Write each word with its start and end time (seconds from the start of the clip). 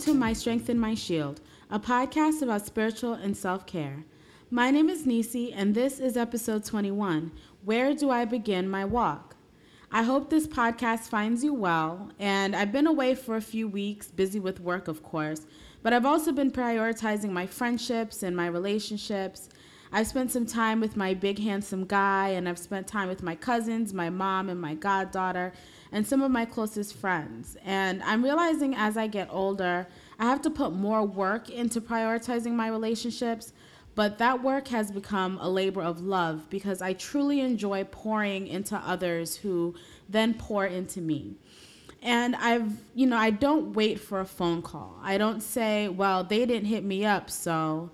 to 0.00 0.14
My 0.14 0.32
Strength 0.32 0.70
and 0.70 0.80
My 0.80 0.94
Shield, 0.94 1.42
a 1.68 1.78
podcast 1.78 2.40
about 2.40 2.64
spiritual 2.64 3.12
and 3.12 3.36
self 3.36 3.66
care. 3.66 4.06
My 4.50 4.70
name 4.70 4.88
is 4.88 5.04
Nisi, 5.04 5.52
and 5.52 5.74
this 5.74 6.00
is 6.00 6.16
episode 6.16 6.64
21 6.64 7.30
Where 7.66 7.92
Do 7.92 8.08
I 8.08 8.24
Begin 8.24 8.66
My 8.66 8.82
Walk? 8.82 9.36
I 9.92 10.04
hope 10.04 10.30
this 10.30 10.46
podcast 10.46 11.00
finds 11.00 11.44
you 11.44 11.52
well, 11.52 12.12
and 12.18 12.56
I've 12.56 12.72
been 12.72 12.86
away 12.86 13.14
for 13.14 13.36
a 13.36 13.42
few 13.42 13.68
weeks, 13.68 14.08
busy 14.10 14.40
with 14.40 14.58
work, 14.58 14.88
of 14.88 15.02
course, 15.02 15.46
but 15.82 15.92
I've 15.92 16.06
also 16.06 16.32
been 16.32 16.50
prioritizing 16.50 17.30
my 17.30 17.44
friendships 17.46 18.22
and 18.22 18.34
my 18.34 18.46
relationships. 18.46 19.50
I've 19.92 20.06
spent 20.06 20.30
some 20.30 20.46
time 20.46 20.80
with 20.80 20.96
my 20.96 21.12
big, 21.12 21.38
handsome 21.38 21.84
guy, 21.84 22.28
and 22.30 22.48
I've 22.48 22.58
spent 22.58 22.86
time 22.86 23.08
with 23.08 23.22
my 23.22 23.34
cousins, 23.34 23.92
my 23.92 24.08
mom, 24.08 24.48
and 24.48 24.58
my 24.58 24.76
goddaughter 24.76 25.52
and 25.92 26.06
some 26.06 26.22
of 26.22 26.30
my 26.30 26.44
closest 26.44 26.96
friends. 26.96 27.56
And 27.64 28.02
I'm 28.02 28.22
realizing 28.22 28.74
as 28.74 28.96
I 28.96 29.06
get 29.06 29.28
older, 29.30 29.86
I 30.18 30.24
have 30.24 30.42
to 30.42 30.50
put 30.50 30.72
more 30.72 31.04
work 31.04 31.48
into 31.48 31.80
prioritizing 31.80 32.52
my 32.52 32.68
relationships. 32.68 33.52
But 33.94 34.18
that 34.18 34.42
work 34.42 34.68
has 34.68 34.90
become 34.90 35.38
a 35.40 35.48
labor 35.48 35.82
of 35.82 36.00
love 36.00 36.48
because 36.48 36.80
I 36.80 36.92
truly 36.92 37.40
enjoy 37.40 37.84
pouring 37.84 38.46
into 38.46 38.76
others 38.76 39.36
who 39.36 39.74
then 40.08 40.34
pour 40.34 40.64
into 40.64 41.00
me. 41.00 41.34
And 42.02 42.34
I've, 42.36 42.72
you 42.94 43.06
know, 43.06 43.16
I 43.16 43.30
don't 43.30 43.74
wait 43.74 44.00
for 44.00 44.20
a 44.20 44.24
phone 44.24 44.62
call. 44.62 44.98
I 45.02 45.18
don't 45.18 45.42
say, 45.42 45.88
well, 45.88 46.24
they 46.24 46.46
didn't 46.46 46.66
hit 46.66 46.82
me 46.82 47.04
up, 47.04 47.28
so 47.28 47.90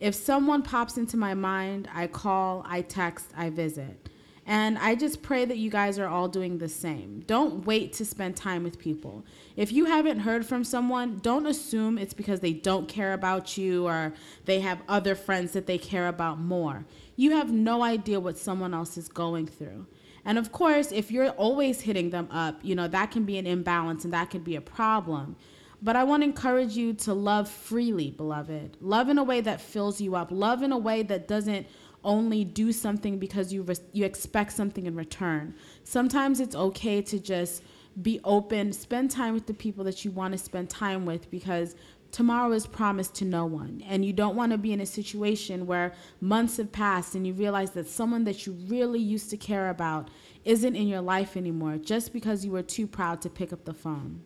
if 0.00 0.14
someone 0.14 0.62
pops 0.62 0.96
into 0.96 1.16
my 1.16 1.34
mind, 1.34 1.88
I 1.94 2.06
call, 2.06 2.64
I 2.66 2.80
text, 2.80 3.26
I 3.36 3.50
visit. 3.50 4.08
And 4.44 4.76
I 4.78 4.96
just 4.96 5.22
pray 5.22 5.44
that 5.44 5.58
you 5.58 5.70
guys 5.70 5.98
are 5.98 6.08
all 6.08 6.28
doing 6.28 6.58
the 6.58 6.68
same. 6.68 7.22
Don't 7.26 7.64
wait 7.64 7.92
to 7.94 8.04
spend 8.04 8.36
time 8.36 8.64
with 8.64 8.78
people. 8.78 9.24
If 9.56 9.70
you 9.70 9.84
haven't 9.84 10.20
heard 10.20 10.44
from 10.44 10.64
someone, 10.64 11.18
don't 11.18 11.46
assume 11.46 11.96
it's 11.96 12.14
because 12.14 12.40
they 12.40 12.52
don't 12.52 12.88
care 12.88 13.12
about 13.12 13.56
you 13.56 13.86
or 13.86 14.12
they 14.44 14.60
have 14.60 14.82
other 14.88 15.14
friends 15.14 15.52
that 15.52 15.66
they 15.66 15.78
care 15.78 16.08
about 16.08 16.40
more. 16.40 16.84
You 17.14 17.30
have 17.32 17.52
no 17.52 17.84
idea 17.84 18.18
what 18.18 18.36
someone 18.36 18.74
else 18.74 18.96
is 18.96 19.08
going 19.08 19.46
through. 19.46 19.86
And 20.24 20.38
of 20.38 20.50
course, 20.50 20.90
if 20.90 21.10
you're 21.10 21.30
always 21.30 21.80
hitting 21.80 22.10
them 22.10 22.28
up, 22.30 22.58
you 22.62 22.74
know, 22.74 22.88
that 22.88 23.10
can 23.12 23.24
be 23.24 23.38
an 23.38 23.46
imbalance 23.46 24.04
and 24.04 24.12
that 24.12 24.30
can 24.30 24.42
be 24.42 24.56
a 24.56 24.60
problem. 24.60 25.36
But 25.84 25.96
I 25.96 26.04
want 26.04 26.22
to 26.22 26.28
encourage 26.28 26.76
you 26.76 26.94
to 26.94 27.12
love 27.12 27.48
freely, 27.48 28.12
beloved. 28.12 28.76
Love 28.80 29.08
in 29.08 29.18
a 29.18 29.24
way 29.24 29.40
that 29.40 29.60
fills 29.60 30.00
you 30.00 30.14
up. 30.14 30.28
Love 30.30 30.62
in 30.62 30.70
a 30.70 30.78
way 30.78 31.02
that 31.02 31.26
doesn't 31.26 31.66
only 32.04 32.44
do 32.44 32.72
something 32.72 33.18
because 33.18 33.52
you 33.52 33.66
you 33.92 34.04
expect 34.04 34.52
something 34.52 34.86
in 34.86 34.94
return. 34.94 35.54
Sometimes 35.84 36.40
it's 36.40 36.54
okay 36.54 37.02
to 37.02 37.18
just 37.18 37.62
be 38.00 38.20
open, 38.24 38.72
spend 38.72 39.10
time 39.10 39.34
with 39.34 39.46
the 39.46 39.54
people 39.54 39.84
that 39.84 40.04
you 40.04 40.10
want 40.10 40.32
to 40.32 40.38
spend 40.38 40.70
time 40.70 41.04
with 41.04 41.30
because 41.30 41.76
tomorrow 42.10 42.52
is 42.52 42.66
promised 42.66 43.14
to 43.16 43.24
no 43.24 43.44
one. 43.44 43.82
And 43.86 44.04
you 44.04 44.12
don't 44.12 44.36
want 44.36 44.52
to 44.52 44.58
be 44.58 44.72
in 44.72 44.80
a 44.80 44.86
situation 44.86 45.66
where 45.66 45.92
months 46.20 46.58
have 46.58 46.72
passed 46.72 47.14
and 47.14 47.26
you 47.26 47.32
realize 47.32 47.72
that 47.72 47.88
someone 47.88 48.24
that 48.24 48.46
you 48.46 48.52
really 48.68 49.00
used 49.00 49.30
to 49.30 49.36
care 49.36 49.70
about 49.70 50.08
isn't 50.44 50.76
in 50.76 50.88
your 50.88 51.00
life 51.00 51.36
anymore 51.36 51.78
just 51.78 52.12
because 52.12 52.44
you 52.44 52.52
were 52.52 52.62
too 52.62 52.86
proud 52.86 53.20
to 53.22 53.30
pick 53.30 53.52
up 53.52 53.64
the 53.64 53.74
phone. 53.74 54.22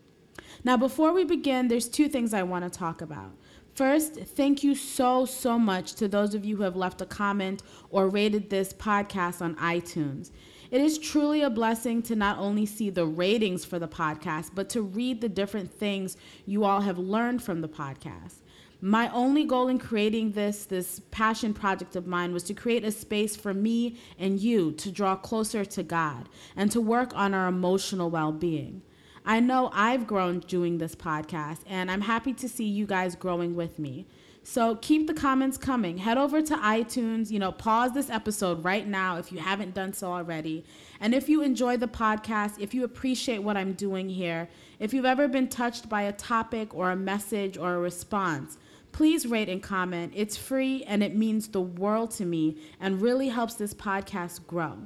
Now, 0.65 0.77
before 0.77 1.13
we 1.13 1.25
begin, 1.25 1.69
there's 1.69 1.89
two 1.89 2.09
things 2.09 2.33
I 2.33 2.43
want 2.43 2.65
to 2.65 2.79
talk 2.79 3.01
about. 3.01 3.33
First, 3.77 4.15
thank 4.15 4.65
you 4.65 4.75
so, 4.75 5.27
so 5.27 5.59
much 5.59 5.97
to 5.97 6.09
those 6.09 6.35
of 6.35 6.47
you 6.47 6.57
who 6.57 6.63
have 6.63 6.77
left 6.77 7.03
a 7.03 7.05
comment 7.05 7.63
or 7.91 8.09
rated 8.09 8.49
this 8.49 8.73
podcast 8.73 9.43
on 9.43 9.55
iTunes. 9.57 10.31
It 10.71 10.81
is 10.81 10.97
truly 10.97 11.43
a 11.43 11.51
blessing 11.51 12.01
to 12.05 12.17
not 12.17 12.39
only 12.39 12.65
see 12.65 12.89
the 12.89 13.05
ratings 13.05 13.67
for 13.67 13.79
the 13.79 13.87
podcast, 13.87 14.53
but 14.55 14.71
to 14.71 14.81
read 14.81 15.21
the 15.21 15.29
different 15.29 15.71
things 15.71 16.17
you 16.47 16.65
all 16.65 16.81
have 16.81 16.97
learned 16.97 17.43
from 17.43 17.61
the 17.61 17.69
podcast. 17.69 18.37
My 18.81 19.11
only 19.11 19.45
goal 19.45 19.69
in 19.69 19.79
creating 19.79 20.33
this 20.33 20.65
this 20.65 21.03
passion 21.11 21.53
project 21.53 21.97
of 21.97 22.07
mine 22.07 22.33
was 22.33 22.45
to 22.45 22.55
create 22.55 22.83
a 22.83 22.91
space 22.91 23.37
for 23.37 23.53
me 23.53 23.99
and 24.19 24.41
you 24.41 24.73
to 24.73 24.91
draw 24.91 25.17
closer 25.17 25.67
to 25.67 25.83
God 25.83 26.31
and 26.57 26.73
to 26.73 26.81
work 26.81 27.15
on 27.15 27.35
our 27.35 27.47
emotional 27.47 28.09
well-being. 28.09 28.81
I 29.29 29.41
know 29.41 29.71
I've 29.73 30.07
grown 30.07 30.39
doing 30.39 30.79
this 30.79 30.95
podcast, 30.95 31.59
and 31.67 31.91
I'm 31.91 32.03
happy 32.03 32.33
to 32.35 32.49
see 32.49 32.65
you 32.65 32.87
guys 32.87 33.17
growing 33.17 33.57
with 33.57 33.77
me. 33.77 34.07
So 34.45 34.77
keep 34.77 35.09
the 35.09 35.15
comments 35.15 35.59
coming. 35.59 35.99
Head 35.99 36.17
over 36.17 36.41
to 36.41 36.55
iTunes, 36.55 37.33
you 37.33 37.41
know, 37.41 37.51
pause 37.51 37.93
this 37.93 38.09
episode 38.09 38.63
right 38.63 38.87
now 38.87 39.17
if 39.19 39.33
you 39.33 39.39
haven't 39.39 39.75
done 39.75 39.93
so 39.93 40.13
already. 40.13 40.65
And 41.01 41.13
if 41.13 41.29
you 41.29 41.43
enjoy 41.43 41.77
the 41.77 41.89
podcast, 41.89 42.61
if 42.61 42.73
you 42.73 42.85
appreciate 42.85 43.41
what 43.41 43.57
I'm 43.57 43.73
doing 43.73 44.09
here, 44.09 44.49
if 44.79 44.95
you've 44.95 45.05
ever 45.05 45.27
been 45.27 45.49
touched 45.49 45.89
by 45.89 46.03
a 46.03 46.13
topic 46.13 46.73
or 46.73 46.93
a 46.93 46.97
message 46.97 47.59
or 47.59 47.75
a 47.75 47.79
response, 47.81 48.59
please 48.93 49.27
rate 49.27 49.49
and 49.49 49.61
comment. 49.61 50.13
It's 50.15 50.37
free 50.37 50.85
and 50.85 51.03
it 51.03 51.17
means 51.17 51.49
the 51.49 51.61
world 51.61 52.13
to 52.13 52.25
me 52.25 52.59
and 52.81 53.03
really 53.03 53.31
helps 53.31 53.55
this 53.55 53.75
podcast 53.75 54.47
grow. 54.47 54.79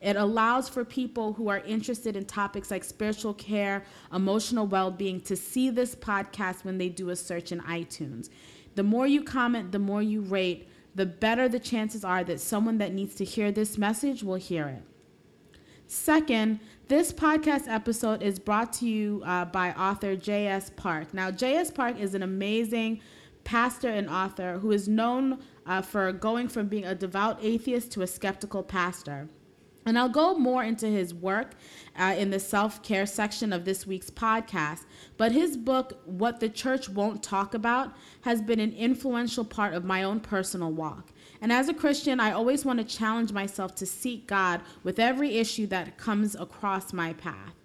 It 0.00 0.16
allows 0.16 0.68
for 0.68 0.84
people 0.84 1.32
who 1.32 1.48
are 1.48 1.58
interested 1.60 2.16
in 2.16 2.24
topics 2.24 2.70
like 2.70 2.84
spiritual 2.84 3.34
care, 3.34 3.84
emotional 4.12 4.66
well 4.66 4.90
being, 4.90 5.20
to 5.22 5.36
see 5.36 5.70
this 5.70 5.94
podcast 5.94 6.64
when 6.64 6.78
they 6.78 6.88
do 6.88 7.10
a 7.10 7.16
search 7.16 7.50
in 7.52 7.60
iTunes. 7.60 8.28
The 8.74 8.84
more 8.84 9.06
you 9.06 9.24
comment, 9.24 9.72
the 9.72 9.78
more 9.78 10.02
you 10.02 10.20
rate, 10.20 10.68
the 10.94 11.06
better 11.06 11.48
the 11.48 11.58
chances 11.58 12.04
are 12.04 12.24
that 12.24 12.40
someone 12.40 12.78
that 12.78 12.92
needs 12.92 13.14
to 13.16 13.24
hear 13.24 13.50
this 13.50 13.76
message 13.76 14.22
will 14.22 14.36
hear 14.36 14.68
it. 14.68 14.82
Second, 15.86 16.60
this 16.88 17.12
podcast 17.12 17.66
episode 17.66 18.22
is 18.22 18.38
brought 18.38 18.72
to 18.74 18.86
you 18.86 19.22
uh, 19.24 19.46
by 19.46 19.72
author 19.72 20.16
J.S. 20.16 20.70
Park. 20.76 21.14
Now, 21.14 21.30
J.S. 21.30 21.70
Park 21.70 21.98
is 21.98 22.14
an 22.14 22.22
amazing 22.22 23.00
pastor 23.44 23.88
and 23.88 24.08
author 24.10 24.58
who 24.58 24.70
is 24.70 24.86
known 24.86 25.38
uh, 25.66 25.80
for 25.80 26.12
going 26.12 26.48
from 26.48 26.66
being 26.68 26.84
a 26.84 26.94
devout 26.94 27.38
atheist 27.42 27.90
to 27.92 28.02
a 28.02 28.06
skeptical 28.06 28.62
pastor. 28.62 29.28
And 29.88 29.98
I'll 29.98 30.10
go 30.10 30.34
more 30.34 30.62
into 30.62 30.86
his 30.86 31.14
work 31.14 31.52
uh, 31.98 32.14
in 32.18 32.28
the 32.28 32.38
self 32.38 32.82
care 32.82 33.06
section 33.06 33.54
of 33.54 33.64
this 33.64 33.86
week's 33.86 34.10
podcast. 34.10 34.84
But 35.16 35.32
his 35.32 35.56
book, 35.56 36.02
What 36.04 36.40
the 36.40 36.50
Church 36.50 36.90
Won't 36.90 37.22
Talk 37.22 37.54
About, 37.54 37.94
has 38.20 38.42
been 38.42 38.60
an 38.60 38.74
influential 38.74 39.46
part 39.46 39.72
of 39.72 39.86
my 39.86 40.02
own 40.02 40.20
personal 40.20 40.70
walk. 40.70 41.10
And 41.40 41.50
as 41.50 41.70
a 41.70 41.74
Christian, 41.74 42.20
I 42.20 42.32
always 42.32 42.66
want 42.66 42.80
to 42.80 42.84
challenge 42.84 43.32
myself 43.32 43.74
to 43.76 43.86
seek 43.86 44.26
God 44.26 44.60
with 44.82 44.98
every 44.98 45.38
issue 45.38 45.66
that 45.68 45.96
comes 45.96 46.34
across 46.34 46.92
my 46.92 47.14
path. 47.14 47.57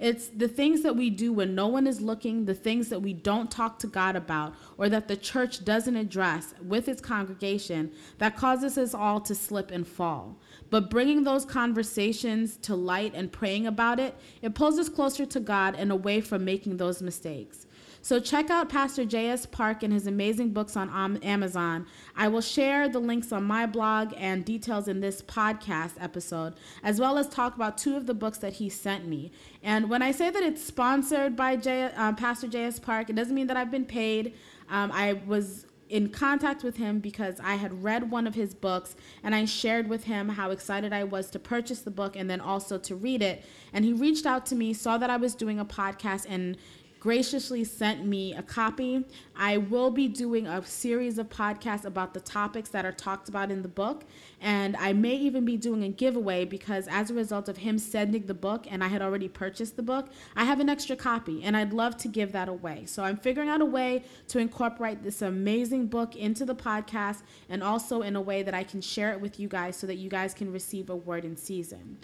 It's 0.00 0.28
the 0.28 0.48
things 0.48 0.82
that 0.82 0.96
we 0.96 1.10
do 1.10 1.30
when 1.30 1.54
no 1.54 1.66
one 1.66 1.86
is 1.86 2.00
looking, 2.00 2.46
the 2.46 2.54
things 2.54 2.88
that 2.88 3.02
we 3.02 3.12
don't 3.12 3.50
talk 3.50 3.78
to 3.80 3.86
God 3.86 4.16
about, 4.16 4.54
or 4.78 4.88
that 4.88 5.08
the 5.08 5.16
church 5.16 5.62
doesn't 5.62 5.94
address 5.94 6.54
with 6.66 6.88
its 6.88 7.02
congregation 7.02 7.92
that 8.16 8.34
causes 8.34 8.78
us 8.78 8.94
all 8.94 9.20
to 9.20 9.34
slip 9.34 9.70
and 9.70 9.86
fall. 9.86 10.38
But 10.70 10.88
bringing 10.88 11.24
those 11.24 11.44
conversations 11.44 12.56
to 12.62 12.74
light 12.74 13.12
and 13.14 13.30
praying 13.30 13.66
about 13.66 14.00
it, 14.00 14.16
it 14.40 14.54
pulls 14.54 14.78
us 14.78 14.88
closer 14.88 15.26
to 15.26 15.38
God 15.38 15.74
and 15.76 15.92
away 15.92 16.22
from 16.22 16.46
making 16.46 16.78
those 16.78 17.02
mistakes. 17.02 17.66
So 18.02 18.18
check 18.18 18.48
out 18.48 18.68
Pastor 18.70 19.04
J.S. 19.04 19.44
Park 19.44 19.82
and 19.82 19.92
his 19.92 20.06
amazing 20.06 20.50
books 20.50 20.76
on 20.76 21.18
Amazon. 21.22 21.86
I 22.16 22.28
will 22.28 22.40
share 22.40 22.88
the 22.88 22.98
links 22.98 23.30
on 23.30 23.44
my 23.44 23.66
blog 23.66 24.14
and 24.16 24.44
details 24.44 24.88
in 24.88 25.00
this 25.00 25.20
podcast 25.20 25.92
episode, 26.00 26.54
as 26.82 26.98
well 26.98 27.18
as 27.18 27.28
talk 27.28 27.54
about 27.54 27.76
two 27.76 27.96
of 27.96 28.06
the 28.06 28.14
books 28.14 28.38
that 28.38 28.54
he 28.54 28.68
sent 28.70 29.06
me. 29.06 29.32
And 29.62 29.90
when 29.90 30.00
I 30.00 30.12
say 30.12 30.30
that 30.30 30.42
it's 30.42 30.64
sponsored 30.64 31.36
by 31.36 31.56
J- 31.56 31.90
uh, 31.94 32.14
Pastor 32.14 32.48
J.S. 32.48 32.78
Park, 32.78 33.10
it 33.10 33.16
doesn't 33.16 33.34
mean 33.34 33.48
that 33.48 33.56
I've 33.56 33.70
been 33.70 33.84
paid. 33.84 34.34
Um, 34.70 34.90
I 34.92 35.14
was 35.26 35.66
in 35.90 36.08
contact 36.08 36.62
with 36.62 36.76
him 36.76 37.00
because 37.00 37.40
I 37.40 37.56
had 37.56 37.82
read 37.82 38.10
one 38.10 38.26
of 38.26 38.34
his 38.34 38.54
books 38.54 38.94
and 39.24 39.34
I 39.34 39.44
shared 39.44 39.88
with 39.88 40.04
him 40.04 40.28
how 40.28 40.52
excited 40.52 40.92
I 40.92 41.02
was 41.02 41.28
to 41.30 41.40
purchase 41.40 41.80
the 41.80 41.90
book 41.90 42.14
and 42.14 42.30
then 42.30 42.40
also 42.40 42.78
to 42.78 42.94
read 42.94 43.22
it. 43.22 43.44
And 43.72 43.84
he 43.84 43.92
reached 43.92 44.24
out 44.24 44.46
to 44.46 44.54
me, 44.54 44.72
saw 44.72 44.98
that 44.98 45.10
I 45.10 45.16
was 45.16 45.34
doing 45.34 45.58
a 45.58 45.64
podcast, 45.64 46.26
and 46.28 46.56
graciously 47.00 47.64
sent 47.64 48.04
me 48.04 48.34
a 48.34 48.42
copy. 48.42 49.04
I 49.34 49.56
will 49.56 49.90
be 49.90 50.06
doing 50.06 50.46
a 50.46 50.64
series 50.64 51.16
of 51.16 51.30
podcasts 51.30 51.86
about 51.86 52.12
the 52.12 52.20
topics 52.20 52.68
that 52.70 52.84
are 52.84 52.92
talked 52.92 53.30
about 53.30 53.50
in 53.50 53.62
the 53.62 53.68
book. 53.68 54.04
And 54.40 54.76
I 54.76 54.92
may 54.92 55.16
even 55.16 55.46
be 55.46 55.56
doing 55.56 55.82
a 55.82 55.88
giveaway 55.88 56.44
because, 56.44 56.86
as 56.88 57.10
a 57.10 57.14
result 57.14 57.48
of 57.48 57.56
him 57.56 57.78
sending 57.78 58.26
the 58.26 58.34
book 58.34 58.66
and 58.70 58.84
I 58.84 58.88
had 58.88 59.00
already 59.00 59.28
purchased 59.28 59.76
the 59.76 59.82
book, 59.82 60.08
I 60.36 60.44
have 60.44 60.60
an 60.60 60.68
extra 60.68 60.94
copy 60.94 61.42
and 61.42 61.56
I'd 61.56 61.72
love 61.72 61.96
to 61.98 62.08
give 62.08 62.32
that 62.32 62.50
away. 62.50 62.84
So 62.84 63.02
I'm 63.02 63.16
figuring 63.16 63.48
out 63.48 63.62
a 63.62 63.66
way 63.66 64.04
to 64.28 64.38
incorporate 64.38 65.02
this 65.02 65.22
amazing 65.22 65.86
book 65.86 66.14
into 66.16 66.44
the 66.44 66.54
podcast 66.54 67.22
and 67.48 67.62
also 67.62 68.02
in 68.02 68.14
a 68.14 68.20
way 68.20 68.42
that 68.42 68.54
I 68.54 68.62
can 68.62 68.82
share 68.82 69.12
it 69.12 69.20
with 69.20 69.40
you 69.40 69.48
guys 69.48 69.74
so 69.76 69.86
that 69.86 69.96
you 69.96 70.10
guys 70.10 70.34
can 70.34 70.52
receive 70.52 70.90
a 70.90 70.96
word 70.96 71.24
in 71.24 71.36
season. 71.36 71.98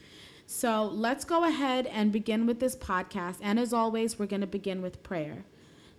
So 0.48 0.84
let's 0.84 1.24
go 1.24 1.42
ahead 1.42 1.86
and 1.86 2.12
begin 2.12 2.46
with 2.46 2.60
this 2.60 2.76
podcast. 2.76 3.38
And 3.42 3.58
as 3.58 3.72
always, 3.72 4.16
we're 4.16 4.26
going 4.26 4.42
to 4.42 4.46
begin 4.46 4.80
with 4.80 5.02
prayer. 5.02 5.44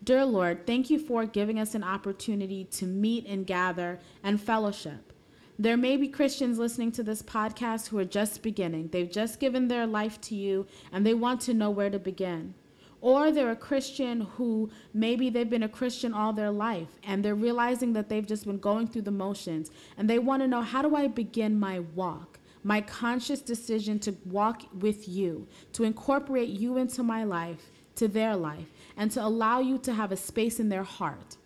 Dear 0.02 0.24
Lord, 0.24 0.66
thank 0.66 0.90
you 0.90 1.00
for 1.00 1.26
giving 1.26 1.60
us 1.60 1.76
an 1.76 1.84
opportunity 1.84 2.64
to 2.64 2.86
meet 2.86 3.26
and 3.26 3.46
gather 3.46 4.00
and 4.24 4.42
fellowship. 4.42 5.12
There 5.60 5.76
may 5.76 5.98
be 5.98 6.08
Christians 6.08 6.60
listening 6.60 6.94
to 6.94 7.04
this 7.04 7.22
podcast 7.22 7.90
who 7.90 7.98
are 7.98 8.06
just 8.06 8.42
beginning. 8.42 8.88
They've 8.88 9.12
just 9.12 9.42
given 9.42 9.68
their 9.68 9.86
life 9.86 10.22
to 10.22 10.36
you 10.36 10.66
and 10.94 11.06
they 11.06 11.14
want 11.14 11.42
to 11.42 11.54
know 11.54 11.70
where 11.70 11.90
to 11.90 12.00
begin. 12.00 12.54
Or 13.02 13.32
they're 13.32 13.52
a 13.52 13.56
Christian 13.56 14.22
who 14.22 14.70
maybe 14.94 15.30
they've 15.30 15.50
been 15.50 15.64
a 15.64 15.70
Christian 15.70 16.14
all 16.14 16.32
their 16.32 16.52
life 16.52 17.00
and 17.04 17.24
they're 17.24 17.36
realizing 17.36 17.92
that 17.94 18.08
they've 18.08 18.26
just 18.26 18.46
been 18.46 18.60
going 18.60 18.88
through 18.88 19.02
the 19.04 19.12
motions 19.12 19.72
and 19.98 20.10
they 20.10 20.20
want 20.20 20.42
to 20.42 20.48
know 20.48 20.62
how 20.62 20.82
do 20.82 20.96
I 20.96 21.08
begin 21.08 21.60
my 21.60 21.80
walk? 21.80 22.37
My 22.68 22.82
conscious 22.82 23.40
decision 23.40 23.98
to 24.00 24.14
walk 24.26 24.64
with 24.78 25.08
you, 25.08 25.48
to 25.72 25.86
incorporate 25.86 26.50
you 26.50 26.76
into 26.76 27.02
my 27.02 27.24
life, 27.24 27.72
to 27.96 28.10
their 28.10 28.36
life, 28.36 28.68
and 28.98 29.10
to 29.12 29.24
allow 29.24 29.62
you 29.62 29.78
to 29.78 29.94
have 29.94 30.12
a 30.12 30.18
space 30.18 30.60
in 30.60 30.68
their 30.68 30.84
heart. 30.84 31.38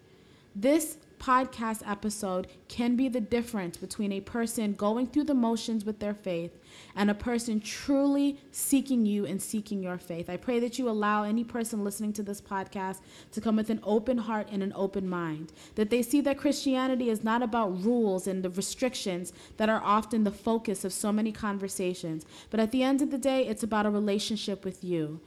This 0.56 0.98
podcast 1.22 1.88
episode 1.88 2.48
can 2.68 2.96
be 2.96 3.08
the 3.08 3.22
difference 3.22 3.78
between 3.78 4.12
a 4.12 4.20
person 4.20 4.74
going 4.74 5.06
through 5.06 5.26
the 5.26 5.36
motions 5.36 5.86
with 5.86 6.00
their 6.00 6.16
faith 6.16 6.58
and 6.96 7.12
a 7.12 7.14
person 7.14 7.60
truly 7.60 8.40
seeking 8.52 9.06
you 9.06 9.24
and 9.28 9.40
seeking 9.40 9.84
your 9.84 10.00
faith. 10.00 10.32
I 10.32 10.38
pray 10.38 10.60
that 10.60 10.80
you 10.80 10.90
allow 10.90 11.22
any 11.22 11.44
person 11.44 11.84
listening 11.84 12.12
to 12.14 12.24
this 12.24 12.42
podcast 12.42 13.02
to 13.34 13.42
come 13.42 13.56
with 13.56 13.70
an 13.70 13.82
open 13.84 14.18
heart 14.18 14.48
and 14.52 14.64
an 14.64 14.74
open 14.76 15.08
mind, 15.08 15.54
that 15.76 15.92
they 15.92 16.02
see 16.02 16.22
that 16.22 16.40
Christianity 16.40 17.12
is 17.12 17.24
not 17.24 17.44
about 17.44 17.84
rules 17.84 18.26
and 18.26 18.42
the 18.42 18.50
restrictions 18.50 19.32
that 19.58 19.70
are 19.70 19.82
often 19.84 20.24
the 20.24 20.32
focus 20.32 20.84
of 20.84 20.92
so 20.92 21.12
many 21.12 21.32
conversations, 21.32 22.26
but 22.50 22.60
at 22.60 22.72
the 22.72 22.82
end 22.82 23.00
of 23.04 23.12
the 23.12 23.20
day, 23.20 23.46
it's 23.46 23.64
about 23.64 23.86
a 23.86 23.92
relationship 23.92 24.66
with 24.66 24.84
you. 24.84 25.22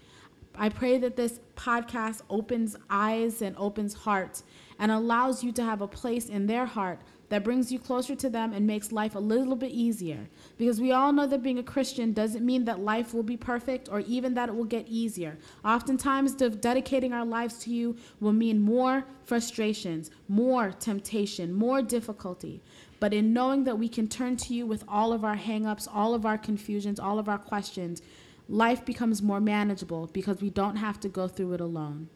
I 0.56 0.68
pray 0.68 0.98
that 0.98 1.16
this 1.16 1.40
podcast 1.56 2.22
opens 2.30 2.76
eyes 2.88 3.42
and 3.42 3.56
opens 3.56 3.94
hearts 3.94 4.44
and 4.78 4.90
allows 4.90 5.42
you 5.42 5.52
to 5.52 5.62
have 5.62 5.80
a 5.80 5.88
place 5.88 6.28
in 6.28 6.46
their 6.46 6.66
heart 6.66 7.00
that 7.28 7.42
brings 7.42 7.72
you 7.72 7.78
closer 7.78 8.14
to 8.14 8.28
them 8.28 8.52
and 8.52 8.66
makes 8.66 8.92
life 8.92 9.14
a 9.14 9.18
little 9.18 9.56
bit 9.56 9.70
easier. 9.72 10.28
Because 10.56 10.80
we 10.80 10.92
all 10.92 11.12
know 11.12 11.26
that 11.26 11.42
being 11.42 11.58
a 11.58 11.62
Christian 11.62 12.12
doesn't 12.12 12.44
mean 12.44 12.64
that 12.66 12.80
life 12.80 13.14
will 13.14 13.22
be 13.22 13.36
perfect 13.36 13.88
or 13.90 14.00
even 14.00 14.34
that 14.34 14.48
it 14.48 14.54
will 14.54 14.64
get 14.64 14.86
easier. 14.88 15.36
Oftentimes, 15.64 16.34
de- 16.34 16.50
dedicating 16.50 17.12
our 17.12 17.24
lives 17.24 17.58
to 17.60 17.70
you 17.70 17.96
will 18.20 18.32
mean 18.32 18.60
more 18.60 19.04
frustrations, 19.24 20.10
more 20.28 20.70
temptation, 20.72 21.52
more 21.52 21.82
difficulty. 21.82 22.62
But 23.00 23.14
in 23.14 23.32
knowing 23.32 23.64
that 23.64 23.78
we 23.78 23.88
can 23.88 24.08
turn 24.08 24.36
to 24.36 24.54
you 24.54 24.66
with 24.66 24.84
all 24.86 25.12
of 25.12 25.24
our 25.24 25.36
hangups, 25.36 25.88
all 25.92 26.14
of 26.14 26.24
our 26.24 26.38
confusions, 26.38 27.00
all 27.00 27.18
of 27.18 27.28
our 27.28 27.38
questions, 27.38 28.00
life 28.48 28.84
becomes 28.84 29.22
more 29.22 29.40
manageable 29.40 30.08
because 30.12 30.40
we 30.40 30.50
don't 30.50 30.76
have 30.76 31.00
to 31.00 31.08
go 31.08 31.26
through 31.26 31.54
it 31.54 31.60
alone. 31.60 32.08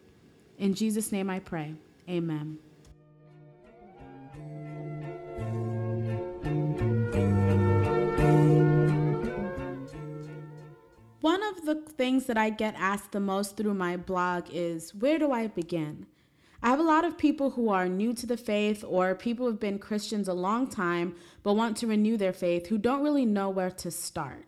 In 0.57 0.73
Jesus' 0.73 1.11
name 1.11 1.29
I 1.29 1.39
pray. 1.39 1.75
Amen. 2.09 2.57
One 11.21 11.43
of 11.43 11.65
the 11.65 11.75
things 11.97 12.25
that 12.25 12.37
I 12.37 12.49
get 12.49 12.73
asked 12.77 13.11
the 13.11 13.19
most 13.19 13.57
through 13.57 13.75
my 13.75 13.95
blog 13.97 14.45
is 14.51 14.95
where 14.95 15.19
do 15.19 15.31
I 15.31 15.47
begin? 15.47 16.07
I 16.63 16.69
have 16.69 16.79
a 16.79 16.83
lot 16.83 17.05
of 17.05 17.17
people 17.17 17.51
who 17.51 17.69
are 17.69 17.87
new 17.87 18.13
to 18.13 18.25
the 18.25 18.37
faith 18.37 18.83
or 18.87 19.13
people 19.13 19.45
who 19.45 19.51
have 19.51 19.59
been 19.59 19.79
Christians 19.79 20.27
a 20.27 20.33
long 20.33 20.67
time 20.67 21.15
but 21.43 21.53
want 21.53 21.77
to 21.77 21.87
renew 21.87 22.17
their 22.17 22.33
faith 22.33 22.67
who 22.67 22.77
don't 22.77 23.03
really 23.03 23.25
know 23.25 23.49
where 23.49 23.69
to 23.71 23.91
start. 23.91 24.45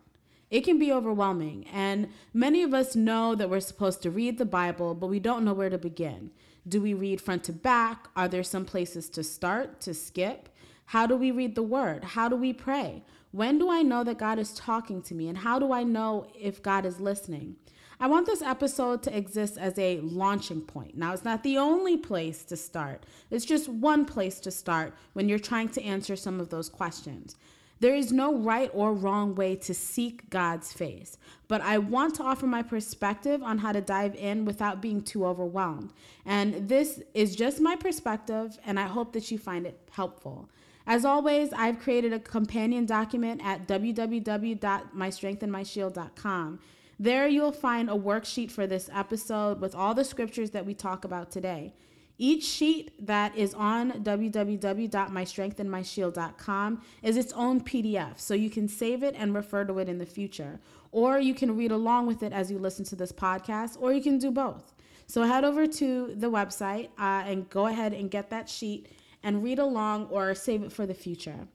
It 0.50 0.64
can 0.64 0.78
be 0.78 0.92
overwhelming, 0.92 1.66
and 1.72 2.08
many 2.34 2.62
of 2.62 2.74
us 2.74 2.94
know 2.94 3.34
that 3.34 3.48
we're 3.48 3.60
supposed 3.60 4.02
to 4.02 4.10
read 4.10 4.36
the 4.36 4.44
Bible, 4.44 4.94
but 4.94 5.06
we 5.06 5.18
don't 5.18 5.46
know 5.46 5.54
where 5.54 5.70
to 5.70 5.78
begin. 5.78 6.30
Do 6.66 6.80
we 6.80 6.94
read 6.94 7.20
front 7.20 7.44
to 7.44 7.52
back? 7.52 8.08
Are 8.14 8.28
there 8.28 8.42
some 8.42 8.64
places 8.64 9.08
to 9.10 9.24
start, 9.24 9.80
to 9.80 9.94
skip? 9.94 10.48
How 10.86 11.06
do 11.06 11.16
we 11.16 11.30
read 11.30 11.54
the 11.54 11.62
word? 11.62 12.04
How 12.04 12.28
do 12.28 12.36
we 12.36 12.52
pray? 12.52 13.02
When 13.32 13.58
do 13.58 13.70
I 13.70 13.82
know 13.82 14.04
that 14.04 14.18
God 14.18 14.38
is 14.38 14.54
talking 14.54 15.02
to 15.02 15.14
me? 15.14 15.28
And 15.28 15.38
how 15.38 15.58
do 15.58 15.72
I 15.72 15.82
know 15.82 16.26
if 16.38 16.62
God 16.62 16.84
is 16.84 17.00
listening? 17.00 17.56
I 17.98 18.06
want 18.06 18.26
this 18.26 18.42
episode 18.42 19.02
to 19.04 19.16
exist 19.16 19.56
as 19.56 19.78
a 19.78 20.00
launching 20.00 20.60
point. 20.60 20.96
Now, 20.96 21.12
it's 21.12 21.24
not 21.24 21.42
the 21.42 21.56
only 21.56 21.96
place 21.96 22.44
to 22.46 22.56
start, 22.56 23.06
it's 23.30 23.44
just 23.44 23.68
one 23.68 24.04
place 24.04 24.40
to 24.40 24.50
start 24.50 24.94
when 25.12 25.28
you're 25.28 25.38
trying 25.38 25.68
to 25.70 25.82
answer 25.82 26.16
some 26.16 26.40
of 26.40 26.50
those 26.50 26.68
questions. 26.68 27.36
There 27.82 27.94
is 27.96 28.12
no 28.12 28.36
right 28.36 28.70
or 28.72 28.94
wrong 28.94 29.34
way 29.34 29.56
to 29.56 29.74
seek 29.74 30.30
God's 30.30 30.72
face, 30.72 31.18
but 31.48 31.60
I 31.62 31.78
want 31.78 32.14
to 32.14 32.22
offer 32.22 32.46
my 32.46 32.62
perspective 32.62 33.42
on 33.42 33.58
how 33.58 33.72
to 33.72 33.80
dive 33.80 34.14
in 34.14 34.44
without 34.44 34.80
being 34.80 35.02
too 35.02 35.26
overwhelmed. 35.26 35.92
And 36.24 36.68
this 36.68 37.02
is 37.12 37.34
just 37.34 37.60
my 37.60 37.74
perspective, 37.74 38.56
and 38.64 38.78
I 38.78 38.86
hope 38.86 39.12
that 39.14 39.32
you 39.32 39.38
find 39.38 39.66
it 39.66 39.80
helpful. 39.90 40.48
As 40.86 41.04
always, 41.04 41.52
I've 41.52 41.80
created 41.80 42.12
a 42.12 42.20
companion 42.20 42.86
document 42.86 43.40
at 43.44 43.66
www.mystrengthandmyshield.com. 43.66 46.60
There 47.00 47.26
you'll 47.26 47.50
find 47.50 47.90
a 47.90 47.94
worksheet 47.94 48.52
for 48.52 48.68
this 48.68 48.88
episode 48.94 49.60
with 49.60 49.74
all 49.74 49.92
the 49.92 50.04
scriptures 50.04 50.52
that 50.52 50.64
we 50.64 50.74
talk 50.74 51.04
about 51.04 51.32
today. 51.32 51.72
Each 52.22 52.44
sheet 52.44 52.92
that 53.04 53.36
is 53.36 53.52
on 53.52 54.04
www.mystrengthandmyshield.com 54.04 56.82
is 57.02 57.16
its 57.16 57.32
own 57.32 57.60
PDF, 57.60 58.20
so 58.20 58.32
you 58.32 58.48
can 58.48 58.68
save 58.68 59.02
it 59.02 59.16
and 59.18 59.34
refer 59.34 59.64
to 59.64 59.80
it 59.80 59.88
in 59.88 59.98
the 59.98 60.06
future. 60.06 60.60
Or 60.92 61.18
you 61.18 61.34
can 61.34 61.56
read 61.56 61.72
along 61.72 62.06
with 62.06 62.22
it 62.22 62.32
as 62.32 62.48
you 62.48 62.60
listen 62.60 62.84
to 62.84 62.94
this 62.94 63.10
podcast, 63.10 63.76
or 63.80 63.92
you 63.92 64.00
can 64.00 64.18
do 64.18 64.30
both. 64.30 64.72
So 65.08 65.24
head 65.24 65.42
over 65.42 65.66
to 65.66 66.14
the 66.14 66.30
website 66.30 66.90
uh, 66.96 67.24
and 67.26 67.50
go 67.50 67.66
ahead 67.66 67.92
and 67.92 68.08
get 68.08 68.30
that 68.30 68.48
sheet 68.48 68.86
and 69.24 69.42
read 69.42 69.58
along 69.58 70.06
or 70.06 70.32
save 70.36 70.62
it 70.62 70.70
for 70.70 70.86
the 70.86 70.94
future. 70.94 71.48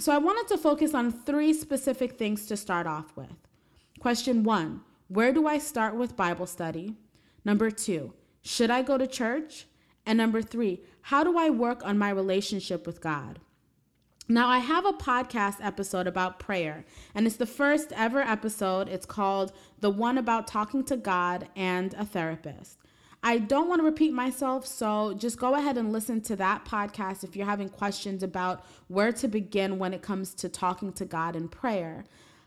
So 0.00 0.12
I 0.12 0.18
wanted 0.18 0.48
to 0.48 0.58
focus 0.58 0.92
on 0.92 1.12
three 1.12 1.52
specific 1.52 2.18
things 2.18 2.46
to 2.46 2.56
start 2.56 2.88
off 2.88 3.16
with. 3.16 3.36
Question 4.00 4.42
one 4.42 4.80
Where 5.06 5.32
do 5.32 5.46
I 5.46 5.58
start 5.58 5.94
with 5.94 6.16
Bible 6.16 6.48
study? 6.48 6.96
Number 7.44 7.70
two, 7.70 8.12
should 8.42 8.72
I 8.72 8.82
go 8.82 8.98
to 8.98 9.06
church? 9.06 9.66
And 10.06 10.18
number 10.18 10.42
three, 10.42 10.80
how 11.02 11.24
do 11.24 11.38
I 11.38 11.50
work 11.50 11.84
on 11.84 11.98
my 11.98 12.10
relationship 12.10 12.86
with 12.86 13.00
God? 13.00 13.38
Now, 14.28 14.48
I 14.48 14.58
have 14.58 14.86
a 14.86 14.92
podcast 14.92 15.56
episode 15.60 16.06
about 16.06 16.38
prayer, 16.38 16.84
and 17.16 17.26
it's 17.26 17.34
the 17.34 17.46
first 17.46 17.92
ever 17.96 18.20
episode. 18.20 18.88
It's 18.88 19.04
called 19.04 19.52
The 19.80 19.90
One 19.90 20.18
About 20.18 20.46
Talking 20.46 20.84
to 20.84 20.96
God 20.96 21.48
and 21.56 21.94
a 21.94 22.04
Therapist. 22.04 22.78
I 23.24 23.38
don't 23.38 23.68
want 23.68 23.80
to 23.80 23.84
repeat 23.84 24.12
myself, 24.12 24.66
so 24.66 25.14
just 25.14 25.36
go 25.36 25.56
ahead 25.56 25.76
and 25.76 25.92
listen 25.92 26.20
to 26.22 26.36
that 26.36 26.64
podcast 26.64 27.24
if 27.24 27.34
you're 27.34 27.44
having 27.44 27.68
questions 27.68 28.22
about 28.22 28.64
where 28.86 29.12
to 29.12 29.26
begin 29.26 29.78
when 29.80 29.92
it 29.92 30.00
comes 30.00 30.32
to 30.36 30.48
talking 30.48 30.92
to 30.92 31.04
God 31.04 31.34
in 31.34 31.48
prayer. 31.48 32.04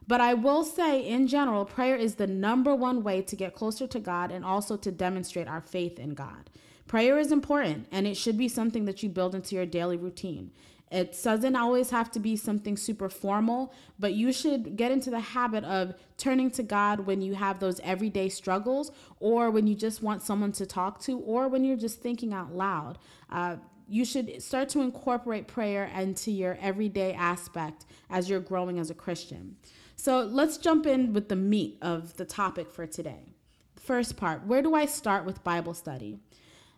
But 0.07 0.22
I 0.22 0.33
will 0.33 0.63
say, 0.63 1.05
in 1.05 1.27
general, 1.27 1.65
prayer 1.65 1.95
is 1.95 2.15
the 2.15 2.27
number 2.27 2.74
one 2.74 3.03
way 3.03 3.22
to 3.22 3.36
get 3.36 3.55
closer 3.55 3.88
to 3.88 4.00
God 4.00 4.31
and 4.31 4.43
also 4.43 4.77
to 4.77 4.91
demonstrate 4.91 5.50
our 5.50 5.62
faith 5.62 6.00
in 6.00 6.13
God. 6.13 6.50
Prayer 6.87 7.17
is 7.17 7.31
important 7.31 7.87
and 7.91 8.05
it 8.05 8.17
should 8.17 8.37
be 8.37 8.47
something 8.47 8.85
that 8.85 9.01
you 9.01 9.09
build 9.09 9.35
into 9.35 9.55
your 9.55 9.65
daily 9.65 9.97
routine. 9.97 10.51
It 10.93 11.19
doesn't 11.23 11.55
always 11.55 11.89
have 11.89 12.11
to 12.11 12.19
be 12.19 12.35
something 12.35 12.77
super 12.77 13.09
formal, 13.09 13.73
but 13.97 14.13
you 14.13 14.31
should 14.31 14.75
get 14.75 14.91
into 14.91 15.09
the 15.09 15.19
habit 15.19 15.63
of 15.63 15.95
turning 16.17 16.51
to 16.51 16.61
God 16.61 17.07
when 17.07 17.19
you 17.19 17.33
have 17.33 17.59
those 17.59 17.79
everyday 17.79 18.29
struggles, 18.29 18.91
or 19.19 19.49
when 19.49 19.65
you 19.65 19.73
just 19.73 20.03
want 20.03 20.21
someone 20.21 20.51
to 20.51 20.67
talk 20.67 21.01
to, 21.01 21.17
or 21.17 21.47
when 21.47 21.63
you're 21.63 21.77
just 21.77 21.99
thinking 22.03 22.31
out 22.31 22.53
loud. 22.53 22.99
Uh, 23.31 23.55
you 23.87 24.05
should 24.05 24.39
start 24.41 24.69
to 24.69 24.81
incorporate 24.81 25.47
prayer 25.47 25.85
into 25.85 26.29
your 26.29 26.59
everyday 26.61 27.13
aspect 27.13 27.87
as 28.11 28.29
you're 28.29 28.39
growing 28.39 28.77
as 28.77 28.91
a 28.91 28.95
Christian. 28.95 29.55
So 29.95 30.21
let's 30.21 30.57
jump 30.57 30.85
in 30.85 31.11
with 31.11 31.27
the 31.27 31.35
meat 31.35 31.79
of 31.81 32.17
the 32.17 32.25
topic 32.25 32.69
for 32.69 32.85
today. 32.85 33.25
First 33.75 34.15
part 34.15 34.45
Where 34.45 34.61
do 34.61 34.75
I 34.75 34.85
start 34.85 35.25
with 35.25 35.43
Bible 35.43 35.73
study? 35.73 36.19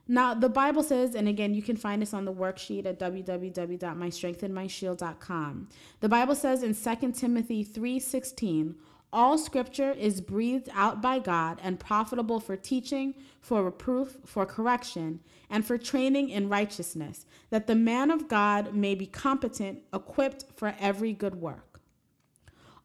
Now, 0.07 0.35
the 0.35 0.49
Bible 0.49 0.83
says, 0.83 1.15
and 1.15 1.27
again, 1.27 1.55
you 1.55 1.63
can 1.63 1.75
find 1.75 2.01
this 2.01 2.13
on 2.13 2.23
the 2.25 2.33
worksheet 2.33 2.85
at 2.85 2.99
www.mystrengthandmyshield.com. 2.99 5.69
The 5.99 6.09
Bible 6.09 6.35
says 6.35 6.61
in 6.61 6.75
2 6.75 7.11
Timothy 7.13 7.63
3:16, 7.63 8.75
all 9.11 9.37
scripture 9.37 9.91
is 9.91 10.21
breathed 10.21 10.69
out 10.73 10.99
by 11.01 11.19
God 11.19 11.59
and 11.63 11.79
profitable 11.79 12.39
for 12.39 12.57
teaching, 12.57 13.15
for 13.39 13.63
reproof, 13.63 14.17
for 14.25 14.45
correction, 14.45 15.21
and 15.49 15.65
for 15.65 15.77
training 15.77 16.29
in 16.29 16.49
righteousness, 16.49 17.25
that 17.49 17.65
the 17.65 17.75
man 17.75 18.11
of 18.11 18.27
God 18.27 18.75
may 18.75 18.93
be 18.93 19.05
competent, 19.05 19.83
equipped 19.93 20.43
for 20.53 20.75
every 20.79 21.13
good 21.13 21.35
work. 21.35 21.79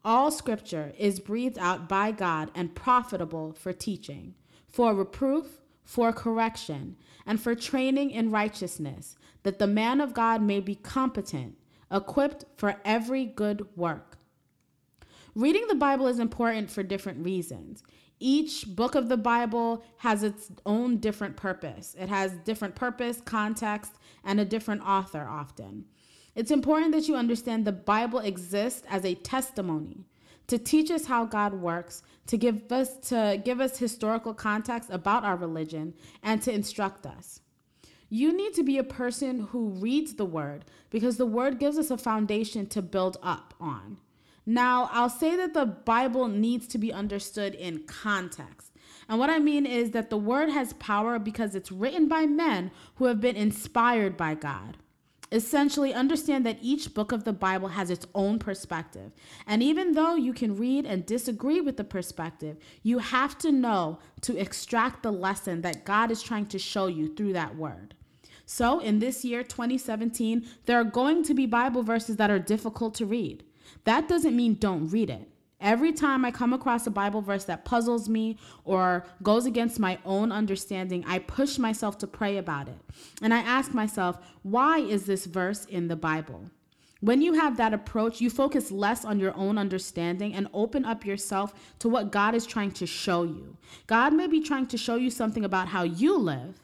All 0.05 0.31
scripture 0.31 0.93
is 0.97 1.19
breathed 1.19 1.57
out 1.59 1.89
by 1.89 2.11
God 2.11 2.49
and 2.55 2.73
profitable 2.73 3.53
for 3.53 3.73
teaching, 3.73 4.35
for 4.67 4.95
reproof, 4.95 5.59
for 5.91 6.13
correction, 6.13 6.95
and 7.25 7.41
for 7.41 7.53
training 7.53 8.11
in 8.11 8.31
righteousness, 8.31 9.17
that 9.43 9.59
the 9.59 9.67
man 9.67 9.99
of 9.99 10.13
God 10.13 10.41
may 10.41 10.61
be 10.61 10.73
competent, 10.73 11.57
equipped 11.91 12.45
for 12.55 12.79
every 12.85 13.25
good 13.25 13.67
work. 13.75 14.17
Reading 15.35 15.65
the 15.67 15.75
Bible 15.75 16.07
is 16.07 16.17
important 16.17 16.71
for 16.71 16.81
different 16.81 17.25
reasons. 17.25 17.83
Each 18.21 18.65
book 18.73 18.95
of 18.95 19.09
the 19.09 19.17
Bible 19.17 19.83
has 19.97 20.23
its 20.23 20.49
own 20.65 20.95
different 20.95 21.35
purpose. 21.35 21.93
It 21.99 22.07
has 22.07 22.37
different 22.45 22.75
purpose, 22.75 23.19
context, 23.25 23.91
and 24.23 24.39
a 24.39 24.45
different 24.45 24.83
author 24.83 25.27
often. 25.29 25.83
It's 26.35 26.51
important 26.51 26.93
that 26.93 27.09
you 27.09 27.17
understand 27.17 27.65
the 27.65 27.73
Bible 27.73 28.19
exists 28.19 28.83
as 28.89 29.03
a 29.03 29.15
testimony 29.15 30.05
to 30.51 30.57
teach 30.57 30.91
us 30.91 31.05
how 31.05 31.23
God 31.23 31.53
works, 31.53 32.03
to 32.27 32.35
give 32.35 32.69
us 32.73 32.97
to 33.07 33.41
give 33.41 33.61
us 33.61 33.77
historical 33.77 34.33
context 34.33 34.89
about 34.91 35.23
our 35.23 35.37
religion, 35.37 35.93
and 36.21 36.41
to 36.41 36.51
instruct 36.51 37.05
us. 37.05 37.39
You 38.09 38.35
need 38.35 38.53
to 38.55 38.63
be 38.63 38.77
a 38.77 38.83
person 38.83 39.47
who 39.51 39.69
reads 39.69 40.15
the 40.15 40.25
word 40.25 40.65
because 40.89 41.15
the 41.15 41.25
word 41.25 41.57
gives 41.57 41.77
us 41.77 41.89
a 41.89 41.97
foundation 41.97 42.67
to 42.67 42.81
build 42.81 43.15
up 43.23 43.53
on. 43.61 43.99
Now, 44.45 44.89
I'll 44.91 45.09
say 45.09 45.37
that 45.37 45.53
the 45.53 45.65
Bible 45.65 46.27
needs 46.27 46.67
to 46.67 46.77
be 46.77 46.91
understood 46.91 47.55
in 47.55 47.83
context. 47.83 48.73
And 49.07 49.19
what 49.19 49.29
I 49.29 49.39
mean 49.39 49.65
is 49.65 49.91
that 49.91 50.09
the 50.09 50.17
word 50.17 50.49
has 50.49 50.73
power 50.73 51.17
because 51.17 51.55
it's 51.55 51.71
written 51.71 52.09
by 52.09 52.25
men 52.25 52.71
who 52.95 53.05
have 53.05 53.21
been 53.21 53.37
inspired 53.37 54.17
by 54.17 54.35
God. 54.35 54.75
Essentially, 55.33 55.93
understand 55.93 56.45
that 56.45 56.57
each 56.61 56.93
book 56.93 57.13
of 57.13 57.23
the 57.23 57.31
Bible 57.31 57.69
has 57.69 57.89
its 57.89 58.05
own 58.13 58.37
perspective. 58.37 59.11
And 59.47 59.63
even 59.63 59.93
though 59.93 60.15
you 60.15 60.33
can 60.33 60.57
read 60.57 60.85
and 60.85 61.05
disagree 61.05 61.61
with 61.61 61.77
the 61.77 61.85
perspective, 61.85 62.57
you 62.83 62.99
have 62.99 63.37
to 63.37 63.51
know 63.51 63.99
to 64.21 64.37
extract 64.37 65.03
the 65.03 65.11
lesson 65.11 65.61
that 65.61 65.85
God 65.85 66.11
is 66.11 66.21
trying 66.21 66.47
to 66.47 66.59
show 66.59 66.87
you 66.87 67.15
through 67.15 67.31
that 67.33 67.55
word. 67.55 67.95
So, 68.45 68.79
in 68.79 68.99
this 68.99 69.23
year, 69.23 69.43
2017, 69.43 70.45
there 70.65 70.77
are 70.77 70.83
going 70.83 71.23
to 71.23 71.33
be 71.33 71.45
Bible 71.45 71.83
verses 71.83 72.17
that 72.17 72.29
are 72.29 72.39
difficult 72.39 72.93
to 72.95 73.05
read. 73.05 73.45
That 73.85 74.09
doesn't 74.09 74.35
mean 74.35 74.55
don't 74.55 74.89
read 74.89 75.09
it. 75.09 75.29
Every 75.61 75.93
time 75.93 76.25
I 76.25 76.31
come 76.31 76.53
across 76.53 76.87
a 76.87 76.91
Bible 76.91 77.21
verse 77.21 77.45
that 77.45 77.65
puzzles 77.65 78.09
me 78.09 78.37
or 78.65 79.05
goes 79.21 79.45
against 79.45 79.79
my 79.79 79.99
own 80.03 80.31
understanding, 80.31 81.03
I 81.07 81.19
push 81.19 81.59
myself 81.59 81.99
to 81.99 82.07
pray 82.07 82.37
about 82.37 82.67
it. 82.67 82.79
And 83.21 83.33
I 83.33 83.39
ask 83.39 83.73
myself, 83.73 84.17
why 84.41 84.79
is 84.79 85.05
this 85.05 85.27
verse 85.27 85.65
in 85.65 85.87
the 85.87 85.95
Bible? 85.95 86.49
When 86.99 87.21
you 87.21 87.33
have 87.33 87.57
that 87.57 87.73
approach, 87.73 88.21
you 88.21 88.29
focus 88.29 88.71
less 88.71 89.05
on 89.05 89.19
your 89.19 89.35
own 89.35 89.57
understanding 89.57 90.33
and 90.33 90.47
open 90.53 90.85
up 90.85 91.05
yourself 91.05 91.53
to 91.79 91.89
what 91.89 92.11
God 92.11 92.35
is 92.35 92.45
trying 92.45 92.71
to 92.73 92.85
show 92.85 93.23
you. 93.23 93.57
God 93.87 94.13
may 94.13 94.27
be 94.27 94.41
trying 94.41 94.67
to 94.67 94.77
show 94.77 94.95
you 94.95 95.09
something 95.09 95.43
about 95.43 95.67
how 95.67 95.83
you 95.83 96.17
live, 96.17 96.59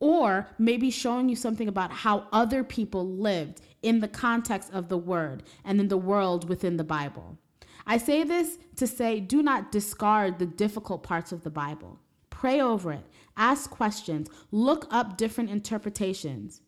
or 0.00 0.48
maybe 0.58 0.90
showing 0.90 1.28
you 1.28 1.36
something 1.36 1.68
about 1.68 1.90
how 1.90 2.26
other 2.32 2.64
people 2.64 3.06
lived 3.06 3.60
in 3.82 4.00
the 4.00 4.08
context 4.08 4.70
of 4.72 4.88
the 4.88 4.98
word 4.98 5.42
and 5.64 5.78
in 5.80 5.88
the 5.88 5.98
world 5.98 6.48
within 6.48 6.78
the 6.78 6.84
Bible. 6.84 7.38
I 7.86 7.98
say 7.98 8.24
this 8.24 8.58
to 8.76 8.86
say 8.86 9.20
do 9.20 9.42
not 9.42 9.72
discard 9.72 10.38
the 10.38 10.46
difficult 10.46 11.02
parts 11.02 11.32
of 11.32 11.44
the 11.44 11.50
Bible. 11.50 12.00
Pray 12.30 12.60
over 12.60 12.92
it, 12.92 13.06
ask 13.36 13.70
questions, 13.70 14.28
look 14.50 14.86
up 14.90 15.16
different 15.16 15.50
interpretations. 15.50 16.60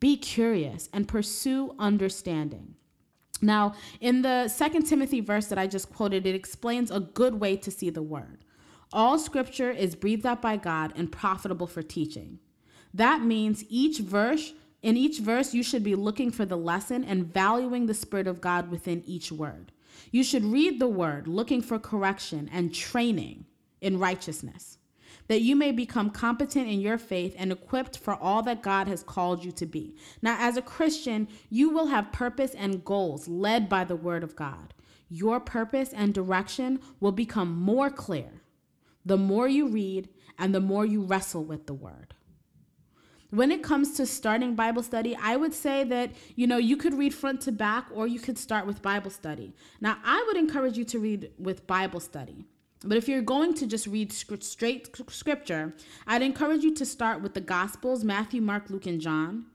Be 0.00 0.16
curious 0.16 0.88
and 0.92 1.06
pursue 1.06 1.74
understanding. 1.78 2.74
Now, 3.40 3.74
in 4.00 4.22
the 4.22 4.48
Second 4.48 4.84
Timothy 4.84 5.20
verse 5.20 5.46
that 5.46 5.58
I 5.58 5.66
just 5.66 5.92
quoted, 5.92 6.26
it 6.26 6.34
explains 6.34 6.90
a 6.90 7.00
good 7.00 7.40
way 7.40 7.56
to 7.56 7.70
see 7.70 7.90
the 7.90 8.02
word. 8.02 8.44
All 8.92 9.18
scripture 9.18 9.70
is 9.70 9.94
breathed 9.94 10.26
out 10.26 10.42
by 10.42 10.56
God 10.56 10.92
and 10.96 11.10
profitable 11.10 11.66
for 11.66 11.82
teaching. 11.82 12.38
That 12.94 13.22
means 13.22 13.64
each 13.68 13.98
verse, 13.98 14.52
in 14.82 14.96
each 14.96 15.20
verse, 15.20 15.54
you 15.54 15.62
should 15.62 15.82
be 15.82 15.94
looking 15.94 16.30
for 16.30 16.44
the 16.44 16.56
lesson 16.56 17.04
and 17.04 17.32
valuing 17.32 17.86
the 17.86 17.94
Spirit 17.94 18.26
of 18.26 18.40
God 18.40 18.70
within 18.70 19.02
each 19.06 19.32
word. 19.32 19.72
You 20.10 20.24
should 20.24 20.44
read 20.44 20.78
the 20.78 20.88
word, 20.88 21.26
looking 21.26 21.62
for 21.62 21.78
correction 21.78 22.48
and 22.52 22.74
training 22.74 23.46
in 23.80 23.98
righteousness, 23.98 24.78
that 25.28 25.42
you 25.42 25.56
may 25.56 25.72
become 25.72 26.10
competent 26.10 26.68
in 26.68 26.80
your 26.80 26.98
faith 26.98 27.34
and 27.38 27.52
equipped 27.52 27.98
for 27.98 28.14
all 28.14 28.42
that 28.42 28.62
God 28.62 28.88
has 28.88 29.02
called 29.02 29.44
you 29.44 29.52
to 29.52 29.66
be. 29.66 29.96
Now, 30.20 30.36
as 30.38 30.56
a 30.56 30.62
Christian, 30.62 31.28
you 31.50 31.70
will 31.70 31.86
have 31.86 32.12
purpose 32.12 32.54
and 32.54 32.84
goals 32.84 33.28
led 33.28 33.68
by 33.68 33.84
the 33.84 33.96
word 33.96 34.22
of 34.22 34.36
God. 34.36 34.74
Your 35.08 35.40
purpose 35.40 35.92
and 35.92 36.14
direction 36.14 36.80
will 37.00 37.12
become 37.12 37.54
more 37.54 37.90
clear 37.90 38.42
the 39.04 39.18
more 39.18 39.48
you 39.48 39.68
read 39.68 40.08
and 40.38 40.54
the 40.54 40.60
more 40.60 40.86
you 40.86 41.02
wrestle 41.02 41.44
with 41.44 41.66
the 41.66 41.74
word 41.74 42.11
when 43.32 43.50
it 43.50 43.62
comes 43.62 43.96
to 43.96 44.04
starting 44.04 44.54
Bible 44.54 44.82
study, 44.82 45.16
I 45.16 45.36
would 45.36 45.54
say 45.54 45.84
that, 45.84 46.10
you 46.36 46.46
know, 46.46 46.58
you 46.58 46.76
could 46.76 46.92
read 46.92 47.14
front 47.14 47.40
to 47.42 47.52
back 47.52 47.86
or 47.90 48.06
you 48.06 48.20
could 48.20 48.36
start 48.36 48.66
with 48.66 48.82
Bible 48.82 49.10
study. 49.10 49.54
Now, 49.80 49.96
I 50.04 50.22
would 50.26 50.36
encourage 50.36 50.76
you 50.76 50.84
to 50.84 50.98
read 50.98 51.30
with 51.38 51.66
Bible 51.66 51.98
study. 51.98 52.44
But 52.84 52.98
if 52.98 53.08
you're 53.08 53.22
going 53.22 53.54
to 53.54 53.66
just 53.66 53.86
read 53.86 54.12
straight 54.12 54.94
scripture, 55.08 55.72
I'd 56.06 56.20
encourage 56.20 56.62
you 56.62 56.74
to 56.74 56.84
start 56.84 57.22
with 57.22 57.32
the 57.32 57.40
Gospels 57.40 58.04
Matthew, 58.04 58.42
Mark, 58.42 58.68
Luke, 58.68 58.84
and 58.86 59.00
John, 59.00 59.46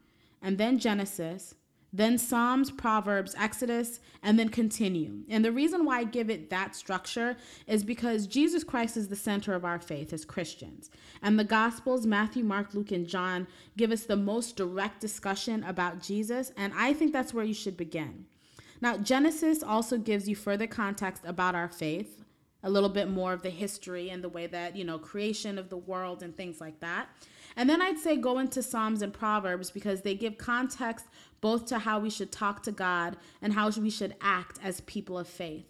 and 0.41 0.57
then 0.57 0.79
Genesis, 0.79 1.53
then 1.94 2.17
Psalms, 2.17 2.70
Proverbs, 2.70 3.34
Exodus, 3.38 4.00
and 4.22 4.38
then 4.38 4.50
continue. 4.50 5.24
And 5.29 5.44
the 5.44 5.51
reason 5.51 5.86
why 5.86 6.00
I 6.00 6.03
give 6.03 6.29
it 6.29 6.50
that 6.50 6.75
structure 6.75 7.38
is 7.65 7.84
because 7.84 8.27
Jesus 8.27 8.63
Christ 8.63 8.98
is 8.98 9.08
the 9.08 9.15
center 9.15 9.53
of 9.53 9.63
our 9.63 9.79
faith 9.79 10.12
as 10.12 10.25
Christians. 10.25 10.89
And 11.22 11.39
the 11.39 11.44
Gospels, 11.44 12.06
Matthew, 12.06 12.44
Mark, 12.44 12.74
Luke, 12.74 12.91
and 12.91 13.08
John, 13.08 13.48
give 13.77 13.91
us 13.91 14.03
the 14.03 14.17
most 14.17 14.58
direct 14.58 15.00
discussion 15.00 15.63
about 15.63 16.01
Jesus. 16.01 16.51
And 16.58 16.74
I 16.75 16.94
think 16.94 17.13
that's 17.13 17.34
where 17.34 17.46
you 17.46 17.53
should 17.53 17.77
begin. 17.77 18.25
Now, 18.82 18.98
Genesis 18.98 19.63
also 19.63 19.98
gives 19.98 20.29
you 20.29 20.36
further 20.36 20.67
context 20.67 21.24
about 21.25 21.56
our 21.56 21.70
faith, 21.70 22.24
a 22.63 22.70
little 22.70 22.89
bit 22.89 23.10
more 23.10 23.34
of 23.34 23.41
the 23.41 23.50
history 23.50 24.10
and 24.10 24.24
the 24.24 24.29
way 24.29 24.46
that, 24.48 24.75
you 24.75 24.84
know, 24.84 25.00
creation 25.00 25.58
of 25.58 25.70
the 25.70 25.77
world 25.77 26.22
and 26.22 26.36
things 26.36 26.60
like 26.60 26.79
that. 26.82 27.08
And 27.58 27.68
then 27.68 27.82
I'd 27.82 27.98
say 27.98 28.16
go 28.16 28.38
into 28.38 28.62
Psalms 28.62 29.02
and 29.02 29.12
Proverbs 29.12 29.72
because 29.72 30.04
they 30.04 30.14
give 30.14 30.38
context 30.38 31.08
both 31.42 31.66
to 31.66 31.80
how 31.80 32.00
we 32.00 32.12
should 32.12 32.32
talk 32.32 32.62
to 32.64 32.72
God 32.72 33.18
and 33.42 33.52
how 33.52 33.70
we 33.72 33.90
should 33.90 34.16
act 34.22 34.60
as 34.64 34.82
people 34.82 35.18
of 35.18 35.28
faith. 35.28 35.66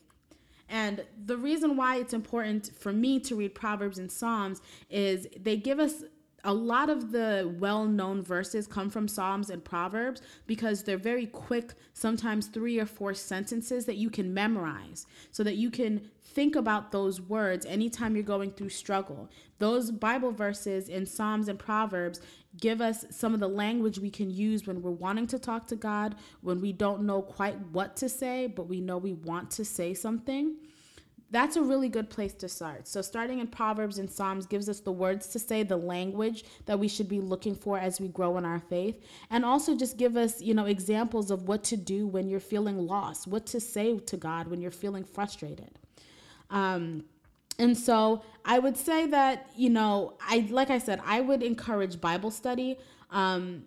And 0.70 1.06
the 1.26 1.38
reason 1.38 1.78
why 1.78 1.96
it's 1.96 2.14
important 2.14 2.72
for 2.78 2.92
me 2.92 3.22
to 3.22 3.36
read 3.36 3.56
Proverbs 3.56 3.98
and 3.98 4.12
Psalms 4.12 4.62
is 4.90 5.28
they 5.40 5.56
give 5.56 5.80
us 5.80 6.04
a 6.48 6.54
lot 6.54 6.90
of 6.90 7.12
the 7.12 7.54
well 7.60 7.86
known 7.86 8.24
verses 8.24 8.68
come 8.68 8.90
from 8.90 9.08
Psalms 9.10 9.50
and 9.50 9.64
Proverbs 9.64 10.22
because 10.48 10.82
they're 10.82 10.98
very 10.98 11.26
quick, 11.26 11.74
sometimes 11.94 12.48
three 12.48 12.80
or 12.80 12.86
four 12.86 13.14
sentences 13.14 13.86
that 13.86 13.98
you 13.98 14.10
can 14.10 14.34
memorize 14.34 15.06
so 15.32 15.44
that 15.44 15.58
you 15.58 15.70
can 15.70 16.10
think 16.24 16.56
about 16.56 16.94
those 16.94 17.20
words 17.20 17.66
anytime 17.66 18.16
you're 18.16 18.24
going 18.24 18.52
through 18.52 18.70
struggle. 18.70 19.30
Those 19.60 19.92
Bible 19.92 20.32
verses 20.32 20.88
in 20.88 21.06
Psalms 21.06 21.50
and 21.50 21.60
Proverbs 21.60 22.22
give 22.62 22.80
us 22.80 23.06
some 23.10 23.34
of 23.34 23.42
the 23.42 23.50
language 23.50 24.00
we 24.00 24.10
can 24.10 24.32
use 24.32 24.66
when 24.66 24.82
we're 24.82 24.92
wanting 24.92 25.28
to 25.28 25.40
talk 25.40 25.68
to 25.68 25.76
God, 25.76 26.16
when 26.42 26.62
we 26.62 26.72
don't 26.72 27.04
know 27.04 27.22
quite 27.22 27.60
what 27.72 27.98
to 27.98 28.08
say, 28.08 28.48
but 28.48 28.70
we 28.70 28.80
know 28.80 28.98
we 28.98 29.14
want 29.14 29.52
to 29.52 29.66
say 29.66 29.94
something 29.94 30.56
that's 31.30 31.58
a 31.58 31.62
really 31.62 31.90
good 31.90 32.10
place 32.10 32.34
to 32.36 32.48
start. 32.48 32.88
So, 32.88 33.02
starting 33.02 33.40
in 33.40 33.48
Proverbs 33.48 33.98
and 33.98 34.10
Psalms 34.10 34.46
gives 34.46 34.70
us 34.70 34.80
the 34.80 34.92
words 34.92 35.28
to 35.28 35.40
say, 35.40 35.64
the 35.64 35.78
language 35.78 36.46
that 36.66 36.80
we 36.80 36.88
should 36.88 37.10
be 37.10 37.20
looking 37.20 37.56
for 37.56 37.78
as 37.78 38.00
we 38.00 38.08
grow 38.08 38.38
in 38.38 38.46
our 38.46 38.60
faith, 38.60 39.04
and 39.30 39.44
also 39.44 39.76
just 39.76 39.98
give 39.98 40.16
us, 40.16 40.42
you 40.42 40.54
know, 40.54 40.66
examples 40.66 41.30
of 41.30 41.48
what 41.48 41.64
to 41.66 41.78
do 41.78 42.08
when 42.08 42.30
you're 42.30 42.40
feeling 42.40 42.88
lost, 42.88 43.28
what 43.28 43.46
to 43.48 43.60
say 43.60 44.00
to 44.00 44.18
God 44.18 44.48
when 44.48 44.62
you're 44.62 44.72
feeling 44.72 45.04
frustrated. 45.04 45.78
Um, 46.50 47.04
and 47.60 47.78
so, 47.78 48.24
I 48.46 48.60
would 48.60 48.78
say 48.78 49.08
that, 49.08 49.50
you 49.56 49.70
know, 49.70 50.14
I 50.22 50.48
like 50.50 50.70
I 50.70 50.80
said, 50.80 51.02
I 51.06 51.20
would 51.20 51.44
encourage 51.44 52.00
Bible 52.00 52.32
study. 52.32 52.78
Um, 53.12 53.66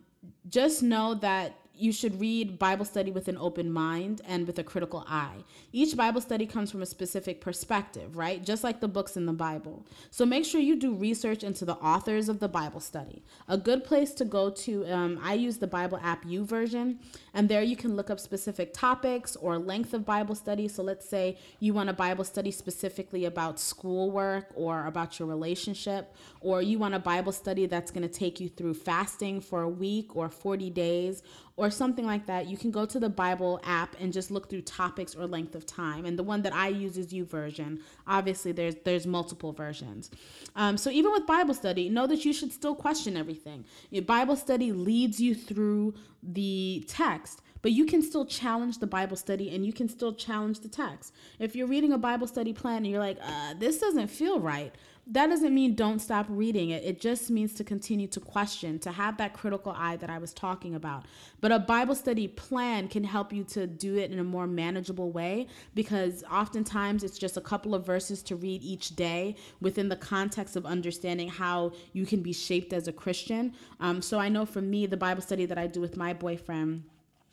just 0.48 0.82
know 0.82 1.14
that 1.14 1.59
you 1.80 1.92
should 1.92 2.20
read 2.20 2.58
Bible 2.58 2.84
study 2.84 3.10
with 3.10 3.28
an 3.28 3.36
open 3.38 3.72
mind 3.72 4.20
and 4.26 4.46
with 4.46 4.58
a 4.58 4.64
critical 4.64 5.04
eye. 5.08 5.44
Each 5.72 5.96
Bible 5.96 6.20
study 6.20 6.46
comes 6.46 6.70
from 6.70 6.82
a 6.82 6.86
specific 6.86 7.40
perspective, 7.40 8.16
right? 8.16 8.44
Just 8.44 8.62
like 8.62 8.80
the 8.80 8.88
books 8.88 9.16
in 9.16 9.26
the 9.26 9.32
Bible. 9.32 9.86
So 10.10 10.26
make 10.26 10.44
sure 10.44 10.60
you 10.60 10.76
do 10.76 10.94
research 10.94 11.42
into 11.42 11.64
the 11.64 11.76
authors 11.76 12.28
of 12.28 12.40
the 12.40 12.48
Bible 12.48 12.80
study. 12.80 13.22
A 13.48 13.56
good 13.56 13.84
place 13.84 14.12
to 14.14 14.24
go 14.24 14.50
to, 14.50 14.86
um, 14.92 15.20
I 15.22 15.34
use 15.34 15.58
the 15.58 15.66
Bible 15.66 15.98
app 16.02 16.24
YouVersion, 16.24 16.98
and 17.34 17.48
there 17.48 17.62
you 17.62 17.76
can 17.76 17.96
look 17.96 18.10
up 18.10 18.20
specific 18.20 18.72
topics 18.72 19.36
or 19.36 19.58
length 19.58 19.94
of 19.94 20.04
Bible 20.04 20.34
study. 20.34 20.68
So 20.68 20.82
let's 20.82 21.08
say 21.08 21.38
you 21.58 21.74
want 21.74 21.88
a 21.88 21.92
Bible 21.92 22.24
study 22.24 22.50
specifically 22.50 23.24
about 23.24 23.60
schoolwork 23.60 24.46
or 24.54 24.86
about 24.86 25.18
your 25.18 25.28
relationship, 25.28 26.14
or 26.40 26.62
you 26.62 26.78
want 26.78 26.94
a 26.94 26.98
Bible 26.98 27.32
study 27.32 27.66
that's 27.66 27.90
going 27.90 28.06
to 28.06 28.12
take 28.12 28.40
you 28.40 28.48
through 28.48 28.74
fasting 28.74 29.40
for 29.40 29.62
a 29.62 29.68
week 29.68 30.16
or 30.16 30.28
40 30.28 30.70
days 30.70 31.22
or 31.60 31.70
something 31.70 32.06
like 32.06 32.24
that, 32.24 32.46
you 32.46 32.56
can 32.56 32.70
go 32.70 32.86
to 32.86 32.98
the 32.98 33.10
Bible 33.10 33.60
app 33.64 33.94
and 34.00 34.14
just 34.14 34.30
look 34.30 34.48
through 34.48 34.62
topics 34.62 35.14
or 35.14 35.26
length 35.26 35.54
of 35.54 35.66
time. 35.66 36.06
And 36.06 36.18
the 36.18 36.22
one 36.22 36.40
that 36.40 36.54
I 36.54 36.68
use 36.68 36.96
is 36.96 37.12
YouVersion. 37.12 37.80
Obviously, 38.06 38.52
there's 38.52 38.76
there's 38.84 39.06
multiple 39.06 39.52
versions. 39.52 40.10
Um, 40.56 40.78
so 40.78 40.88
even 40.90 41.12
with 41.12 41.26
Bible 41.26 41.52
study, 41.52 41.90
know 41.90 42.06
that 42.06 42.24
you 42.24 42.32
should 42.32 42.50
still 42.50 42.74
question 42.74 43.14
everything. 43.14 43.66
Your 43.90 44.04
Bible 44.04 44.36
study 44.36 44.72
leads 44.72 45.20
you 45.20 45.34
through 45.34 45.92
the 46.22 46.82
text 46.88 47.29
but 47.62 47.72
you 47.72 47.84
can 47.84 48.02
still 48.02 48.24
challenge 48.24 48.78
the 48.78 48.86
Bible 48.86 49.16
study 49.16 49.54
and 49.54 49.64
you 49.64 49.72
can 49.72 49.88
still 49.88 50.12
challenge 50.12 50.60
the 50.60 50.68
text. 50.68 51.14
If 51.38 51.54
you're 51.54 51.66
reading 51.66 51.92
a 51.92 51.98
Bible 51.98 52.26
study 52.26 52.52
plan 52.52 52.78
and 52.78 52.86
you're 52.88 53.00
like, 53.00 53.18
uh, 53.22 53.54
this 53.58 53.78
doesn't 53.78 54.08
feel 54.08 54.40
right, 54.40 54.74
that 55.06 55.26
doesn't 55.26 55.52
mean 55.52 55.74
don't 55.74 55.98
stop 55.98 56.26
reading 56.28 56.70
it. 56.70 56.84
It 56.84 57.00
just 57.00 57.30
means 57.30 57.54
to 57.54 57.64
continue 57.64 58.06
to 58.08 58.20
question, 58.20 58.78
to 58.80 58.92
have 58.92 59.16
that 59.16 59.32
critical 59.32 59.74
eye 59.76 59.96
that 59.96 60.08
I 60.08 60.18
was 60.18 60.32
talking 60.32 60.76
about. 60.76 61.06
But 61.40 61.50
a 61.50 61.58
Bible 61.58 61.96
study 61.96 62.28
plan 62.28 62.86
can 62.86 63.02
help 63.02 63.32
you 63.32 63.42
to 63.44 63.66
do 63.66 63.96
it 63.96 64.12
in 64.12 64.20
a 64.20 64.24
more 64.24 64.46
manageable 64.46 65.10
way 65.10 65.48
because 65.74 66.22
oftentimes 66.30 67.02
it's 67.02 67.18
just 67.18 67.36
a 67.36 67.40
couple 67.40 67.74
of 67.74 67.84
verses 67.84 68.22
to 68.24 68.36
read 68.36 68.62
each 68.62 68.94
day 68.94 69.34
within 69.60 69.88
the 69.88 69.96
context 69.96 70.54
of 70.54 70.64
understanding 70.64 71.28
how 71.28 71.72
you 71.92 72.06
can 72.06 72.22
be 72.22 72.32
shaped 72.32 72.72
as 72.72 72.86
a 72.86 72.92
Christian. 72.92 73.52
Um, 73.80 74.00
so 74.00 74.18
I 74.20 74.28
know 74.28 74.46
for 74.46 74.60
me, 74.60 74.86
the 74.86 74.96
Bible 74.96 75.22
study 75.22 75.44
that 75.46 75.58
I 75.58 75.66
do 75.66 75.80
with 75.80 75.96
my 75.96 76.12
boyfriend, 76.12 76.84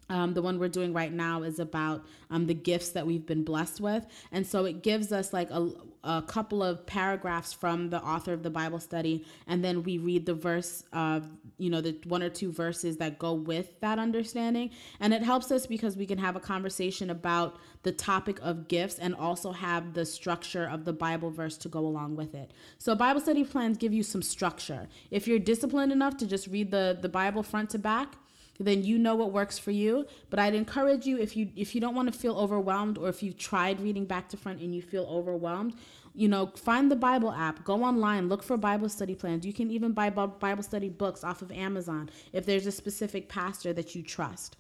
um, 0.09 0.33
the 0.33 0.41
one 0.41 0.59
we're 0.59 0.69
doing 0.69 0.93
right 0.93 1.11
now 1.11 1.43
is 1.43 1.59
about 1.59 2.05
um, 2.29 2.47
the 2.47 2.53
gifts 2.53 2.89
that 2.89 3.05
we've 3.05 3.25
been 3.25 3.43
blessed 3.43 3.81
with. 3.81 4.05
And 4.31 4.45
so 4.45 4.65
it 4.65 4.83
gives 4.83 5.11
us 5.11 5.33
like 5.33 5.49
a, 5.51 5.69
a 6.03 6.23
couple 6.25 6.63
of 6.63 6.85
paragraphs 6.85 7.51
from 7.53 7.89
the 7.89 8.01
author 8.01 8.33
of 8.33 8.43
the 8.43 8.49
Bible 8.49 8.79
study. 8.79 9.25
And 9.47 9.63
then 9.63 9.83
we 9.83 9.97
read 9.97 10.25
the 10.25 10.33
verse, 10.33 10.83
uh, 10.93 11.21
you 11.57 11.69
know, 11.69 11.81
the 11.81 11.97
one 12.05 12.23
or 12.23 12.29
two 12.29 12.51
verses 12.51 12.97
that 12.97 13.19
go 13.19 13.33
with 13.33 13.79
that 13.81 13.99
understanding. 13.99 14.71
And 14.99 15.13
it 15.13 15.23
helps 15.23 15.51
us 15.51 15.65
because 15.65 15.97
we 15.97 16.05
can 16.05 16.17
have 16.17 16.35
a 16.35 16.39
conversation 16.39 17.09
about 17.09 17.57
the 17.83 17.91
topic 17.91 18.39
of 18.41 18.67
gifts 18.67 18.99
and 18.99 19.13
also 19.15 19.51
have 19.51 19.93
the 19.93 20.05
structure 20.05 20.65
of 20.65 20.85
the 20.85 20.93
Bible 20.93 21.31
verse 21.31 21.57
to 21.57 21.69
go 21.69 21.79
along 21.79 22.15
with 22.15 22.33
it. 22.33 22.51
So 22.77 22.95
Bible 22.95 23.21
study 23.21 23.43
plans 23.43 23.77
give 23.77 23.93
you 23.93 24.03
some 24.03 24.21
structure. 24.21 24.87
If 25.11 25.27
you're 25.27 25.39
disciplined 25.39 25.91
enough 25.91 26.17
to 26.17 26.27
just 26.27 26.47
read 26.47 26.71
the, 26.71 26.97
the 26.99 27.09
Bible 27.09 27.43
front 27.43 27.69
to 27.71 27.79
back, 27.79 28.15
then 28.59 28.83
you 28.83 28.97
know 28.97 29.15
what 29.15 29.31
works 29.31 29.57
for 29.59 29.71
you. 29.71 30.05
But 30.29 30.39
i'd 30.39 30.55
encourage 30.55 31.05
you 31.05 31.17
if 31.17 31.35
you 31.37 31.49
if 31.55 31.75
you 31.75 31.81
don't 31.81 31.95
want 31.95 32.11
to 32.11 32.17
feel 32.17 32.35
overwhelmed 32.35 32.97
or 32.97 33.09
if 33.09 33.21
you've 33.21 33.37
tried 33.37 33.79
reading 33.81 34.05
back 34.05 34.29
to 34.29 34.37
front 34.37 34.61
and 34.61 34.73
you 34.75 34.81
feel 34.81 35.05
overwhelmed 35.05 35.75
you 36.17 36.27
know 36.27 36.47
find 36.55 36.89
the 36.89 36.95
bible 36.95 37.31
app 37.31 37.63
go 37.63 37.83
online 37.83 38.27
look 38.27 38.43
for 38.43 38.57
bible 38.57 38.89
study 38.89 39.15
plans. 39.15 39.45
You 39.45 39.53
can 39.53 39.69
even 39.71 39.93
buy 39.93 40.09
bible 40.09 40.63
study 40.63 40.89
books 40.89 41.23
off 41.23 41.41
of 41.41 41.51
amazon 41.51 42.09
if 42.33 42.45
there's 42.45 42.65
a 42.65 42.71
specific 42.71 43.29
pastor 43.29 43.71
that 43.73 43.95
you 43.95 44.03
trust. 44.03 44.57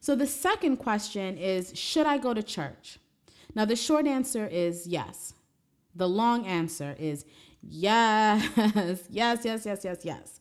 So 0.00 0.14
the 0.14 0.26
second 0.26 0.76
question 0.76 1.38
is 1.38 1.76
should 1.76 2.06
i 2.06 2.18
go 2.18 2.34
to 2.34 2.42
church? 2.42 2.98
Now 3.54 3.64
the 3.64 3.76
short 3.76 4.06
answer 4.06 4.46
is 4.46 4.86
yes. 4.86 5.32
The 5.94 6.08
long 6.08 6.46
answer 6.46 6.94
is 6.98 7.24
yes. 7.62 8.46
Yes 9.10 9.44
yes 9.44 9.64
yes 9.64 9.84
yes 9.84 10.00
yes 10.04 10.40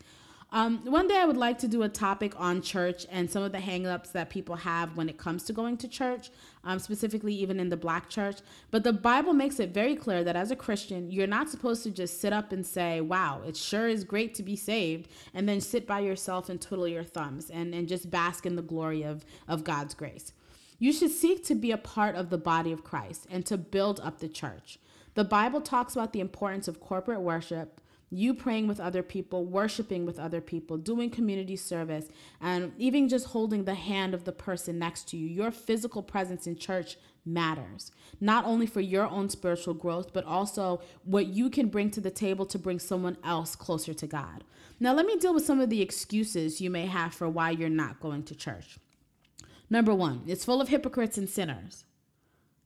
um, 0.55 0.79
one 0.85 1.09
day 1.09 1.17
I 1.17 1.25
would 1.25 1.35
like 1.35 1.57
to 1.59 1.67
do 1.67 1.83
a 1.83 1.89
topic 1.89 2.33
on 2.39 2.61
church 2.61 3.05
and 3.11 3.29
some 3.29 3.43
of 3.43 3.51
the 3.51 3.57
hangups 3.57 4.13
that 4.13 4.29
people 4.29 4.55
have 4.55 4.95
when 4.95 5.09
it 5.09 5.17
comes 5.17 5.43
to 5.43 5.53
going 5.53 5.75
to 5.75 5.87
church, 5.89 6.31
um, 6.63 6.79
specifically 6.79 7.33
even 7.33 7.59
in 7.59 7.67
the 7.67 7.75
black 7.75 8.09
church. 8.09 8.37
But 8.71 8.85
the 8.85 8.93
Bible 8.93 9.33
makes 9.33 9.59
it 9.59 9.73
very 9.73 9.97
clear 9.97 10.23
that 10.23 10.37
as 10.37 10.51
a 10.51 10.55
Christian, 10.55 11.11
you're 11.11 11.27
not 11.27 11.49
supposed 11.49 11.83
to 11.83 11.91
just 11.91 12.21
sit 12.21 12.31
up 12.31 12.53
and 12.53 12.65
say, 12.65 13.01
wow, 13.01 13.41
it 13.45 13.57
sure 13.57 13.89
is 13.89 14.05
great 14.05 14.33
to 14.35 14.43
be 14.43 14.55
saved, 14.55 15.09
and 15.33 15.47
then 15.47 15.59
sit 15.59 15.85
by 15.85 15.99
yourself 15.99 16.47
and 16.47 16.61
twiddle 16.61 16.87
your 16.87 17.03
thumbs 17.03 17.49
and, 17.49 17.75
and 17.75 17.89
just 17.89 18.09
bask 18.09 18.45
in 18.45 18.55
the 18.55 18.61
glory 18.61 19.03
of, 19.03 19.25
of 19.49 19.65
God's 19.65 19.93
grace. 19.93 20.31
You 20.79 20.93
should 20.93 21.11
seek 21.11 21.43
to 21.47 21.55
be 21.55 21.71
a 21.71 21.77
part 21.77 22.15
of 22.15 22.29
the 22.29 22.37
body 22.37 22.71
of 22.71 22.85
Christ 22.85 23.27
and 23.29 23.45
to 23.47 23.57
build 23.57 23.99
up 23.99 24.19
the 24.19 24.29
church. 24.29 24.79
The 25.15 25.25
Bible 25.25 25.59
talks 25.59 25.97
about 25.97 26.13
the 26.13 26.21
importance 26.21 26.69
of 26.69 26.79
corporate 26.79 27.19
worship, 27.19 27.81
you 28.09 28.33
praying 28.33 28.67
with 28.67 28.79
other 28.79 29.03
people, 29.03 29.45
worshiping 29.45 30.05
with 30.05 30.19
other 30.19 30.41
people, 30.41 30.77
doing 30.77 31.09
community 31.09 31.55
service, 31.55 32.07
and 32.39 32.71
even 32.77 33.09
just 33.09 33.27
holding 33.27 33.65
the 33.65 33.73
hand 33.73 34.13
of 34.13 34.23
the 34.23 34.31
person 34.31 34.79
next 34.79 35.09
to 35.09 35.17
you. 35.17 35.27
Your 35.27 35.51
physical 35.51 36.03
presence 36.03 36.47
in 36.47 36.57
church 36.57 36.97
matters, 37.25 37.91
not 38.21 38.45
only 38.45 38.67
for 38.67 38.81
your 38.81 39.07
own 39.07 39.29
spiritual 39.29 39.73
growth, 39.73 40.13
but 40.13 40.23
also 40.25 40.81
what 41.03 41.27
you 41.27 41.49
can 41.49 41.67
bring 41.67 41.89
to 41.91 42.01
the 42.01 42.11
table 42.11 42.45
to 42.45 42.59
bring 42.59 42.79
someone 42.79 43.17
else 43.23 43.55
closer 43.55 43.93
to 43.93 44.07
God. 44.07 44.43
Now, 44.79 44.93
let 44.93 45.05
me 45.05 45.17
deal 45.17 45.33
with 45.33 45.45
some 45.45 45.59
of 45.59 45.69
the 45.69 45.81
excuses 45.81 46.61
you 46.61 46.69
may 46.69 46.85
have 46.85 47.13
for 47.13 47.27
why 47.27 47.51
you're 47.51 47.69
not 47.69 47.99
going 47.99 48.23
to 48.23 48.35
church. 48.35 48.77
Number 49.69 49.95
one, 49.95 50.23
it's 50.27 50.45
full 50.45 50.61
of 50.61 50.69
hypocrites 50.69 51.17
and 51.17 51.29
sinners. 51.29 51.85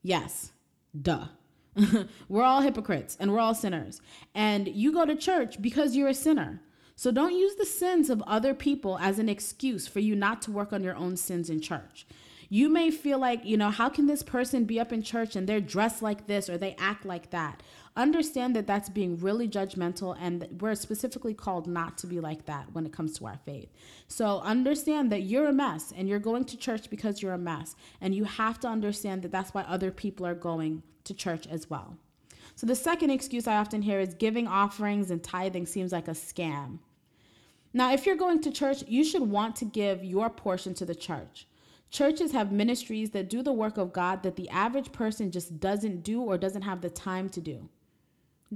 Yes, 0.01 0.51
duh. 0.99 1.27
we're 2.29 2.43
all 2.43 2.61
hypocrites 2.61 3.17
and 3.19 3.31
we're 3.31 3.39
all 3.39 3.55
sinners. 3.55 4.01
And 4.33 4.67
you 4.67 4.91
go 4.91 5.05
to 5.05 5.15
church 5.15 5.61
because 5.61 5.95
you're 5.95 6.09
a 6.09 6.13
sinner. 6.13 6.61
So 6.95 7.11
don't 7.11 7.35
use 7.35 7.55
the 7.55 7.65
sins 7.65 8.09
of 8.09 8.21
other 8.23 8.53
people 8.53 8.97
as 8.99 9.19
an 9.19 9.29
excuse 9.29 9.87
for 9.87 9.99
you 9.99 10.15
not 10.15 10.41
to 10.43 10.51
work 10.51 10.73
on 10.73 10.83
your 10.83 10.95
own 10.95 11.15
sins 11.15 11.49
in 11.49 11.61
church. 11.61 12.05
You 12.51 12.67
may 12.67 12.89
feel 12.89 13.19
like, 13.19 13.45
you 13.45 13.57
know, 13.57 13.69
how 13.69 13.89
can 13.89 14.07
this 14.07 14.23
person 14.23 14.65
be 14.65 14.79
up 14.79 14.91
in 14.91 15.03
church 15.03 15.35
and 15.35 15.47
they're 15.47 15.61
dressed 15.61 16.01
like 16.01 16.25
this 16.25 16.49
or 16.49 16.57
they 16.57 16.75
act 16.79 17.05
like 17.05 17.29
that? 17.29 17.61
Understand 17.95 18.55
that 18.55 18.65
that's 18.65 18.89
being 18.89 19.17
really 19.17 19.47
judgmental, 19.47 20.17
and 20.19 20.47
we're 20.59 20.75
specifically 20.75 21.33
called 21.33 21.67
not 21.67 21.97
to 21.99 22.07
be 22.07 22.19
like 22.19 22.45
that 22.45 22.71
when 22.73 22.85
it 22.85 22.93
comes 22.93 23.17
to 23.17 23.27
our 23.27 23.39
faith. 23.45 23.69
So 24.07 24.39
understand 24.39 25.11
that 25.11 25.23
you're 25.23 25.47
a 25.47 25.53
mess 25.53 25.93
and 25.95 26.07
you're 26.09 26.19
going 26.19 26.45
to 26.45 26.57
church 26.57 26.89
because 26.89 27.21
you're 27.21 27.33
a 27.33 27.37
mess. 27.37 27.75
And 28.01 28.15
you 28.15 28.23
have 28.23 28.59
to 28.61 28.67
understand 28.67 29.21
that 29.21 29.31
that's 29.31 29.53
why 29.53 29.61
other 29.63 29.91
people 29.91 30.25
are 30.25 30.35
going 30.35 30.81
to 31.09 31.13
church 31.13 31.45
as 31.47 31.69
well. 31.69 31.97
So 32.55 32.65
the 32.65 32.75
second 32.75 33.09
excuse 33.09 33.47
I 33.47 33.57
often 33.57 33.81
hear 33.81 33.99
is 33.99 34.13
giving 34.13 34.47
offerings 34.47 35.11
and 35.11 35.23
tithing 35.23 35.65
seems 35.65 35.91
like 35.91 36.07
a 36.07 36.11
scam. 36.11 36.79
Now, 37.73 37.93
if 37.93 38.05
you're 38.05 38.15
going 38.15 38.41
to 38.41 38.51
church, 38.51 38.83
you 38.87 39.03
should 39.03 39.21
want 39.21 39.55
to 39.57 39.65
give 39.65 40.03
your 40.03 40.29
portion 40.29 40.73
to 40.75 40.85
the 40.85 40.95
church. 40.95 41.47
Churches 41.91 42.31
have 42.31 42.51
ministries 42.51 43.11
that 43.11 43.29
do 43.29 43.41
the 43.41 43.53
work 43.53 43.77
of 43.77 43.93
God 43.93 44.23
that 44.23 44.35
the 44.35 44.49
average 44.49 44.91
person 44.91 45.31
just 45.31 45.59
doesn't 45.59 46.03
do 46.03 46.21
or 46.21 46.37
doesn't 46.37 46.63
have 46.63 46.81
the 46.81 46.89
time 46.89 47.29
to 47.29 47.41
do. 47.41 47.69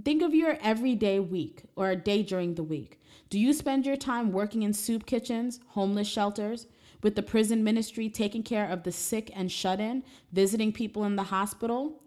Think 0.04 0.22
of 0.22 0.34
your 0.34 0.58
everyday 0.62 1.20
week 1.20 1.64
or 1.76 1.90
a 1.90 1.96
day 1.96 2.24
during 2.24 2.56
the 2.56 2.64
week. 2.64 3.00
Do 3.30 3.40
you 3.40 3.54
spend 3.54 3.86
your 3.86 3.96
time 3.96 4.32
working 4.32 4.64
in 4.64 4.74
soup 4.74 5.06
kitchens, 5.06 5.60
homeless 5.70 6.08
shelters, 6.08 6.68
with 7.02 7.16
the 7.16 7.24
prison 7.24 7.64
ministry, 7.64 8.10
taking 8.10 8.44
care 8.44 8.68
of 8.68 8.84
the 8.84 8.92
sick 8.92 9.32
and 9.36 9.52
shut 9.52 9.80
in, 9.80 10.04
visiting 10.32 10.72
people 10.72 11.04
in 11.04 11.16
the 11.16 11.24
hospital? 11.24 12.03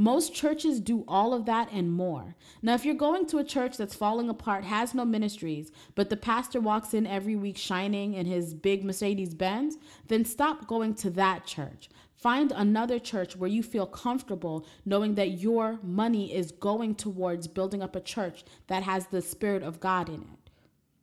Most 0.00 0.32
churches 0.32 0.78
do 0.78 1.04
all 1.08 1.34
of 1.34 1.44
that 1.46 1.72
and 1.72 1.90
more. 1.90 2.36
Now, 2.62 2.74
if 2.74 2.84
you're 2.84 2.94
going 2.94 3.26
to 3.26 3.38
a 3.38 3.44
church 3.44 3.76
that's 3.76 3.96
falling 3.96 4.28
apart, 4.28 4.62
has 4.62 4.94
no 4.94 5.04
ministries, 5.04 5.72
but 5.96 6.08
the 6.08 6.16
pastor 6.16 6.60
walks 6.60 6.94
in 6.94 7.04
every 7.04 7.34
week 7.34 7.56
shining 7.56 8.14
in 8.14 8.24
his 8.24 8.54
big 8.54 8.84
Mercedes 8.84 9.34
Benz, 9.34 9.76
then 10.06 10.24
stop 10.24 10.68
going 10.68 10.94
to 10.94 11.10
that 11.10 11.46
church. 11.46 11.88
Find 12.14 12.52
another 12.52 13.00
church 13.00 13.34
where 13.34 13.50
you 13.50 13.64
feel 13.64 13.86
comfortable 13.86 14.64
knowing 14.84 15.16
that 15.16 15.40
your 15.40 15.80
money 15.82 16.32
is 16.32 16.52
going 16.52 16.94
towards 16.94 17.48
building 17.48 17.82
up 17.82 17.96
a 17.96 18.00
church 18.00 18.44
that 18.68 18.84
has 18.84 19.08
the 19.08 19.20
Spirit 19.20 19.64
of 19.64 19.80
God 19.80 20.08
in 20.08 20.22
it. 20.22 20.50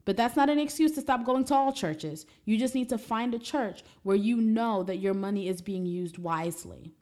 But 0.05 0.15
that's 0.15 0.37
not 0.37 0.49
an 0.49 0.57
excuse 0.57 0.93
to 0.93 1.01
stop 1.01 1.25
going 1.25 1.43
to 1.45 1.53
all 1.53 1.73
churches. 1.73 2.25
You 2.45 2.57
just 2.57 2.75
need 2.75 2.87
to 2.87 2.97
find 2.97 3.33
a 3.33 3.39
church 3.39 3.83
where 4.03 4.15
you 4.15 4.37
know 4.37 4.83
that 4.83 4.99
your 4.99 5.13
money 5.13 5.49
is 5.49 5.61
being 5.61 5.85
used 5.85 6.17
wisely. 6.17 6.93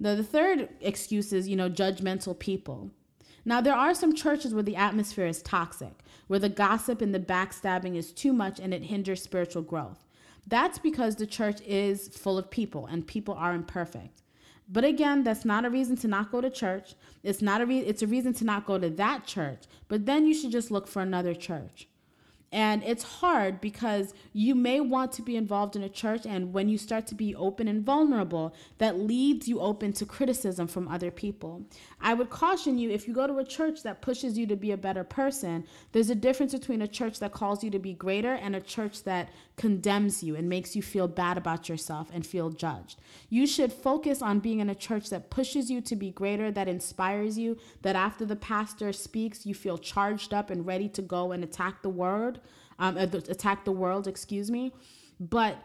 The, 0.00 0.14
the 0.16 0.24
third 0.24 0.68
excuse 0.80 1.32
is, 1.32 1.48
you 1.48 1.56
know, 1.56 1.68
judgmental 1.68 2.38
people. 2.38 2.90
Now, 3.44 3.60
there 3.60 3.74
are 3.74 3.94
some 3.94 4.14
churches 4.14 4.52
where 4.52 4.62
the 4.62 4.76
atmosphere 4.76 5.26
is 5.26 5.42
toxic, 5.42 5.94
where 6.26 6.38
the 6.38 6.48
gossip 6.48 7.00
and 7.00 7.14
the 7.14 7.20
backstabbing 7.20 7.96
is 7.96 8.12
too 8.12 8.32
much 8.32 8.60
and 8.60 8.74
it 8.74 8.84
hinders 8.84 9.22
spiritual 9.22 9.62
growth. 9.62 10.04
That's 10.46 10.78
because 10.78 11.16
the 11.16 11.26
church 11.26 11.60
is 11.62 12.08
full 12.08 12.38
of 12.38 12.50
people 12.50 12.86
and 12.86 13.06
people 13.06 13.34
are 13.34 13.54
imperfect. 13.54 14.22
But 14.68 14.84
again, 14.84 15.24
that's 15.24 15.44
not 15.44 15.64
a 15.64 15.70
reason 15.70 15.96
to 15.96 16.08
not 16.08 16.30
go 16.30 16.40
to 16.40 16.50
church. 16.50 16.94
It's 17.22 17.40
not 17.40 17.60
a 17.60 17.66
re- 17.66 17.78
it's 17.78 18.02
a 18.02 18.06
reason 18.06 18.34
to 18.34 18.44
not 18.44 18.66
go 18.66 18.78
to 18.78 18.90
that 18.90 19.26
church. 19.26 19.62
But 19.88 20.04
then 20.04 20.26
you 20.26 20.34
should 20.34 20.52
just 20.52 20.70
look 20.70 20.86
for 20.86 21.00
another 21.00 21.34
church. 21.34 21.87
And 22.50 22.82
it's 22.82 23.02
hard 23.02 23.60
because 23.60 24.14
you 24.32 24.54
may 24.54 24.80
want 24.80 25.12
to 25.12 25.22
be 25.22 25.36
involved 25.36 25.76
in 25.76 25.82
a 25.82 25.88
church, 25.88 26.24
and 26.24 26.52
when 26.54 26.68
you 26.68 26.78
start 26.78 27.06
to 27.08 27.14
be 27.14 27.34
open 27.34 27.68
and 27.68 27.84
vulnerable, 27.84 28.54
that 28.78 28.98
leads 28.98 29.46
you 29.48 29.60
open 29.60 29.92
to 29.94 30.06
criticism 30.06 30.66
from 30.66 30.88
other 30.88 31.10
people. 31.10 31.62
I 32.00 32.14
would 32.14 32.30
caution 32.30 32.78
you 32.78 32.90
if 32.90 33.06
you 33.06 33.12
go 33.12 33.26
to 33.26 33.38
a 33.38 33.44
church 33.44 33.82
that 33.82 34.00
pushes 34.00 34.38
you 34.38 34.46
to 34.46 34.56
be 34.56 34.70
a 34.70 34.78
better 34.78 35.04
person, 35.04 35.66
there's 35.92 36.08
a 36.08 36.14
difference 36.14 36.52
between 36.52 36.80
a 36.80 36.88
church 36.88 37.18
that 37.18 37.32
calls 37.32 37.62
you 37.62 37.70
to 37.70 37.78
be 37.78 37.92
greater 37.92 38.32
and 38.32 38.56
a 38.56 38.60
church 38.60 39.04
that 39.04 39.28
condemns 39.56 40.22
you 40.22 40.34
and 40.34 40.48
makes 40.48 40.74
you 40.74 40.80
feel 40.80 41.08
bad 41.08 41.36
about 41.36 41.68
yourself 41.68 42.08
and 42.14 42.26
feel 42.26 42.48
judged. 42.48 42.98
You 43.28 43.46
should 43.46 43.72
focus 43.72 44.22
on 44.22 44.38
being 44.38 44.60
in 44.60 44.70
a 44.70 44.74
church 44.74 45.10
that 45.10 45.28
pushes 45.28 45.70
you 45.70 45.82
to 45.82 45.96
be 45.96 46.12
greater, 46.12 46.50
that 46.50 46.68
inspires 46.68 47.36
you, 47.36 47.58
that 47.82 47.96
after 47.96 48.24
the 48.24 48.36
pastor 48.36 48.92
speaks, 48.92 49.44
you 49.44 49.54
feel 49.54 49.76
charged 49.76 50.32
up 50.32 50.48
and 50.48 50.64
ready 50.64 50.88
to 50.90 51.02
go 51.02 51.32
and 51.32 51.44
attack 51.44 51.82
the 51.82 51.90
word, 51.90 52.37
um, 52.78 52.96
attack 52.96 53.64
the 53.64 53.72
world, 53.72 54.06
excuse 54.06 54.50
me. 54.50 54.72
But 55.20 55.56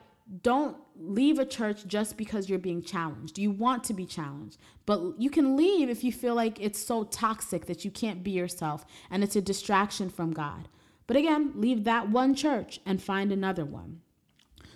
don't 0.42 0.78
leave 0.96 1.38
a 1.38 1.46
church 1.46 1.86
just 1.86 2.18
because 2.18 2.50
you're 2.50 2.60
being 2.60 2.82
challenged. 2.82 3.38
You 3.38 3.52
want 3.52 3.84
to 3.86 3.94
be 3.94 4.06
challenged, 4.06 4.58
but 4.86 5.02
you 5.20 5.30
can 5.30 5.58
leave 5.58 5.90
if 5.90 6.04
you 6.04 6.12
feel 6.12 6.36
like 6.36 6.62
it's 6.62 6.80
so 6.80 7.04
toxic 7.04 7.66
that 7.66 7.84
you 7.84 7.92
can't 7.92 8.24
be 8.24 8.32
yourself 8.32 8.86
and 9.12 9.24
it's 9.24 9.36
a 9.36 9.42
distraction 9.42 10.10
from 10.10 10.32
God. 10.32 10.70
But 11.08 11.18
again, 11.18 11.52
leave 11.56 11.84
that 11.84 12.10
one 12.10 12.36
church 12.36 12.80
and 12.86 13.02
find 13.02 13.32
another 13.32 13.66
one. 13.66 14.02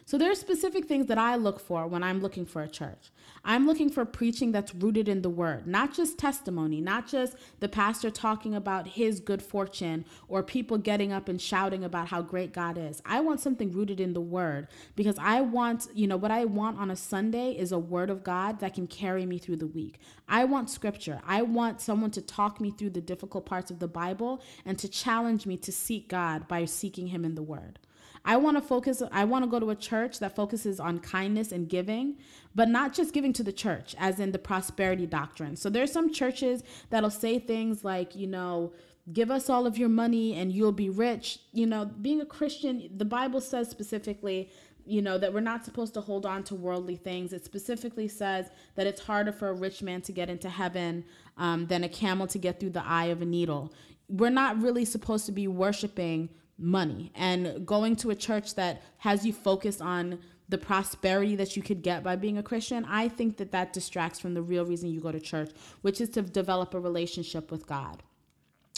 So 0.06 0.17
there 0.17 0.32
are 0.32 0.36
specific 0.36 0.86
things 0.86 1.08
that 1.08 1.17
I 1.17 1.36
look 1.36 1.60
for 1.60 1.88
when 1.88 2.04
I'm 2.04 2.21
looking 2.21 2.45
for 2.45 2.62
a 2.62 2.67
church. 2.67 3.12
I'm 3.43 3.65
looking 3.65 3.89
for 3.89 4.06
preaching 4.06 4.52
that's 4.52 4.73
rooted 4.76 5.08
in 5.08 5.21
the 5.21 5.30
word, 5.30 5.67
not 5.67 5.93
just 5.93 6.17
testimony, 6.17 6.82
not 6.82 7.08
just 7.08 7.36
the 7.60 7.69
pastor 7.69 8.10
talking 8.10 8.56
about 8.56 8.88
his 8.88 9.19
good 9.19 9.41
fortune 9.41 10.06
or 10.28 10.43
people 10.43 10.78
getting 10.78 11.12
up 11.12 11.30
and 11.30 11.41
shouting 11.41 11.84
about 11.84 12.08
how 12.08 12.21
great 12.21 12.54
God 12.54 12.78
is. 12.78 13.02
I 13.06 13.21
want 13.21 13.39
something 13.39 13.71
rooted 13.71 14.00
in 14.00 14.13
the 14.13 14.21
word 14.21 14.67
because 14.95 15.17
I 15.19 15.41
want, 15.41 15.88
you 15.93 16.08
know, 16.08 16.17
what 16.17 16.32
I 16.32 16.45
want 16.45 16.80
on 16.80 16.91
a 16.91 16.95
Sunday 16.95 17.52
is 17.52 17.71
a 17.71 17.80
word 17.80 18.10
of 18.10 18.23
God 18.23 18.60
that 18.60 18.73
can 18.73 18.88
carry 18.88 19.26
me 19.26 19.38
through 19.38 19.58
the 19.58 19.67
week. 19.67 20.00
I 20.28 20.43
want 20.43 20.69
scripture. 20.69 21.21
I 21.26 21.41
want 21.41 21.82
someone 21.82 22.12
to 22.12 22.21
talk 22.21 22.60
me 22.60 22.71
through 22.71 22.91
the 22.91 23.02
difficult 23.02 23.45
parts 23.45 23.71
of 23.71 23.80
the 23.80 23.88
Bible 23.88 24.41
and 24.65 24.78
to 24.80 24.89
challenge 24.89 25.45
me 25.45 25.58
to 25.58 25.71
seek 25.71 26.10
God 26.10 26.47
by 26.47 26.65
seeking 26.65 27.08
him 27.08 27.23
in 27.23 27.36
the 27.36 27.43
word. 27.43 27.80
I 28.26 28.36
want 28.36 28.58
to 28.58 28.62
focus, 28.62 29.02
I 29.12 29.23
want 29.23 29.45
to 29.45 29.50
go 29.50 29.58
to 29.58 29.69
a 29.69 29.76
church 29.76 30.19
that 30.19 30.36
focuses 30.36 30.82
on 30.82 31.00
kindness 31.00 31.54
and 31.54 31.69
giving, 31.69 32.17
but 32.58 32.67
not 32.67 32.91
just 32.91 33.13
giving 33.13 33.34
to 33.34 33.43
the 33.43 33.52
church, 33.52 33.96
as 34.00 34.20
in 34.20 34.32
the 34.32 34.39
prosperity 34.39 35.06
doctrine. 35.06 35.56
So 35.56 35.70
there's 35.70 35.91
some 35.91 36.12
churches 36.12 36.63
that'll 36.89 37.12
say 37.12 37.38
things 37.38 37.84
like, 37.84 38.15
you 38.15 38.26
know, 38.26 38.74
give 39.13 39.30
us 39.30 39.48
all 39.48 39.67
of 39.67 39.78
your 39.78 39.89
money 39.89 40.34
and 40.34 40.52
you'll 40.52 40.72
be 40.72 40.89
rich. 40.89 41.38
You 41.54 41.67
know, 41.67 41.86
being 41.86 42.20
a 42.20 42.26
Christian, 42.26 42.89
the 42.98 43.06
Bible 43.06 43.41
says 43.41 43.70
specifically 43.70 44.50
you 44.89 45.02
know 45.02 45.17
that 45.17 45.34
we're 45.34 45.41
not 45.41 45.65
supposed 45.65 45.93
to 45.93 46.00
hold 46.00 46.26
on 46.26 46.41
to 46.41 46.56
worldly 46.56 46.96
things 46.96 47.34
it 47.34 47.43
specifically 47.43 48.08
says 48.08 48.50
that 48.76 48.88
it's 48.88 49.02
harder 49.02 49.34
for 49.34 49.50
a 49.50 49.54
rich 49.54 49.84
man 49.84 50.02
to 50.02 50.13
get 50.13 50.30
into 50.30 50.50
heaven 50.50 51.04
um, 51.38 51.67
than 51.67 51.84
a 51.84 51.89
camel 51.89 52.26
to 52.26 52.38
get 52.38 52.58
through 52.58 52.70
the 52.70 52.86
eye 52.86 53.08
of 53.08 53.22
a 53.22 53.26
needle 53.26 53.74
we're 54.08 54.30
not 54.30 54.58
really 54.62 54.86
supposed 54.86 55.26
to 55.26 55.34
be 55.34 55.46
worshiping 55.46 56.30
money 56.58 57.12
and 57.15 57.65
going 57.65 57.98
to 57.98 58.12
a 58.12 58.15
church 58.15 58.56
that 58.56 58.82
has 59.00 59.26
you 59.26 59.34
focus 59.34 59.82
on 59.82 60.17
the 60.50 60.58
prosperity 60.58 61.36
that 61.36 61.56
you 61.56 61.62
could 61.62 61.82
get 61.82 62.04
by 62.04 62.16
being 62.16 62.38
a 62.38 62.44
Christian, 62.44 62.86
I 62.86 63.10
think 63.10 63.38
that 63.38 63.52
that 63.52 63.74
distracts 63.74 64.20
from 64.20 64.34
the 64.34 64.42
real 64.42 64.66
reason 64.66 64.90
you 64.90 65.02
go 65.02 65.12
to 65.12 65.20
church, 65.20 65.52
which 65.82 66.00
is 66.00 66.10
to 66.10 66.22
develop 66.22 66.74
a 66.74 66.80
relationship 66.80 67.52
with 67.52 67.68
God. 67.68 68.04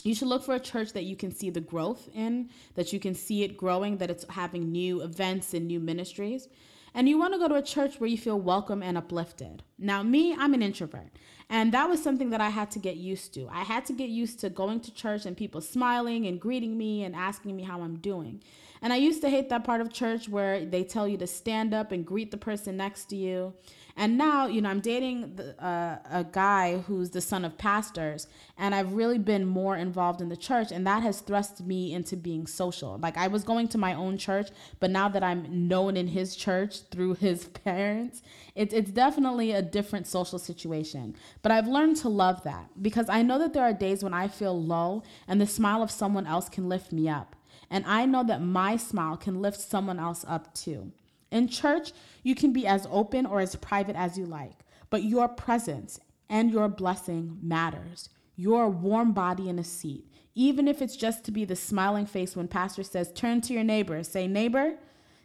You 0.03 0.15
should 0.15 0.29
look 0.29 0.43
for 0.43 0.55
a 0.55 0.59
church 0.59 0.93
that 0.93 1.03
you 1.03 1.15
can 1.15 1.31
see 1.31 1.49
the 1.49 1.59
growth 1.59 2.09
in, 2.15 2.49
that 2.75 2.93
you 2.93 2.99
can 2.99 3.13
see 3.13 3.43
it 3.43 3.57
growing, 3.57 3.97
that 3.97 4.09
it's 4.09 4.25
having 4.29 4.71
new 4.71 5.01
events 5.01 5.53
and 5.53 5.67
new 5.67 5.79
ministries. 5.79 6.47
And 6.93 7.07
you 7.07 7.19
want 7.19 7.33
to 7.33 7.39
go 7.39 7.47
to 7.47 7.55
a 7.55 7.61
church 7.61 7.99
where 7.99 8.09
you 8.09 8.17
feel 8.17 8.39
welcome 8.39 8.81
and 8.81 8.97
uplifted. 8.97 9.61
Now, 9.77 10.01
me, 10.01 10.33
I'm 10.33 10.53
an 10.53 10.61
introvert. 10.61 11.11
And 11.49 11.71
that 11.73 11.89
was 11.89 12.01
something 12.01 12.29
that 12.29 12.41
I 12.41 12.49
had 12.49 12.71
to 12.71 12.79
get 12.79 12.97
used 12.97 13.33
to. 13.33 13.47
I 13.51 13.63
had 13.63 13.85
to 13.85 13.93
get 13.93 14.09
used 14.09 14.39
to 14.39 14.49
going 14.49 14.79
to 14.81 14.93
church 14.93 15.25
and 15.25 15.35
people 15.35 15.61
smiling 15.61 16.25
and 16.25 16.39
greeting 16.39 16.77
me 16.77 17.03
and 17.03 17.15
asking 17.15 17.55
me 17.55 17.63
how 17.63 17.81
I'm 17.81 17.97
doing. 17.97 18.41
And 18.81 18.93
I 18.93 18.95
used 18.95 19.21
to 19.21 19.29
hate 19.29 19.49
that 19.49 19.63
part 19.63 19.81
of 19.81 19.91
church 19.91 20.29
where 20.29 20.65
they 20.65 20.83
tell 20.83 21.07
you 21.07 21.17
to 21.17 21.27
stand 21.27 21.73
up 21.73 21.91
and 21.91 22.05
greet 22.05 22.31
the 22.31 22.37
person 22.37 22.77
next 22.77 23.05
to 23.05 23.15
you. 23.15 23.53
And 23.99 24.17
now, 24.17 24.47
you 24.47 24.61
know, 24.61 24.69
I'm 24.69 24.79
dating 24.79 25.35
the, 25.35 25.61
uh, 25.61 25.97
a 26.09 26.23
guy 26.23 26.77
who's 26.77 27.09
the 27.09 27.19
son 27.19 27.43
of 27.43 27.57
pastors, 27.57 28.27
and 28.57 28.73
I've 28.73 28.93
really 28.93 29.17
been 29.17 29.45
more 29.45 29.75
involved 29.75 30.21
in 30.21 30.29
the 30.29 30.37
church, 30.37 30.71
and 30.71 30.87
that 30.87 31.03
has 31.03 31.19
thrust 31.19 31.65
me 31.65 31.93
into 31.93 32.15
being 32.15 32.47
social. 32.47 32.97
Like 32.97 33.17
I 33.17 33.27
was 33.27 33.43
going 33.43 33.67
to 33.69 33.77
my 33.77 33.93
own 33.93 34.17
church, 34.17 34.51
but 34.79 34.89
now 34.89 35.09
that 35.09 35.21
I'm 35.21 35.67
known 35.67 35.97
in 35.97 36.07
his 36.07 36.37
church 36.37 36.83
through 36.91 37.15
his 37.15 37.45
parents, 37.65 38.21
it's 38.55 38.73
it's 38.73 38.91
definitely 38.91 39.51
a 39.51 39.61
different 39.61 40.07
social 40.07 40.39
situation. 40.39 41.13
But 41.41 41.51
I've 41.51 41.67
learned 41.67 41.97
to 41.97 42.09
love 42.09 42.43
that 42.43 42.69
because 42.81 43.09
I 43.09 43.21
know 43.21 43.37
that 43.39 43.51
there 43.51 43.63
are 43.63 43.73
days 43.73 44.01
when 44.01 44.13
I 44.13 44.29
feel 44.29 44.57
low, 44.57 45.03
and 45.27 45.41
the 45.41 45.47
smile 45.47 45.83
of 45.83 45.91
someone 45.91 46.25
else 46.25 46.47
can 46.47 46.69
lift 46.69 46.93
me 46.93 47.09
up. 47.09 47.35
And 47.69 47.85
I 47.85 48.05
know 48.05 48.23
that 48.23 48.41
my 48.41 48.77
smile 48.77 49.17
can 49.17 49.41
lift 49.41 49.59
someone 49.59 49.99
else 49.99 50.25
up 50.27 50.53
too. 50.53 50.91
In 51.31 51.47
church, 51.47 51.91
you 52.23 52.33
can 52.33 52.51
be 52.51 52.65
as 52.65 52.87
open 52.89 53.25
or 53.25 53.39
as 53.39 53.55
private 53.55 53.95
as 53.95 54.17
you 54.17 54.25
like, 54.25 54.59
but 54.89 55.03
your 55.03 55.27
presence 55.27 55.99
and 56.29 56.51
your 56.51 56.67
blessing 56.67 57.37
matters. 57.41 58.09
Your 58.35 58.69
warm 58.69 59.11
body 59.11 59.49
in 59.49 59.59
a 59.59 59.63
seat, 59.63 60.09
even 60.33 60.67
if 60.67 60.81
it's 60.81 60.95
just 60.95 61.23
to 61.25 61.31
be 61.31 61.45
the 61.45 61.55
smiling 61.55 62.05
face 62.05 62.35
when 62.35 62.47
pastor 62.47 62.83
says, 62.83 63.11
"Turn 63.11 63.41
to 63.41 63.53
your 63.53 63.63
neighbor, 63.63 64.01
say, 64.03 64.27
neighbor." 64.27 64.77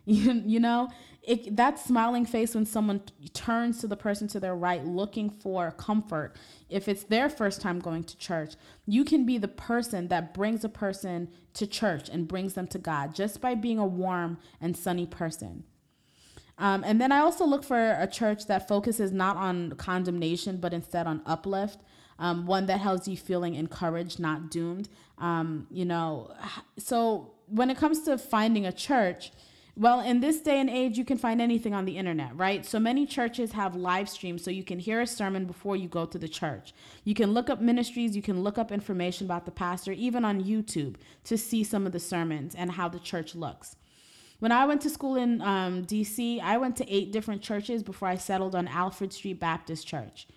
You, 0.15 0.43
you 0.45 0.61
know, 0.61 0.91
it, 1.23 1.57
that 1.57 1.79
smiling 1.79 2.27
face 2.27 2.55
when 2.55 2.67
someone 2.67 3.01
turns 3.33 3.81
to 3.81 3.87
the 3.87 3.97
person 3.97 4.29
to 4.29 4.41
their 4.41 4.55
right 4.55 4.85
looking 4.85 5.31
for 5.31 5.71
comfort, 5.71 6.37
if 6.69 6.89
it's 6.89 7.05
their 7.05 7.31
first 7.31 7.63
time 7.63 7.79
going 7.81 8.05
to 8.05 8.19
church, 8.19 8.55
you 8.85 9.05
can 9.05 9.25
be 9.25 9.39
the 9.39 9.49
person 9.49 10.09
that 10.09 10.35
brings 10.35 10.63
a 10.63 10.69
person 10.69 11.31
to 11.55 11.67
church 11.67 12.11
and 12.11 12.29
brings 12.29 12.53
them 12.53 12.67
to 12.69 12.79
God 12.79 13.15
just 13.15 13.41
by 13.41 13.55
being 13.55 13.79
a 13.79 13.87
warm 13.87 14.37
and 14.61 14.77
sunny 14.77 15.07
person. 15.07 15.65
Um, 16.59 16.85
and 16.85 17.01
then 17.01 17.11
I 17.11 17.19
also 17.19 17.45
look 17.47 17.65
for 17.65 17.97
a 17.99 18.07
church 18.07 18.47
that 18.47 18.69
focuses 18.69 19.11
not 19.11 19.37
on 19.37 19.73
condemnation, 19.73 20.59
but 20.59 20.73
instead 20.73 21.07
on 21.07 21.23
uplift. 21.27 21.81
Um, 22.19 22.47
one 22.47 22.67
that 22.67 22.79
helps 22.79 23.09
you 23.09 23.17
feeling 23.17 23.55
encouraged, 23.55 24.21
not 24.21 24.51
doomed. 24.51 24.89
Um, 25.19 25.67
you 25.71 25.85
know, 25.85 26.33
so 26.79 27.33
when 27.47 27.71
it 27.71 27.77
comes 27.77 28.03
to 28.03 28.19
finding 28.19 28.67
a 28.67 28.73
church, 28.73 29.33
well, 29.77 30.01
in 30.01 30.21
this 30.21 30.41
day 30.41 30.61
and 30.61 30.71
age, 30.71 30.97
you 30.97 31.05
can 31.05 31.19
find 31.19 31.41
anything 31.41 31.75
on 31.75 31.85
the 31.85 31.99
internet, 31.99 32.37
right? 32.37 32.65
So 32.65 32.79
many 32.79 33.07
churches 33.07 33.53
have 33.53 33.75
live 33.75 34.09
streams 34.09 34.45
so 34.45 34.53
you 34.53 34.63
can 34.63 34.79
hear 34.79 35.01
a 35.01 35.07
sermon 35.07 35.47
before 35.47 35.75
you 35.75 35.89
go 35.89 36.07
to 36.07 36.17
the 36.17 36.29
church. 36.29 36.73
You 37.03 37.15
can 37.15 37.33
look 37.33 37.51
up 37.51 37.61
ministries, 37.61 38.15
you 38.15 38.23
can 38.23 38.45
look 38.45 38.57
up 38.57 38.71
information 38.71 39.27
about 39.27 39.47
the 39.47 39.51
pastor, 39.51 39.91
even 39.91 40.25
on 40.25 40.45
YouTube, 40.45 40.95
to 41.25 41.37
see 41.37 41.65
some 41.65 41.87
of 41.87 41.93
the 41.93 41.99
sermons 41.99 42.55
and 42.55 42.73
how 42.73 42.89
the 42.89 43.01
church 43.01 43.35
looks. 43.35 43.75
When 44.39 44.53
I 44.53 44.65
went 44.65 44.81
to 44.83 44.91
school 44.91 45.17
in 45.17 45.41
um, 45.41 45.85
DC, 45.85 46.41
I 46.41 46.57
went 46.57 46.77
to 46.77 46.89
eight 46.89 47.11
different 47.11 47.43
churches 47.43 47.83
before 47.83 48.07
I 48.09 48.17
settled 48.17 48.55
on 48.55 48.69
Alfred 48.69 49.13
Street 49.13 49.41
Baptist 49.41 49.89
Church. 49.89 50.29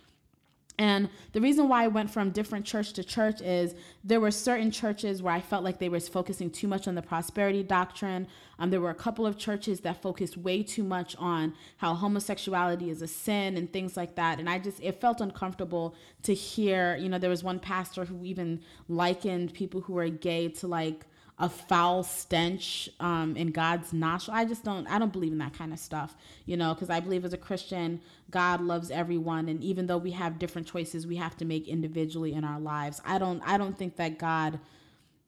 And 0.80 1.10
the 1.34 1.42
reason 1.42 1.68
why 1.68 1.86
I 1.86 1.88
went 1.88 2.12
from 2.12 2.30
different 2.30 2.64
church 2.64 2.94
to 2.94 3.04
church 3.04 3.42
is 3.42 3.74
there 4.04 4.20
were 4.20 4.30
certain 4.30 4.70
churches 4.70 5.24
where 5.24 5.34
I 5.34 5.42
felt 5.42 5.64
like 5.64 5.80
they 5.80 5.90
were 5.90 6.00
focusing 6.00 6.52
too 6.52 6.68
much 6.68 6.88
on 6.88 6.94
the 6.94 7.02
prosperity 7.02 7.64
doctrine. 7.64 8.28
Um, 8.60 8.70
there 8.70 8.82
were 8.82 8.92
a 8.92 8.96
couple 8.96 9.26
of 9.26 9.38
churches 9.40 9.80
that 9.82 10.04
focused 10.04 10.38
way 10.38 10.62
too 10.62 10.84
much 10.84 11.16
on 11.18 11.56
how 11.78 11.96
homosexuality 11.96 12.92
is 12.92 13.02
a 13.02 13.08
sin 13.08 13.58
and 13.58 13.72
things 13.74 13.98
like 13.98 14.16
that. 14.16 14.40
And 14.40 14.48
I 14.48 14.60
just, 14.60 14.80
it 14.82 15.02
felt 15.02 15.20
uncomfortable 15.20 15.96
to 16.24 16.34
hear, 16.34 16.96
you 16.96 17.10
know, 17.10 17.18
there 17.18 17.30
was 17.30 17.44
one 17.44 17.60
pastor 17.60 18.06
who 18.06 18.24
even 18.24 18.62
likened 18.88 19.56
people 19.56 19.82
who 19.82 19.98
are 19.98 20.10
gay 20.10 20.50
to 20.50 20.68
like, 20.68 21.06
a 21.40 21.48
foul 21.48 22.04
stench 22.04 22.90
um, 23.00 23.36
in 23.36 23.52
God's 23.52 23.94
nostril. 23.94 24.36
I 24.36 24.46
just 24.46 24.64
don't. 24.64 24.88
I 24.88 24.98
don't 24.98 25.14
believe 25.14 25.32
in 25.32 25.38
that 25.38 25.54
kind 25.54 25.72
of 25.72 25.80
stuff, 25.80 26.16
you 26.46 26.58
know, 26.58 26.74
because 26.74 26.90
I 26.90 27.00
believe 27.00 27.26
as 27.26 27.34
a 27.34 27.38
Christian, 27.38 28.02
God 28.32 28.62
loves 28.62 28.90
everyone, 28.90 29.48
and 29.48 29.64
even 29.64 29.86
though 29.86 30.00
we 30.00 30.12
have 30.12 30.40
different 30.40 30.68
choices, 30.68 31.06
we 31.06 31.18
have 31.18 31.38
to 31.38 31.46
make 31.46 31.68
individually 31.68 32.34
in 32.34 32.44
our 32.44 32.60
lives. 32.60 33.02
I 33.06 33.20
don't. 33.20 33.42
I 33.46 33.58
don't 33.58 33.78
think 33.78 33.98
that 33.98 34.18
God 34.18 34.60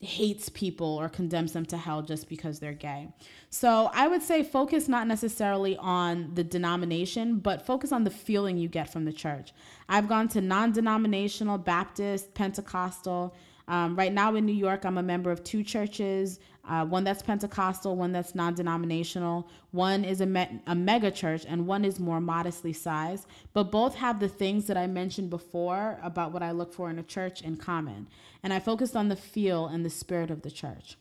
hates 0.01 0.47
people 0.47 0.87
or 0.87 1.09
condemns 1.09 1.51
them 1.51 1.65
to 1.65 1.75
hell 1.75 2.01
just 2.01 2.29
because 2.29 2.59
they're 2.59 2.73
gay. 2.73 3.09
So 3.49 3.91
I 3.93 4.07
would 4.07 4.23
say 4.23 4.43
focus 4.43 4.87
not 4.87 5.07
necessarily 5.07 5.75
on 5.75 6.31
the 6.35 6.43
denomination, 6.43 7.39
but 7.39 7.65
focus 7.65 7.91
on 7.91 8.05
the 8.05 8.09
feeling 8.09 8.57
you 8.57 8.69
get 8.69 8.91
from 8.91 9.03
the 9.03 9.11
church. 9.11 9.51
I've 9.89 10.07
gone 10.07 10.29
to 10.29 10.41
non 10.41 10.71
denominational, 10.71 11.57
Baptist, 11.57 12.33
Pentecostal, 12.33 13.35
um, 13.69 13.95
right 13.95 14.11
now 14.11 14.35
in 14.35 14.45
New 14.45 14.51
York, 14.51 14.83
I'm 14.83 14.97
a 14.97 15.03
member 15.03 15.31
of 15.31 15.43
two 15.43 15.63
churches 15.63 16.39
uh, 16.69 16.85
one 16.85 17.03
that's 17.03 17.23
Pentecostal, 17.23 17.95
one 17.95 18.11
that's 18.11 18.35
non 18.35 18.53
denominational. 18.53 19.49
One 19.71 20.05
is 20.05 20.21
a, 20.21 20.25
me- 20.27 20.61
a 20.67 20.75
mega 20.75 21.09
church, 21.09 21.43
and 21.47 21.65
one 21.65 21.83
is 21.83 21.99
more 21.99 22.21
modestly 22.21 22.73
sized. 22.73 23.25
But 23.53 23.71
both 23.71 23.95
have 23.95 24.19
the 24.19 24.29
things 24.29 24.67
that 24.67 24.77
I 24.77 24.85
mentioned 24.85 25.31
before 25.31 25.99
about 26.03 26.31
what 26.31 26.43
I 26.43 26.51
look 26.51 26.71
for 26.71 26.91
in 26.91 26.99
a 26.99 27.03
church 27.03 27.41
in 27.41 27.57
common. 27.57 28.07
And 28.43 28.53
I 28.53 28.59
focused 28.59 28.95
on 28.95 29.09
the 29.09 29.15
feel 29.15 29.65
and 29.65 29.83
the 29.83 29.89
spirit 29.89 30.29
of 30.29 30.43
the 30.43 30.51
church. 30.51 30.97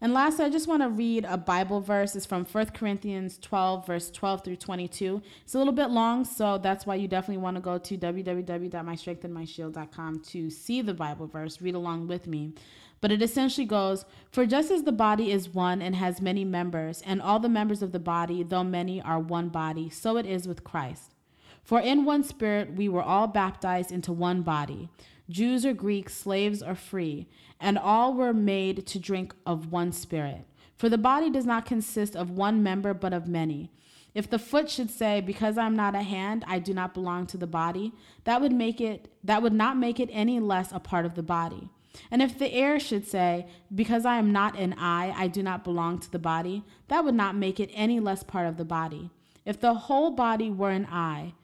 And 0.00 0.14
lastly, 0.14 0.44
I 0.44 0.50
just 0.50 0.68
want 0.68 0.82
to 0.82 0.88
read 0.88 1.24
a 1.24 1.36
Bible 1.36 1.80
verse. 1.80 2.14
It's 2.14 2.24
from 2.24 2.44
1 2.44 2.66
Corinthians 2.66 3.36
12, 3.38 3.84
verse 3.84 4.12
12 4.12 4.44
through 4.44 4.54
22. 4.56 5.20
It's 5.42 5.56
a 5.56 5.58
little 5.58 5.72
bit 5.72 5.90
long, 5.90 6.24
so 6.24 6.56
that's 6.56 6.86
why 6.86 6.94
you 6.94 7.08
definitely 7.08 7.42
want 7.42 7.56
to 7.56 7.60
go 7.60 7.78
to 7.78 7.98
www.mystrengthandmyshield.com 7.98 10.20
to 10.20 10.50
see 10.50 10.82
the 10.82 10.94
Bible 10.94 11.26
verse, 11.26 11.60
read 11.60 11.74
along 11.74 12.06
with 12.06 12.28
me. 12.28 12.54
But 13.00 13.10
it 13.10 13.22
essentially 13.22 13.66
goes 13.66 14.04
For 14.30 14.46
just 14.46 14.70
as 14.70 14.84
the 14.84 14.92
body 14.92 15.32
is 15.32 15.48
one 15.48 15.82
and 15.82 15.96
has 15.96 16.20
many 16.20 16.44
members, 16.44 17.02
and 17.04 17.20
all 17.20 17.40
the 17.40 17.48
members 17.48 17.82
of 17.82 17.90
the 17.90 17.98
body, 17.98 18.44
though 18.44 18.62
many, 18.62 19.02
are 19.02 19.18
one 19.18 19.48
body, 19.48 19.90
so 19.90 20.16
it 20.16 20.26
is 20.26 20.46
with 20.46 20.62
Christ. 20.62 21.16
For 21.64 21.80
in 21.80 22.04
one 22.04 22.22
spirit 22.22 22.74
we 22.74 22.88
were 22.88 23.02
all 23.02 23.26
baptized 23.26 23.90
into 23.90 24.12
one 24.12 24.42
body 24.42 24.90
Jews 25.28 25.66
or 25.66 25.74
Greeks, 25.74 26.14
slaves 26.14 26.62
or 26.62 26.74
free, 26.74 27.28
and 27.60 27.76
all 27.76 28.14
were 28.14 28.32
made 28.32 28.86
to 28.86 28.98
drink 28.98 29.34
of 29.44 29.70
one 29.70 29.92
spirit. 29.92 30.46
For 30.76 30.88
the 30.88 30.96
body 30.98 31.28
does 31.28 31.44
not 31.44 31.66
consist 31.66 32.14
of 32.16 32.30
one 32.30 32.62
member, 32.62 32.94
but 32.94 33.12
of 33.12 33.26
many. 33.26 33.70
If 34.14 34.30
the 34.30 34.38
foot 34.38 34.70
should 34.70 34.90
say, 34.90 35.20
Because 35.20 35.58
I'm 35.58 35.76
not 35.76 35.94
a 35.94 36.02
hand, 36.02 36.44
I 36.46 36.58
do 36.58 36.72
not 36.72 36.94
belong 36.94 37.26
to 37.28 37.36
the 37.36 37.46
body, 37.46 37.92
that 38.24 38.40
would 38.40 38.52
make 38.52 38.80
it 38.80 39.12
that 39.24 39.42
would 39.42 39.52
not 39.52 39.76
make 39.76 40.00
it 40.00 40.08
any 40.12 40.40
less 40.40 40.72
a 40.72 40.78
part 40.78 41.04
of 41.04 41.14
the 41.14 41.22
body. 41.22 41.68
And 42.10 42.22
if 42.22 42.38
the 42.38 42.56
ear 42.56 42.78
should 42.78 43.06
say, 43.06 43.46
Because 43.74 44.06
I 44.06 44.16
am 44.16 44.32
not 44.32 44.58
an 44.58 44.74
eye, 44.78 45.12
I 45.16 45.28
do 45.28 45.42
not 45.42 45.64
belong 45.64 45.98
to 46.00 46.10
the 46.10 46.18
body, 46.18 46.64
that 46.88 47.04
would 47.04 47.14
not 47.14 47.36
make 47.36 47.60
it 47.60 47.70
any 47.74 48.00
less 48.00 48.22
part 48.22 48.46
of 48.46 48.56
the 48.56 48.64
body. 48.64 49.10
If 49.44 49.60
the 49.60 49.74
whole 49.74 50.10
body 50.10 50.50
were 50.50 50.70
an 50.70 50.86
eye, 50.86 51.34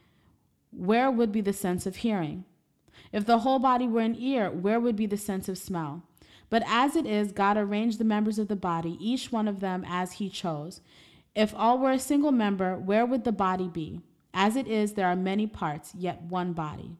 where 0.70 1.10
would 1.10 1.32
be 1.32 1.40
the 1.40 1.52
sense 1.52 1.86
of 1.86 1.96
hearing? 1.96 2.44
If 3.14 3.27
the 3.27 3.38
whole 3.38 3.61
body 3.61 3.87
were 3.87 4.00
an 4.00 4.16
ear, 4.18 4.50
where 4.50 4.81
would 4.81 4.96
be 4.96 5.07
the 5.07 5.16
sense 5.16 5.48
of 5.48 5.57
smell? 5.57 6.03
But 6.50 6.64
as 6.66 6.96
it 6.96 7.07
is, 7.07 7.31
God 7.31 7.57
arranged 7.57 7.98
the 7.98 8.05
members 8.05 8.40
of 8.40 8.48
the 8.48 8.57
body, 8.57 8.98
each 9.00 9.31
one 9.31 9.46
of 9.46 9.61
them 9.61 9.85
as 9.88 10.14
he 10.14 10.29
chose. 10.29 10.81
If 11.33 11.55
all 11.55 11.79
were 11.79 11.92
a 11.92 11.98
single 12.00 12.33
member, 12.33 12.77
where 12.77 13.07
would 13.07 13.22
the 13.22 13.31
body 13.31 13.68
be? 13.68 14.00
As 14.35 14.57
it 14.57 14.66
is, 14.66 14.94
there 14.94 15.07
are 15.07 15.14
many 15.14 15.46
parts, 15.46 15.94
yet 15.94 16.22
one 16.22 16.55
body. 16.55 16.96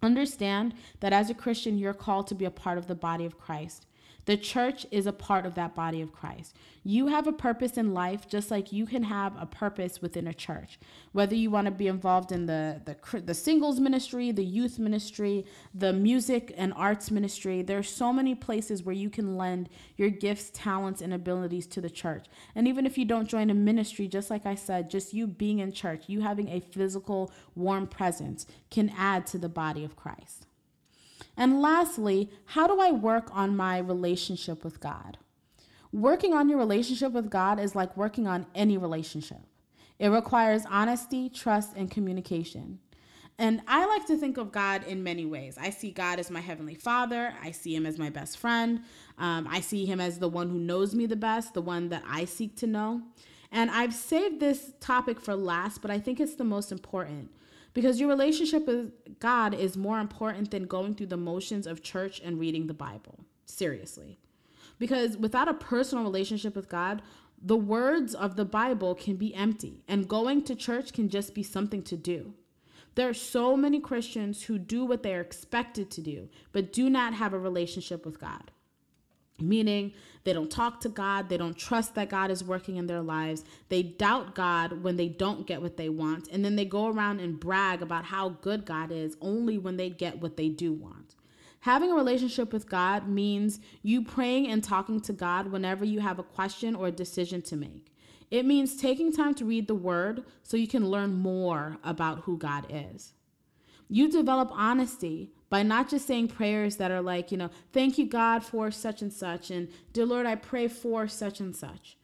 Understand 0.00 0.72
that 1.00 1.12
as 1.12 1.30
a 1.30 1.34
Christian, 1.34 1.78
you're 1.78 1.94
called 1.94 2.28
to 2.28 2.36
be 2.36 2.44
a 2.44 2.50
part 2.52 2.78
of 2.78 2.86
the 2.86 2.94
body 2.94 3.24
of 3.26 3.36
Christ. 3.36 3.86
The 4.26 4.36
church 4.36 4.86
is 4.90 5.06
a 5.06 5.12
part 5.12 5.44
of 5.44 5.54
that 5.54 5.74
body 5.74 6.00
of 6.00 6.12
Christ. 6.12 6.56
You 6.82 7.08
have 7.08 7.26
a 7.26 7.32
purpose 7.32 7.76
in 7.76 7.92
life 7.92 8.28
just 8.28 8.50
like 8.50 8.72
you 8.72 8.86
can 8.86 9.02
have 9.04 9.34
a 9.38 9.46
purpose 9.46 10.00
within 10.00 10.26
a 10.26 10.34
church. 10.34 10.78
Whether 11.12 11.34
you 11.34 11.50
want 11.50 11.66
to 11.66 11.70
be 11.70 11.88
involved 11.88 12.32
in 12.32 12.46
the, 12.46 12.80
the, 12.84 13.20
the 13.20 13.34
singles 13.34 13.80
ministry, 13.80 14.32
the 14.32 14.44
youth 14.44 14.78
ministry, 14.78 15.44
the 15.74 15.92
music 15.92 16.54
and 16.56 16.72
arts 16.74 17.10
ministry, 17.10 17.62
there 17.62 17.78
are 17.78 17.82
so 17.82 18.12
many 18.12 18.34
places 18.34 18.82
where 18.82 18.94
you 18.94 19.10
can 19.10 19.36
lend 19.36 19.68
your 19.96 20.10
gifts, 20.10 20.50
talents, 20.54 21.00
and 21.00 21.12
abilities 21.12 21.66
to 21.68 21.80
the 21.80 21.90
church. 21.90 22.26
And 22.54 22.66
even 22.66 22.86
if 22.86 22.96
you 22.96 23.04
don't 23.04 23.28
join 23.28 23.50
a 23.50 23.54
ministry, 23.54 24.08
just 24.08 24.30
like 24.30 24.46
I 24.46 24.54
said, 24.54 24.90
just 24.90 25.12
you 25.12 25.26
being 25.26 25.58
in 25.58 25.72
church, 25.72 26.04
you 26.06 26.20
having 26.20 26.48
a 26.48 26.60
physical, 26.60 27.32
warm 27.54 27.86
presence 27.86 28.46
can 28.70 28.92
add 28.96 29.26
to 29.28 29.38
the 29.38 29.48
body 29.48 29.84
of 29.84 29.96
Christ. 29.96 30.46
And 31.36 31.60
lastly, 31.60 32.30
how 32.46 32.66
do 32.66 32.80
I 32.80 32.92
work 32.92 33.28
on 33.32 33.56
my 33.56 33.78
relationship 33.78 34.64
with 34.64 34.80
God? 34.80 35.18
Working 35.92 36.34
on 36.34 36.48
your 36.48 36.58
relationship 36.58 37.12
with 37.12 37.30
God 37.30 37.60
is 37.60 37.74
like 37.74 37.96
working 37.96 38.26
on 38.26 38.46
any 38.54 38.78
relationship. 38.78 39.40
It 39.98 40.08
requires 40.08 40.64
honesty, 40.68 41.28
trust, 41.28 41.76
and 41.76 41.90
communication. 41.90 42.80
And 43.38 43.62
I 43.66 43.84
like 43.86 44.06
to 44.06 44.16
think 44.16 44.36
of 44.36 44.52
God 44.52 44.84
in 44.84 45.02
many 45.02 45.26
ways. 45.26 45.58
I 45.60 45.70
see 45.70 45.90
God 45.90 46.20
as 46.20 46.30
my 46.30 46.40
heavenly 46.40 46.76
father. 46.76 47.34
I 47.42 47.50
see 47.50 47.74
him 47.74 47.84
as 47.84 47.98
my 47.98 48.10
best 48.10 48.38
friend. 48.38 48.82
Um, 49.18 49.48
I 49.50 49.60
see 49.60 49.86
him 49.86 50.00
as 50.00 50.18
the 50.18 50.28
one 50.28 50.50
who 50.50 50.58
knows 50.58 50.94
me 50.94 51.06
the 51.06 51.16
best, 51.16 51.54
the 51.54 51.62
one 51.62 51.88
that 51.88 52.04
I 52.08 52.26
seek 52.26 52.56
to 52.58 52.66
know. 52.66 53.02
And 53.50 53.70
I've 53.70 53.94
saved 53.94 54.40
this 54.40 54.72
topic 54.80 55.20
for 55.20 55.34
last, 55.34 55.80
but 55.82 55.90
I 55.90 55.98
think 55.98 56.20
it's 56.20 56.36
the 56.36 56.44
most 56.44 56.70
important 56.70 57.30
because 57.74 58.00
your 58.00 58.08
relationship 58.08 58.66
with 58.66 58.92
God 59.18 59.52
is 59.52 59.76
more 59.76 59.98
important 59.98 60.50
than 60.50 60.64
going 60.64 60.94
through 60.94 61.08
the 61.08 61.16
motions 61.16 61.66
of 61.66 61.82
church 61.82 62.20
and 62.24 62.38
reading 62.38 62.66
the 62.66 62.74
Bible. 62.74 63.18
Seriously. 63.44 64.18
Because 64.78 65.16
without 65.16 65.48
a 65.48 65.54
personal 65.54 66.04
relationship 66.04 66.56
with 66.56 66.68
God, 66.68 67.02
the 67.42 67.56
words 67.56 68.14
of 68.14 68.36
the 68.36 68.44
Bible 68.44 68.94
can 68.94 69.16
be 69.16 69.34
empty, 69.34 69.84
and 69.86 70.08
going 70.08 70.42
to 70.44 70.54
church 70.54 70.92
can 70.92 71.08
just 71.08 71.34
be 71.34 71.42
something 71.42 71.82
to 71.82 71.96
do. 71.96 72.32
There 72.94 73.08
are 73.08 73.14
so 73.14 73.56
many 73.56 73.80
Christians 73.80 74.44
who 74.44 74.56
do 74.56 74.84
what 74.84 75.02
they 75.02 75.14
are 75.14 75.20
expected 75.20 75.90
to 75.90 76.00
do, 76.00 76.28
but 76.52 76.72
do 76.72 76.88
not 76.88 77.12
have 77.14 77.34
a 77.34 77.38
relationship 77.38 78.06
with 78.06 78.20
God 78.20 78.52
meaning 79.40 79.92
they 80.24 80.32
don't 80.32 80.50
talk 80.50 80.80
to 80.80 80.88
God, 80.88 81.28
they 81.28 81.36
don't 81.36 81.56
trust 81.56 81.94
that 81.94 82.08
God 82.08 82.30
is 82.30 82.42
working 82.42 82.76
in 82.76 82.86
their 82.86 83.02
lives, 83.02 83.44
they 83.68 83.82
doubt 83.82 84.34
God 84.34 84.82
when 84.82 84.96
they 84.96 85.08
don't 85.08 85.46
get 85.46 85.60
what 85.60 85.76
they 85.76 85.88
want, 85.88 86.28
and 86.32 86.44
then 86.44 86.56
they 86.56 86.64
go 86.64 86.88
around 86.88 87.20
and 87.20 87.38
brag 87.38 87.82
about 87.82 88.04
how 88.04 88.30
good 88.30 88.64
God 88.64 88.90
is 88.90 89.16
only 89.20 89.58
when 89.58 89.76
they 89.76 89.90
get 89.90 90.20
what 90.20 90.36
they 90.36 90.48
do 90.48 90.72
want. 90.72 91.14
Having 91.60 91.92
a 91.92 91.96
relationship 91.96 92.52
with 92.52 92.68
God 92.68 93.08
means 93.08 93.58
you 93.82 94.04
praying 94.04 94.48
and 94.48 94.62
talking 94.62 95.00
to 95.00 95.14
God 95.14 95.50
whenever 95.50 95.84
you 95.84 96.00
have 96.00 96.18
a 96.18 96.22
question 96.22 96.74
or 96.74 96.88
a 96.88 96.92
decision 96.92 97.40
to 97.42 97.56
make. 97.56 97.90
It 98.30 98.44
means 98.44 98.76
taking 98.76 99.12
time 99.12 99.34
to 99.34 99.44
read 99.44 99.66
the 99.66 99.74
word 99.74 100.24
so 100.42 100.56
you 100.56 100.68
can 100.68 100.88
learn 100.88 101.14
more 101.14 101.78
about 101.82 102.20
who 102.20 102.36
God 102.36 102.66
is. 102.68 103.14
You 103.88 104.10
develop 104.10 104.50
honesty 104.52 105.32
by 105.54 105.62
not 105.62 105.88
just 105.88 106.08
saying 106.08 106.26
prayers 106.26 106.78
that 106.78 106.90
are 106.90 107.00
like, 107.00 107.30
you 107.30 107.38
know, 107.38 107.48
thank 107.72 107.96
you, 107.96 108.04
God, 108.04 108.42
for 108.42 108.72
such 108.72 109.02
and 109.02 109.12
such, 109.12 109.52
and 109.52 109.68
dear 109.92 110.04
Lord, 110.04 110.26
I 110.26 110.34
pray 110.34 110.66
for 110.66 111.06
such 111.06 111.38
and 111.38 111.54
such. 111.54 111.96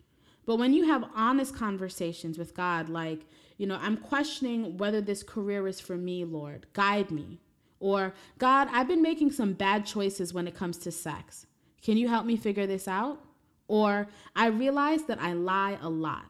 But 0.46 0.54
when 0.60 0.72
you 0.72 0.86
have 0.86 1.10
honest 1.16 1.56
conversations 1.56 2.38
with 2.38 2.54
God, 2.54 2.88
like, 2.88 3.26
you 3.58 3.66
know, 3.66 3.76
I'm 3.82 3.96
questioning 3.96 4.78
whether 4.78 5.00
this 5.00 5.24
career 5.24 5.66
is 5.66 5.80
for 5.80 5.96
me, 5.96 6.24
Lord, 6.24 6.66
guide 6.74 7.10
me. 7.10 7.40
Or, 7.80 8.14
God, 8.38 8.68
I've 8.70 8.86
been 8.86 9.02
making 9.02 9.32
some 9.32 9.54
bad 9.54 9.84
choices 9.84 10.32
when 10.32 10.46
it 10.46 10.54
comes 10.54 10.78
to 10.78 10.92
sex. 10.92 11.46
Can 11.82 11.96
you 11.96 12.06
help 12.06 12.26
me 12.26 12.36
figure 12.36 12.68
this 12.68 12.86
out? 12.86 13.18
Or, 13.66 14.06
I 14.36 14.46
realize 14.46 15.06
that 15.06 15.20
I 15.20 15.32
lie 15.32 15.76
a 15.82 15.88
lot, 15.88 16.26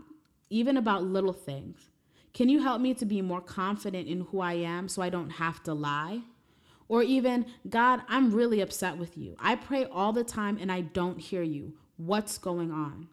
even 0.48 0.78
about 0.78 1.04
little 1.04 1.35
things. 1.35 1.90
Can 2.33 2.48
you 2.48 2.62
help 2.62 2.80
me 2.80 2.94
to 2.94 3.04
be 3.04 3.20
more 3.20 3.42
confident 3.42 4.09
in 4.09 4.22
who 4.22 4.40
I 4.40 4.54
am 4.54 4.88
so 4.88 5.02
I 5.02 5.11
don't 5.11 5.28
have 5.28 5.62
to 5.64 5.74
lie? 5.74 6.22
Or 6.90 7.05
even, 7.05 7.46
God, 7.68 8.00
I'm 8.09 8.33
really 8.33 8.61
upset 8.61 8.96
with 8.96 9.16
you. 9.16 9.37
I 9.38 9.55
pray 9.55 9.85
all 9.85 10.12
the 10.12 10.24
time 10.24 10.59
and 10.61 10.72
I 10.72 10.81
don't 10.81 11.20
hear 11.20 11.44
you. 11.44 11.74
What's 11.98 12.37
going 12.37 12.72
on? 12.72 13.07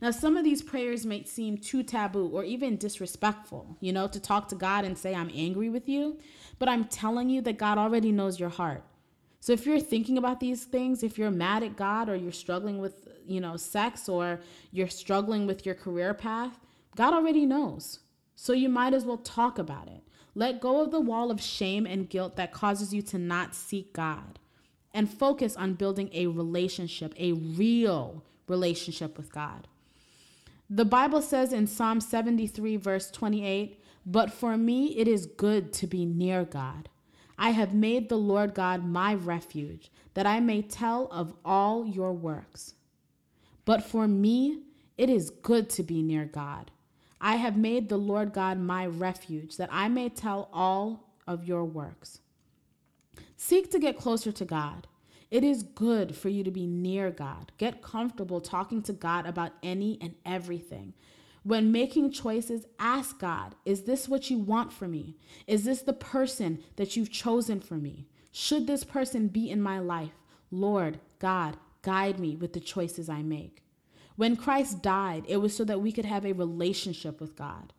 Now, 0.00 0.10
some 0.10 0.36
of 0.36 0.42
these 0.42 0.60
prayers 0.60 1.06
may 1.06 1.22
seem 1.22 1.56
too 1.56 1.84
taboo 1.84 2.26
or 2.26 2.42
even 2.42 2.76
disrespectful, 2.76 3.76
you 3.78 3.92
know, 3.92 4.08
to 4.08 4.18
talk 4.18 4.48
to 4.48 4.56
God 4.56 4.84
and 4.84 4.98
say, 4.98 5.14
I'm 5.14 5.30
angry 5.32 5.68
with 5.68 5.88
you. 5.88 6.18
But 6.58 6.68
I'm 6.68 6.86
telling 6.86 7.30
you 7.30 7.40
that 7.42 7.58
God 7.58 7.78
already 7.78 8.10
knows 8.10 8.40
your 8.40 8.48
heart. 8.48 8.82
So 9.38 9.52
if 9.52 9.66
you're 9.66 9.78
thinking 9.78 10.18
about 10.18 10.40
these 10.40 10.64
things, 10.64 11.04
if 11.04 11.16
you're 11.16 11.30
mad 11.30 11.62
at 11.62 11.76
God 11.76 12.08
or 12.08 12.16
you're 12.16 12.32
struggling 12.32 12.80
with, 12.80 13.06
you 13.24 13.40
know, 13.40 13.56
sex 13.56 14.08
or 14.08 14.40
you're 14.72 14.88
struggling 14.88 15.46
with 15.46 15.64
your 15.64 15.76
career 15.76 16.12
path, 16.12 16.58
God 16.96 17.14
already 17.14 17.46
knows. 17.46 18.00
So 18.34 18.52
you 18.52 18.68
might 18.68 18.94
as 18.94 19.04
well 19.04 19.18
talk 19.18 19.60
about 19.60 19.86
it. 19.86 20.02
Let 20.34 20.60
go 20.60 20.80
of 20.80 20.90
the 20.90 21.00
wall 21.00 21.30
of 21.30 21.40
shame 21.40 21.86
and 21.86 22.08
guilt 22.08 22.36
that 22.36 22.52
causes 22.52 22.94
you 22.94 23.02
to 23.02 23.18
not 23.18 23.54
seek 23.54 23.92
God 23.92 24.38
and 24.94 25.12
focus 25.12 25.56
on 25.56 25.74
building 25.74 26.10
a 26.12 26.26
relationship, 26.26 27.14
a 27.18 27.32
real 27.32 28.22
relationship 28.48 29.16
with 29.16 29.32
God. 29.32 29.68
The 30.68 30.84
Bible 30.84 31.20
says 31.20 31.52
in 31.52 31.66
Psalm 31.66 32.00
73, 32.00 32.76
verse 32.76 33.10
28, 33.10 33.78
But 34.06 34.32
for 34.32 34.56
me 34.56 34.96
it 34.98 35.06
is 35.06 35.26
good 35.26 35.72
to 35.74 35.86
be 35.86 36.06
near 36.06 36.44
God. 36.44 36.88
I 37.38 37.50
have 37.50 37.74
made 37.74 38.08
the 38.08 38.16
Lord 38.16 38.54
God 38.54 38.84
my 38.84 39.14
refuge, 39.14 39.90
that 40.14 40.26
I 40.26 40.40
may 40.40 40.62
tell 40.62 41.08
of 41.10 41.34
all 41.44 41.86
your 41.86 42.12
works. 42.12 42.74
But 43.64 43.82
for 43.82 44.08
me 44.08 44.60
it 44.96 45.10
is 45.10 45.30
good 45.30 45.68
to 45.70 45.82
be 45.82 46.02
near 46.02 46.24
God. 46.24 46.70
I 47.24 47.36
have 47.36 47.56
made 47.56 47.88
the 47.88 47.96
Lord 47.96 48.32
God 48.32 48.58
my 48.58 48.84
refuge, 48.84 49.56
that 49.56 49.68
I 49.72 49.88
may 49.88 50.08
tell 50.08 50.50
all 50.52 51.14
of 51.26 51.44
your 51.44 51.64
works. 51.64 52.18
Seek 53.36 53.70
to 53.70 53.78
get 53.78 53.96
closer 53.96 54.32
to 54.32 54.44
God. 54.44 54.88
It 55.30 55.44
is 55.44 55.62
good 55.62 56.16
for 56.16 56.28
you 56.28 56.42
to 56.42 56.50
be 56.50 56.66
near 56.66 57.10
God. 57.10 57.52
Get 57.58 57.80
comfortable 57.80 58.40
talking 58.40 58.82
to 58.82 58.92
God 58.92 59.24
about 59.24 59.52
any 59.62 59.98
and 60.00 60.14
everything. 60.26 60.94
When 61.44 61.72
making 61.72 62.10
choices, 62.10 62.66
ask 62.78 63.18
God, 63.18 63.54
is 63.64 63.82
this 63.82 64.08
what 64.08 64.28
you 64.28 64.38
want 64.38 64.72
for 64.72 64.88
me? 64.88 65.16
Is 65.46 65.64
this 65.64 65.82
the 65.82 65.92
person 65.92 66.58
that 66.76 66.96
you've 66.96 67.10
chosen 67.10 67.60
for 67.60 67.74
me? 67.74 68.08
Should 68.32 68.66
this 68.66 68.84
person 68.84 69.28
be 69.28 69.48
in 69.48 69.62
my 69.62 69.78
life? 69.78 70.12
Lord, 70.50 70.98
God, 71.18 71.56
guide 71.82 72.18
me 72.18 72.36
with 72.36 72.52
the 72.52 72.60
choices 72.60 73.08
I 73.08 73.22
make. 73.22 73.61
When 74.22 74.36
Christ 74.36 74.82
died, 74.82 75.24
it 75.26 75.38
was 75.38 75.56
so 75.56 75.64
that 75.64 75.80
we 75.80 75.90
could 75.90 76.04
have 76.04 76.24
a 76.24 76.32
relationship 76.32 77.20
with 77.20 77.34
God. 77.34 77.72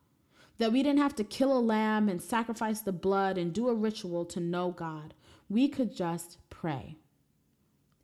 That 0.58 0.74
we 0.74 0.84
didn't 0.84 1.00
have 1.00 1.16
to 1.16 1.24
kill 1.24 1.58
a 1.58 1.58
lamb 1.58 2.10
and 2.10 2.22
sacrifice 2.22 2.82
the 2.82 2.92
blood 2.92 3.38
and 3.38 3.54
do 3.54 3.70
a 3.70 3.74
ritual 3.74 4.26
to 4.26 4.42
know 4.42 4.72
God. 4.72 5.14
We 5.48 5.70
could 5.70 5.96
just 5.96 6.40
pray. 6.50 6.98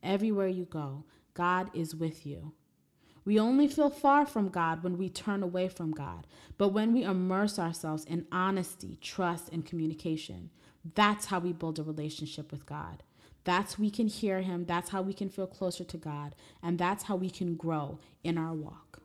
Everywhere 0.02 0.48
you 0.48 0.64
go, 0.64 1.04
God 1.34 1.70
is 1.74 1.94
with 1.94 2.26
you. 2.26 2.54
We 3.26 3.38
only 3.38 3.68
feel 3.68 3.90
far 3.90 4.26
from 4.26 4.48
God 4.48 4.84
when 4.84 4.98
we 4.98 5.10
turn 5.10 5.44
away 5.44 5.68
from 5.68 5.92
God. 5.92 6.26
But 6.58 6.70
when 6.70 6.94
we 6.94 7.04
immerse 7.04 7.60
ourselves 7.60 8.06
in 8.06 8.26
honesty, 8.32 8.98
trust, 9.02 9.50
and 9.50 9.66
communication, 9.66 10.50
that's 10.96 11.26
how 11.26 11.40
we 11.40 11.52
build 11.52 11.78
a 11.78 11.84
relationship 11.84 12.54
with 12.54 12.66
God. 12.66 13.04
That's 13.44 13.80
we 13.80 13.90
can 13.90 14.08
hear 14.08 14.42
him. 14.42 14.66
That's 14.66 14.90
how 14.90 15.02
we 15.02 15.14
can 15.14 15.30
feel 15.30 15.48
closer 15.48 15.84
to 15.84 15.98
God. 15.98 16.36
And 16.62 16.78
that's 16.78 17.04
how 17.04 17.16
we 17.16 17.30
can 17.30 17.56
grow 17.56 18.00
in 18.24 18.38
our 18.38 18.54
walk. 18.54 19.02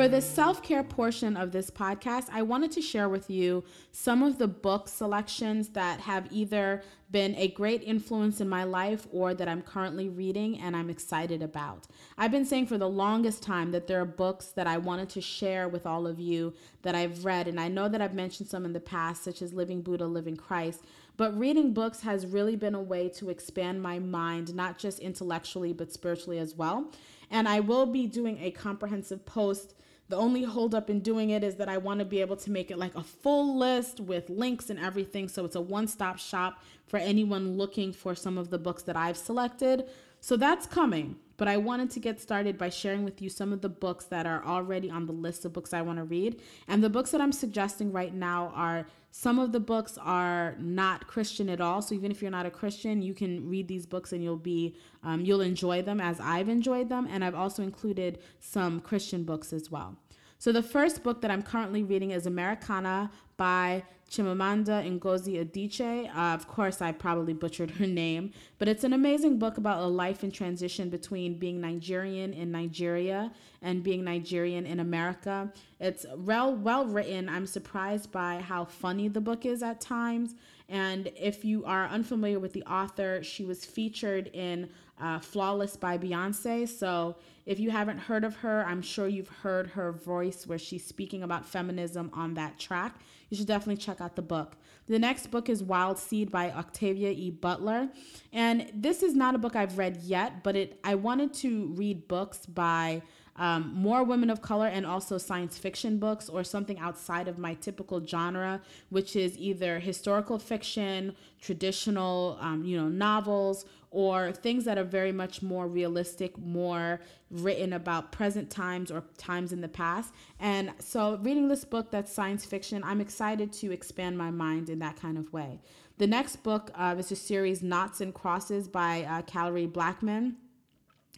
For 0.00 0.08
the 0.08 0.22
self 0.22 0.62
care 0.62 0.82
portion 0.82 1.36
of 1.36 1.52
this 1.52 1.70
podcast, 1.70 2.30
I 2.32 2.40
wanted 2.40 2.72
to 2.72 2.80
share 2.80 3.06
with 3.06 3.28
you 3.28 3.64
some 3.92 4.22
of 4.22 4.38
the 4.38 4.48
book 4.48 4.88
selections 4.88 5.68
that 5.74 6.00
have 6.00 6.26
either 6.30 6.82
been 7.10 7.34
a 7.34 7.48
great 7.48 7.82
influence 7.82 8.40
in 8.40 8.48
my 8.48 8.64
life 8.64 9.06
or 9.12 9.34
that 9.34 9.46
I'm 9.46 9.60
currently 9.60 10.08
reading 10.08 10.58
and 10.58 10.74
I'm 10.74 10.88
excited 10.88 11.42
about. 11.42 11.86
I've 12.16 12.30
been 12.30 12.46
saying 12.46 12.68
for 12.68 12.78
the 12.78 12.88
longest 12.88 13.42
time 13.42 13.72
that 13.72 13.88
there 13.88 14.00
are 14.00 14.06
books 14.06 14.46
that 14.46 14.66
I 14.66 14.78
wanted 14.78 15.10
to 15.10 15.20
share 15.20 15.68
with 15.68 15.84
all 15.84 16.06
of 16.06 16.18
you 16.18 16.54
that 16.80 16.94
I've 16.94 17.26
read, 17.26 17.46
and 17.46 17.60
I 17.60 17.68
know 17.68 17.86
that 17.86 18.00
I've 18.00 18.14
mentioned 18.14 18.48
some 18.48 18.64
in 18.64 18.72
the 18.72 18.80
past, 18.80 19.22
such 19.22 19.42
as 19.42 19.52
Living 19.52 19.82
Buddha, 19.82 20.06
Living 20.06 20.36
Christ. 20.36 20.82
But 21.18 21.38
reading 21.38 21.74
books 21.74 22.00
has 22.00 22.26
really 22.26 22.56
been 22.56 22.74
a 22.74 22.80
way 22.80 23.10
to 23.16 23.28
expand 23.28 23.82
my 23.82 23.98
mind, 23.98 24.54
not 24.54 24.78
just 24.78 24.98
intellectually, 25.00 25.74
but 25.74 25.92
spiritually 25.92 26.38
as 26.38 26.54
well. 26.54 26.90
And 27.30 27.46
I 27.46 27.60
will 27.60 27.84
be 27.84 28.06
doing 28.06 28.38
a 28.40 28.50
comprehensive 28.50 29.26
post 29.26 29.74
the 30.10 30.16
only 30.16 30.42
holdup 30.42 30.90
in 30.90 31.00
doing 31.00 31.30
it 31.30 31.44
is 31.44 31.54
that 31.56 31.68
I 31.68 31.78
want 31.78 32.00
to 32.00 32.04
be 32.04 32.20
able 32.20 32.36
to 32.38 32.50
make 32.50 32.70
it 32.70 32.78
like 32.78 32.94
a 32.96 33.02
full 33.02 33.56
list 33.56 34.00
with 34.00 34.28
links 34.28 34.68
and 34.68 34.78
everything. 34.78 35.28
So 35.28 35.44
it's 35.44 35.56
a 35.56 35.60
one 35.60 35.86
stop 35.86 36.18
shop 36.18 36.62
for 36.88 36.98
anyone 36.98 37.56
looking 37.56 37.92
for 37.92 38.14
some 38.16 38.36
of 38.36 38.50
the 38.50 38.58
books 38.58 38.82
that 38.82 38.96
I've 38.96 39.16
selected. 39.16 39.84
So 40.20 40.36
that's 40.36 40.66
coming. 40.66 41.16
But 41.40 41.48
I 41.48 41.56
wanted 41.56 41.90
to 41.92 42.00
get 42.00 42.20
started 42.20 42.58
by 42.58 42.68
sharing 42.68 43.02
with 43.02 43.22
you 43.22 43.30
some 43.30 43.50
of 43.50 43.62
the 43.62 43.70
books 43.70 44.04
that 44.04 44.26
are 44.26 44.44
already 44.44 44.90
on 44.90 45.06
the 45.06 45.14
list 45.14 45.46
of 45.46 45.54
books 45.54 45.72
I 45.72 45.80
want 45.80 45.96
to 45.96 46.04
read. 46.04 46.42
And 46.68 46.84
the 46.84 46.90
books 46.90 47.12
that 47.12 47.22
I'm 47.22 47.32
suggesting 47.32 47.92
right 47.92 48.12
now 48.12 48.52
are 48.54 48.86
some 49.10 49.38
of 49.38 49.50
the 49.50 49.58
books 49.58 49.96
are 50.02 50.54
not 50.58 51.06
Christian 51.06 51.48
at 51.48 51.62
all. 51.62 51.80
So 51.80 51.94
even 51.94 52.10
if 52.10 52.20
you're 52.20 52.30
not 52.30 52.44
a 52.44 52.50
Christian, 52.50 53.00
you 53.00 53.14
can 53.14 53.48
read 53.48 53.68
these 53.68 53.86
books 53.86 54.12
and 54.12 54.22
you'll 54.22 54.36
be 54.36 54.76
um, 55.02 55.24
you'll 55.24 55.40
enjoy 55.40 55.80
them 55.80 55.98
as 55.98 56.20
I've 56.20 56.50
enjoyed 56.50 56.90
them. 56.90 57.08
And 57.10 57.24
I've 57.24 57.34
also 57.34 57.62
included 57.62 58.18
some 58.38 58.78
Christian 58.78 59.24
books 59.24 59.54
as 59.54 59.70
well. 59.70 59.96
So 60.36 60.52
the 60.52 60.62
first 60.62 61.02
book 61.02 61.22
that 61.22 61.30
I'm 61.30 61.42
currently 61.42 61.82
reading 61.82 62.10
is 62.10 62.26
Americanah 62.26 63.10
by 63.40 63.82
Chimamanda 64.10 64.84
Ngozi 65.00 65.42
Adichie. 65.42 66.14
Uh, 66.14 66.34
of 66.34 66.46
course, 66.46 66.82
I 66.82 66.92
probably 66.92 67.32
butchered 67.32 67.70
her 67.70 67.86
name, 68.02 68.32
but 68.58 68.68
it's 68.68 68.84
an 68.84 68.92
amazing 68.92 69.38
book 69.38 69.56
about 69.56 69.82
a 69.82 69.86
life 69.86 70.22
in 70.22 70.30
transition 70.30 70.90
between 70.90 71.38
being 71.38 71.58
Nigerian 71.58 72.34
in 72.34 72.52
Nigeria 72.52 73.32
and 73.62 73.82
being 73.82 74.04
Nigerian 74.04 74.66
in 74.66 74.80
America. 74.80 75.50
It's 75.80 76.04
well 76.18 76.54
well 76.54 76.84
written. 76.84 77.30
I'm 77.30 77.46
surprised 77.46 78.12
by 78.12 78.40
how 78.40 78.66
funny 78.66 79.08
the 79.08 79.22
book 79.22 79.46
is 79.46 79.62
at 79.62 79.80
times. 79.80 80.34
And 80.68 81.10
if 81.16 81.42
you 81.42 81.64
are 81.64 81.86
unfamiliar 81.86 82.38
with 82.38 82.52
the 82.52 82.64
author, 82.64 83.22
she 83.22 83.46
was 83.46 83.64
featured 83.64 84.28
in 84.34 84.68
uh, 85.00 85.18
Flawless 85.18 85.76
by 85.76 85.96
Beyonce. 85.96 86.68
So 86.68 87.16
if 87.46 87.58
you 87.58 87.70
haven't 87.70 87.98
heard 87.98 88.22
of 88.22 88.36
her, 88.36 88.64
I'm 88.66 88.82
sure 88.82 89.08
you've 89.08 89.28
heard 89.28 89.68
her 89.68 89.92
voice 89.92 90.46
where 90.46 90.58
she's 90.58 90.84
speaking 90.84 91.22
about 91.22 91.46
feminism 91.46 92.10
on 92.12 92.34
that 92.34 92.58
track. 92.58 93.00
You 93.30 93.36
should 93.36 93.46
definitely 93.46 93.78
check 93.78 94.00
out 94.00 94.16
the 94.16 94.22
book. 94.22 94.56
The 94.88 94.98
next 94.98 95.30
book 95.30 95.48
is 95.48 95.62
Wild 95.62 95.98
Seed 95.98 96.30
by 96.30 96.50
Octavia 96.50 97.10
E. 97.10 97.30
Butler. 97.30 97.88
And 98.32 98.70
this 98.74 99.02
is 99.02 99.14
not 99.14 99.34
a 99.34 99.38
book 99.38 99.54
I've 99.54 99.78
read 99.78 99.98
yet, 100.02 100.42
but 100.42 100.56
it 100.56 100.78
I 100.84 100.96
wanted 100.96 101.32
to 101.34 101.66
read 101.76 102.08
books 102.08 102.44
by 102.44 103.02
um, 103.36 103.72
more 103.74 104.04
women 104.04 104.28
of 104.28 104.42
color 104.42 104.66
and 104.66 104.84
also 104.84 105.16
science 105.16 105.56
fiction 105.56 105.98
books 105.98 106.28
or 106.28 106.44
something 106.44 106.78
outside 106.78 107.28
of 107.28 107.38
my 107.38 107.54
typical 107.54 108.04
genre, 108.04 108.60
which 108.90 109.16
is 109.16 109.38
either 109.38 109.78
historical 109.78 110.38
fiction, 110.38 111.16
traditional, 111.40 112.36
um, 112.40 112.64
you 112.64 112.76
know, 112.76 112.88
novels, 112.88 113.64
or 113.90 114.30
things 114.32 114.64
that 114.64 114.78
are 114.78 114.84
very 114.84 115.12
much 115.12 115.42
more 115.42 115.66
realistic, 115.66 116.38
more 116.38 117.00
written 117.30 117.72
about 117.72 118.12
present 118.12 118.50
times 118.50 118.90
or 118.90 119.02
times 119.18 119.52
in 119.52 119.60
the 119.60 119.68
past. 119.68 120.14
And 120.38 120.72
so, 120.78 121.18
reading 121.22 121.48
this 121.48 121.64
book 121.64 121.90
that's 121.90 122.12
science 122.12 122.44
fiction, 122.44 122.82
I'm 122.84 123.00
excited 123.00 123.52
to 123.54 123.72
expand 123.72 124.16
my 124.16 124.30
mind 124.30 124.70
in 124.70 124.78
that 124.78 124.96
kind 124.96 125.18
of 125.18 125.32
way. 125.32 125.60
The 125.98 126.06
next 126.06 126.36
book 126.42 126.70
uh, 126.74 126.94
is 126.98 127.12
a 127.12 127.16
series, 127.16 127.62
Noughts 127.62 128.00
and 128.00 128.14
Crosses 128.14 128.68
by 128.68 129.02
uh, 129.02 129.66
Blackman. 129.66 130.36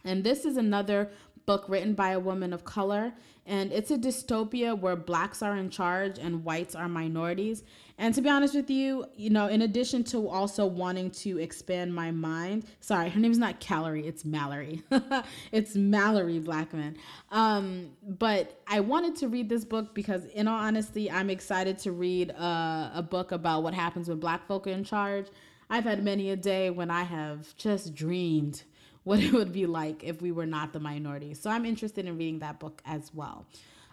And 0.03 0.23
this 0.23 0.43
is 0.43 0.57
another 0.57 1.11
book 1.45 1.65
written 1.67 1.93
by 1.93 2.11
a 2.11 2.19
woman 2.19 2.53
of 2.53 2.63
color. 2.63 3.13
And 3.45 3.73
it's 3.73 3.91
a 3.91 3.97
dystopia 3.97 4.77
where 4.79 4.95
blacks 4.95 5.41
are 5.41 5.57
in 5.57 5.69
charge 5.69 6.17
and 6.17 6.45
whites 6.45 6.75
are 6.75 6.87
minorities. 6.87 7.63
And 7.97 8.15
to 8.15 8.21
be 8.21 8.29
honest 8.29 8.55
with 8.55 8.69
you, 8.69 9.05
you 9.15 9.29
know, 9.29 9.47
in 9.47 9.61
addition 9.61 10.05
to 10.05 10.29
also 10.29 10.65
wanting 10.65 11.11
to 11.11 11.39
expand 11.39 11.93
my 11.93 12.11
mind, 12.11 12.65
sorry, 12.79 13.09
her 13.09 13.19
name's 13.19 13.37
not 13.37 13.59
Kalorie, 13.59 14.05
it's 14.05 14.23
Malorie. 14.23 14.81
it's 15.51 15.75
Malorie 15.75 16.43
Blackman. 16.43 16.95
Um, 17.31 17.89
but 18.07 18.61
I 18.65 18.79
wanted 18.79 19.17
to 19.17 19.27
read 19.27 19.49
this 19.49 19.65
book 19.65 19.93
because, 19.93 20.25
in 20.25 20.47
all 20.47 20.57
honesty, 20.57 21.11
I'm 21.11 21.29
excited 21.29 21.77
to 21.79 21.91
read 21.91 22.31
uh, 22.31 22.91
a 22.93 23.05
book 23.07 23.33
about 23.33 23.63
what 23.63 23.73
happens 23.73 24.07
when 24.07 24.19
black 24.19 24.47
folk 24.47 24.67
are 24.67 24.71
in 24.71 24.85
charge. 24.85 25.27
I've 25.69 25.83
had 25.83 26.03
many 26.03 26.29
a 26.29 26.35
day 26.35 26.69
when 26.69 26.89
I 26.89 27.03
have 27.03 27.55
just 27.57 27.93
dreamed 27.93 28.63
what 29.03 29.19
it 29.19 29.33
would 29.33 29.51
be 29.51 29.65
like 29.65 30.03
if 30.03 30.21
we 30.21 30.31
were 30.31 30.45
not 30.45 30.73
the 30.73 30.79
minority. 30.79 31.33
So 31.33 31.49
I'm 31.49 31.65
interested 31.65 32.05
in 32.05 32.17
reading 32.17 32.39
that 32.39 32.59
book 32.59 32.81
as 32.85 33.11
well. 33.13 33.45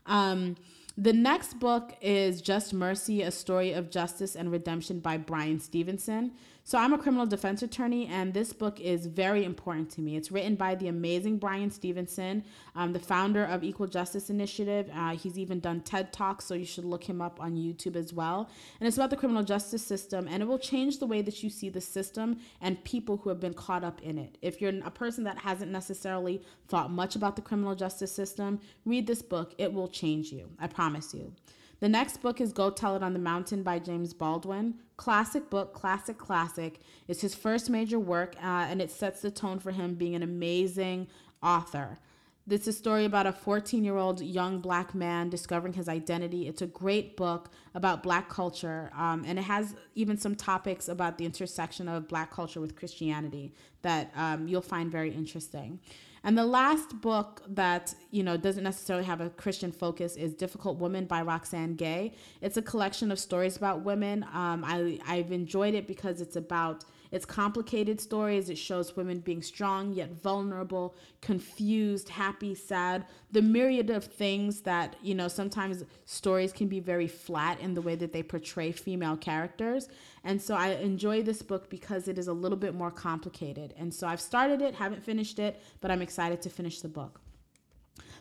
Um, 0.07 0.57
the 0.97 1.13
next 1.13 1.59
book 1.59 1.97
is 2.01 2.43
Just 2.43 2.75
Mercy, 2.75 3.23
a 3.23 3.31
story 3.31 3.73
of 3.73 3.91
justice 3.91 4.37
and 4.37 4.51
redemption 4.51 5.01
by 5.01 5.17
Bryan 5.17 5.61
Stevenson. 5.61 6.33
So, 6.71 6.79
I'm 6.79 6.93
a 6.93 6.99
criminal 6.99 7.27
defense 7.27 7.65
attorney, 7.65 8.07
and 8.07 8.33
this 8.33 8.53
book 8.53 8.79
is 8.79 9.07
very 9.07 9.45
important 9.45 9.91
to 9.91 10.01
me. 10.01 10.15
It's 10.15 10.31
written 10.31 10.55
by 10.55 10.77
the 10.77 10.87
amazing 10.87 11.39
Bryan 11.39 11.69
Stevenson, 11.69 12.45
um, 12.77 12.93
the 12.93 13.01
founder 13.01 13.45
of 13.45 13.65
Equal 13.65 13.89
Justice 13.89 14.31
Initiative. 14.31 14.89
Uh, 14.95 15.17
he's 15.17 15.37
even 15.37 15.59
done 15.59 15.81
TED 15.81 16.13
Talks, 16.13 16.45
so 16.45 16.55
you 16.55 16.65
should 16.65 16.85
look 16.85 17.03
him 17.03 17.21
up 17.21 17.41
on 17.41 17.57
YouTube 17.57 17.97
as 17.97 18.13
well. 18.13 18.49
And 18.79 18.87
it's 18.87 18.97
about 18.97 19.11
the 19.11 19.17
criminal 19.17 19.43
justice 19.43 19.85
system, 19.85 20.29
and 20.31 20.45
it 20.45 20.47
will 20.47 20.61
change 20.61 21.01
the 21.01 21.09
way 21.09 21.23
that 21.23 21.43
you 21.43 21.51
see 21.51 21.71
the 21.71 21.81
system 21.81 22.39
and 22.61 22.85
people 22.85 23.17
who 23.17 23.31
have 23.31 23.41
been 23.41 23.55
caught 23.55 23.83
up 23.83 24.01
in 24.03 24.17
it. 24.17 24.39
If 24.41 24.61
you're 24.61 24.73
a 24.85 24.93
person 24.93 25.25
that 25.25 25.39
hasn't 25.39 25.73
necessarily 25.73 26.41
thought 26.69 26.93
much 26.93 27.17
about 27.17 27.35
the 27.35 27.43
criminal 27.43 27.75
justice 27.75 28.13
system, 28.13 28.61
read 28.85 29.09
this 29.09 29.23
book. 29.23 29.57
It 29.59 29.73
will 29.73 29.89
change 29.89 30.31
you. 30.31 30.49
I 30.61 30.69
promise 30.69 31.15
you. 31.15 31.33
The 31.81 31.89
next 31.89 32.19
book 32.21 32.43
is 32.43 32.53
Go 32.53 32.71
Tell 32.71 32.95
It 32.95 33.03
on 33.03 33.15
the 33.15 33.19
Mountain 33.19 33.63
by 33.63 33.79
James 33.79 34.13
Baldwin. 34.13 34.75
Classic 34.99 35.49
book, 35.49 35.73
classic, 35.73 36.19
classic. 36.19 36.81
It's 37.09 37.23
his 37.23 37.35
first 37.35 37.71
major 37.71 37.99
work, 37.99 38.37
uh, 38.37 38.67
and 38.69 38.83
it 38.83 38.91
sets 38.91 39.23
the 39.23 39.31
tone 39.31 39.59
for 39.59 39.71
him 39.71 39.95
being 39.95 40.15
an 40.15 40.23
amazing 40.23 41.09
author. 41.43 41.99
This 42.47 42.63
is 42.63 42.69
a 42.69 42.73
story 42.75 43.07
about 43.07 43.27
a 43.27 43.33
14 43.33 43.83
year 43.83 43.97
old 43.97 44.21
young 44.21 44.61
black 44.61 44.95
man 44.95 45.31
discovering 45.31 45.73
his 45.73 45.89
identity. 45.89 46.49
It's 46.49 46.61
a 46.61 46.67
great 46.67 47.17
book 47.17 47.49
about 47.75 48.03
black 48.03 48.29
culture, 48.29 48.91
um, 48.95 49.25
and 49.27 49.39
it 49.39 49.43
has 49.43 49.75
even 49.95 50.19
some 50.19 50.35
topics 50.35 50.87
about 50.87 51.17
the 51.17 51.25
intersection 51.25 51.89
of 51.89 52.09
black 52.09 52.31
culture 52.31 52.61
with 52.61 52.77
Christianity 52.77 53.55
that 53.81 54.11
um, 54.17 54.47
you'll 54.47 54.61
find 54.61 54.93
very 54.93 55.15
interesting. 55.15 55.81
And 56.23 56.37
the 56.37 56.45
last 56.45 57.01
book 57.01 57.43
that, 57.49 57.95
you 58.11 58.23
know, 58.23 58.37
doesn't 58.37 58.65
necessarily 58.65 59.07
have 59.07 59.21
a 59.21 59.31
Christian 59.31 59.73
focus 59.73 60.17
is 60.17 60.35
Difficult 60.35 60.79
Woman 60.79 61.07
by 61.07 61.23
Roxane 61.23 61.77
Gay. 61.77 62.15
It's 62.43 62.57
a 62.57 62.63
collection 62.63 63.11
of 63.11 63.19
stories 63.19 63.57
about 63.57 63.83
women. 63.85 64.25
Um, 64.25 64.63
I, 64.67 64.99
I've 65.07 65.33
enjoyed 65.33 65.75
it 65.75 65.87
because 65.87 66.21
it's 66.21 66.37
about 66.37 66.85
it's 67.13 67.25
complicated 67.25 68.01
stories. 68.01 68.49
It 68.51 68.59
shows 68.59 68.97
women 68.97 69.21
being 69.21 69.43
strong 69.43 69.93
yet 69.93 70.13
vulnerable, 70.13 70.95
confused, 71.21 72.09
happy, 72.09 72.55
sad, 72.55 73.05
the 73.33 73.43
myriad 73.43 73.91
of 73.91 74.05
things 74.05 74.61
that, 74.63 74.97
you 75.03 75.15
know, 75.15 75.29
sometimes 75.29 75.85
stories 76.05 76.53
can 76.53 76.69
be 76.69 76.81
very 76.81 77.09
flat 77.09 77.61
in 77.61 77.75
the 77.75 77.83
way 77.83 77.95
that 77.97 78.13
they 78.13 78.23
portray 78.23 78.73
female 78.73 79.17
characters. 79.17 79.89
And 80.25 80.41
so 80.41 80.55
I 80.55 80.71
enjoy 80.75 81.23
this 81.23 81.43
book 81.43 81.71
because 81.71 82.09
it 82.09 82.19
is 82.19 82.29
a 82.29 82.33
little 82.33 82.59
bit 82.59 82.75
more 82.75 82.91
complicated. 82.91 83.75
And 83.77 83.93
so 83.93 84.07
I've 84.07 84.21
started 84.21 84.63
it, 84.63 84.75
haven't 84.75 85.05
finished 85.05 85.39
it, 85.39 85.61
but 85.81 85.91
I'm 85.91 86.03
excited 86.03 86.43
to 86.43 86.51
finish 86.51 86.81
the 86.81 86.89
book. 86.89 87.21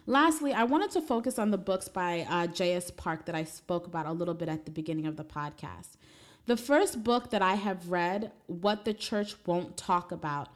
Lastly, 0.06 0.54
I 0.54 0.64
wanted 0.64 0.90
to 0.92 1.02
focus 1.02 1.38
on 1.38 1.52
the 1.52 1.58
books 1.58 1.88
by 1.88 2.26
uh, 2.28 2.48
J.S. 2.48 2.90
Park 2.90 3.28
that 3.28 3.36
I 3.36 3.44
spoke 3.44 3.86
about 3.86 4.08
a 4.08 4.12
little 4.12 4.34
bit 4.34 4.50
at 4.50 4.66
the 4.66 4.72
beginning 4.72 5.06
of 5.06 5.18
the 5.18 5.24
podcast. 5.24 5.98
The 6.50 6.58
first 6.58 7.04
book 7.04 7.30
that 7.30 7.44
I 7.44 7.54
have 7.54 7.92
read, 7.92 8.32
What 8.48 8.84
the 8.84 8.96
Church 8.96 9.36
Won't 9.46 9.78
Talk 9.78 10.12
About, 10.12 10.48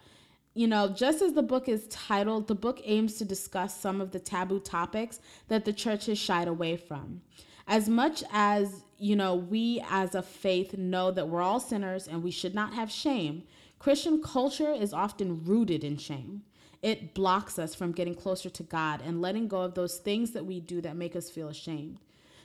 you 0.56 0.65
know, 0.65 0.88
just 0.89 1.21
as 1.21 1.34
the 1.34 1.43
book 1.43 1.69
is 1.69 1.88
titled, 1.88 2.47
the 2.47 2.56
book 2.56 2.82
aims 2.84 3.13
to 3.17 3.25
discuss 3.25 3.79
some 3.79 4.01
of 4.01 4.10
the 4.10 4.19
taboo 4.19 4.60
topics 4.60 5.19
that 5.49 5.65
the 5.65 5.71
church 5.71 6.08
has 6.08 6.17
shied 6.17 6.47
away 6.47 6.77
from. 6.77 7.21
As 7.67 7.88
much 7.88 8.23
as, 8.32 8.82
you 8.97 9.15
know, 9.15 9.36
we 9.36 9.84
as 9.88 10.15
a 10.15 10.23
faith 10.23 10.75
know 10.75 11.12
that 11.12 11.29
we're 11.29 11.43
all 11.43 11.60
sinners 11.60 12.08
and 12.08 12.23
we 12.23 12.32
should 12.32 12.56
not 12.56 12.73
have 12.73 12.89
shame, 12.89 13.43
Christian 13.77 14.19
culture 14.19 14.71
is 14.71 14.93
often 14.93 15.43
rooted 15.45 15.84
in 15.84 15.97
shame. 15.97 16.41
It 16.82 17.13
blocks 17.13 17.60
us 17.60 17.75
from 17.75 17.91
getting 17.91 18.15
closer 18.15 18.49
to 18.49 18.63
God 18.63 19.03
and 19.06 19.21
letting 19.21 19.47
go 19.47 19.62
of 19.62 19.75
those 19.75 19.97
things 19.97 20.32
that 20.32 20.47
we 20.47 20.60
do 20.60 20.82
that 20.82 20.95
make 20.95 21.15
us 21.15 21.29
feel 21.29 21.50
ashamed. 21.50 22.00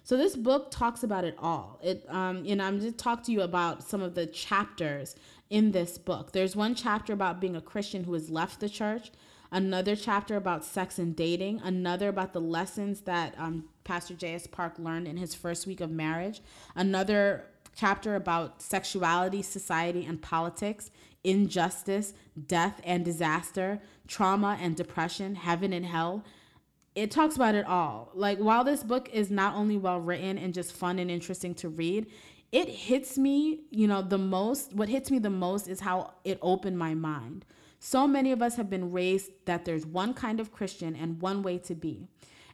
So 0.08 0.16
this 0.16 0.36
book 0.36 0.70
talks 0.70 1.02
about 1.02 1.24
it 1.24 1.34
all. 1.38 1.78
It, 1.82 2.02
um, 2.08 2.42
know, 2.42 2.64
I'm 2.64 2.80
just 2.80 2.96
talk 2.96 3.22
to 3.24 3.30
you 3.30 3.42
about 3.42 3.82
some 3.82 4.00
of 4.00 4.14
the 4.14 4.24
chapters 4.24 5.14
in 5.50 5.72
this 5.72 5.98
book. 5.98 6.32
There's 6.32 6.56
one 6.56 6.74
chapter 6.74 7.12
about 7.12 7.42
being 7.42 7.54
a 7.54 7.60
Christian 7.60 8.04
who 8.04 8.14
has 8.14 8.30
left 8.30 8.58
the 8.58 8.70
church. 8.70 9.10
another 9.52 9.94
chapter 9.94 10.36
about 10.36 10.64
sex 10.64 10.98
and 10.98 11.14
dating, 11.14 11.60
another 11.62 12.08
about 12.08 12.32
the 12.32 12.40
lessons 12.40 13.02
that 13.02 13.34
um, 13.36 13.64
Pastor 13.84 14.14
J.S. 14.14 14.46
Park 14.46 14.78
learned 14.78 15.06
in 15.06 15.18
his 15.18 15.34
first 15.34 15.66
week 15.66 15.82
of 15.82 15.90
marriage, 15.90 16.40
another 16.74 17.44
chapter 17.76 18.14
about 18.14 18.62
sexuality, 18.62 19.42
society, 19.42 20.06
and 20.06 20.22
politics, 20.22 20.90
injustice, 21.22 22.14
death 22.46 22.80
and 22.82 23.04
disaster, 23.04 23.82
trauma 24.06 24.56
and 24.58 24.74
depression, 24.74 25.34
heaven 25.34 25.74
and 25.74 25.84
hell. 25.84 26.24
It 26.98 27.12
talks 27.12 27.36
about 27.36 27.54
it 27.54 27.64
all. 27.64 28.10
Like, 28.12 28.38
while 28.38 28.64
this 28.64 28.82
book 28.82 29.08
is 29.12 29.30
not 29.30 29.54
only 29.54 29.76
well 29.76 30.00
written 30.00 30.36
and 30.36 30.52
just 30.52 30.72
fun 30.72 30.98
and 30.98 31.08
interesting 31.08 31.54
to 31.56 31.68
read, 31.68 32.08
it 32.50 32.68
hits 32.68 33.16
me, 33.16 33.60
you 33.70 33.86
know, 33.86 34.02
the 34.02 34.18
most. 34.18 34.74
What 34.74 34.88
hits 34.88 35.08
me 35.08 35.20
the 35.20 35.30
most 35.30 35.68
is 35.68 35.78
how 35.78 36.14
it 36.24 36.40
opened 36.42 36.76
my 36.76 36.94
mind. 36.94 37.44
So 37.78 38.08
many 38.08 38.32
of 38.32 38.42
us 38.42 38.56
have 38.56 38.68
been 38.68 38.90
raised 38.90 39.30
that 39.44 39.64
there's 39.64 39.86
one 39.86 40.12
kind 40.12 40.40
of 40.40 40.50
Christian 40.50 40.96
and 40.96 41.22
one 41.22 41.44
way 41.44 41.58
to 41.58 41.76
be. 41.76 42.08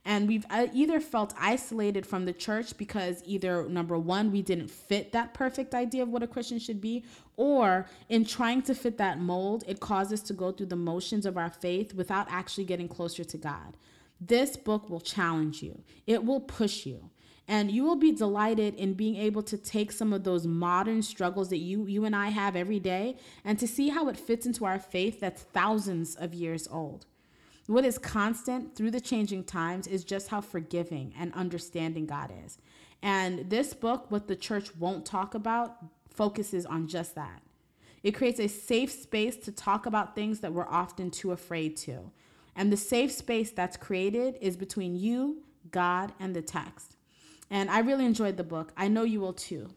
And 0.05 0.29
we've 0.29 0.45
uh, 0.51 0.67
either 0.75 1.01
felt 1.01 1.33
isolated 1.41 2.07
from 2.07 2.27
the 2.27 2.35
church 2.35 2.77
because 2.77 3.23
either 3.25 3.67
number 3.67 3.97
one, 3.99 4.31
we 4.31 4.43
didn't 4.43 4.69
fit 4.69 5.13
that 5.13 5.33
perfect 5.33 5.75
idea 5.75 6.03
of 6.03 6.11
what 6.11 6.23
a 6.23 6.27
Christian 6.27 6.59
should 6.59 6.83
be, 6.83 7.03
or 7.39 7.87
in 8.11 8.27
trying 8.27 8.61
to 8.63 8.75
fit 8.75 8.99
that 8.99 9.19
mold, 9.19 9.65
it 9.67 9.81
caused 9.81 10.13
us 10.13 10.21
to 10.21 10.35
go 10.35 10.53
through 10.53 10.67
the 10.67 10.77
motions 10.77 11.25
of 11.25 11.39
our 11.39 11.49
faith 11.49 11.95
without 11.95 12.27
actually 12.29 12.65
getting 12.65 12.89
closer 12.89 13.25
to 13.25 13.39
God. 13.39 13.79
This 14.27 14.57
book 14.57 14.89
will 14.89 15.01
challenge 15.01 15.63
you, 15.63 15.83
it 16.07 16.25
will 16.25 16.41
push 16.41 16.87
you. 16.87 17.11
And 17.47 17.71
you 17.71 17.85
will 17.85 17.97
be 17.97 18.11
delighted 18.11 18.75
in 18.77 18.95
being 18.95 19.17
able 19.17 19.43
to 19.43 19.59
take 19.59 19.93
some 19.93 20.15
of 20.15 20.25
those 20.25 20.47
modern 20.47 21.03
struggles 21.03 21.51
that 21.51 21.59
you, 21.59 21.87
you 21.87 22.07
and 22.07 22.17
I 22.17 22.29
have 22.29 22.57
every 22.57 22.81
day 22.81 23.19
and 23.45 23.59
to 23.59 23.69
see 23.69 23.91
how 23.91 24.09
it 24.09 24.17
fits 24.17 24.47
into 24.47 24.65
our 24.65 24.79
faith 24.79 25.21
that's 25.21 25.43
thousands 25.43 26.15
of 26.15 26.33
years 26.33 26.67
old. 26.71 27.05
What 27.67 27.85
is 27.85 27.99
constant 27.99 28.75
through 28.75 28.93
the 28.93 29.01
changing 29.01 29.45
times 29.45 29.87
is 29.87 30.05
just 30.05 30.29
how 30.29 30.41
forgiving 30.41 31.13
and 31.19 31.35
understanding 31.35 32.07
God 32.07 32.33
is. 32.47 32.57
And 33.03 33.51
this 33.51 33.75
book, 33.75 34.11
what 34.11 34.27
the 34.27 34.37
church 34.37 34.75
won't 34.77 35.05
talk 35.05 35.35
about, 35.35 35.77
focuses 36.09 36.65
on 36.65 36.89
just 36.89 37.15
that. 37.15 37.43
It 38.03 38.13
creates 38.13 38.41
a 38.41 38.49
safe 38.49 38.91
space 38.91 39.37
to 39.37 39.53
talk 39.53 39.85
about 39.85 40.15
things 40.15 40.41
that 40.41 40.53
we're 40.53 40.69
often 40.69 41.11
too 41.11 41.33
afraid 41.33 41.77
to. 41.79 42.11
And 42.57 42.73
the 42.73 42.77
safe 42.77 43.13
space 43.13 43.51
that's 43.51 43.77
created 43.77 44.39
is 44.41 44.57
between 44.57 44.97
you, 44.97 45.43
God, 45.71 46.13
and 46.21 46.35
the 46.35 46.43
text. 46.43 46.97
And 47.51 47.71
I 47.71 47.81
really 47.81 48.05
enjoyed 48.05 48.37
the 48.37 48.45
book. 48.45 48.73
I 48.77 48.89
know 48.89 49.03
you 49.03 49.21
will 49.21 49.33
too. 49.33 49.71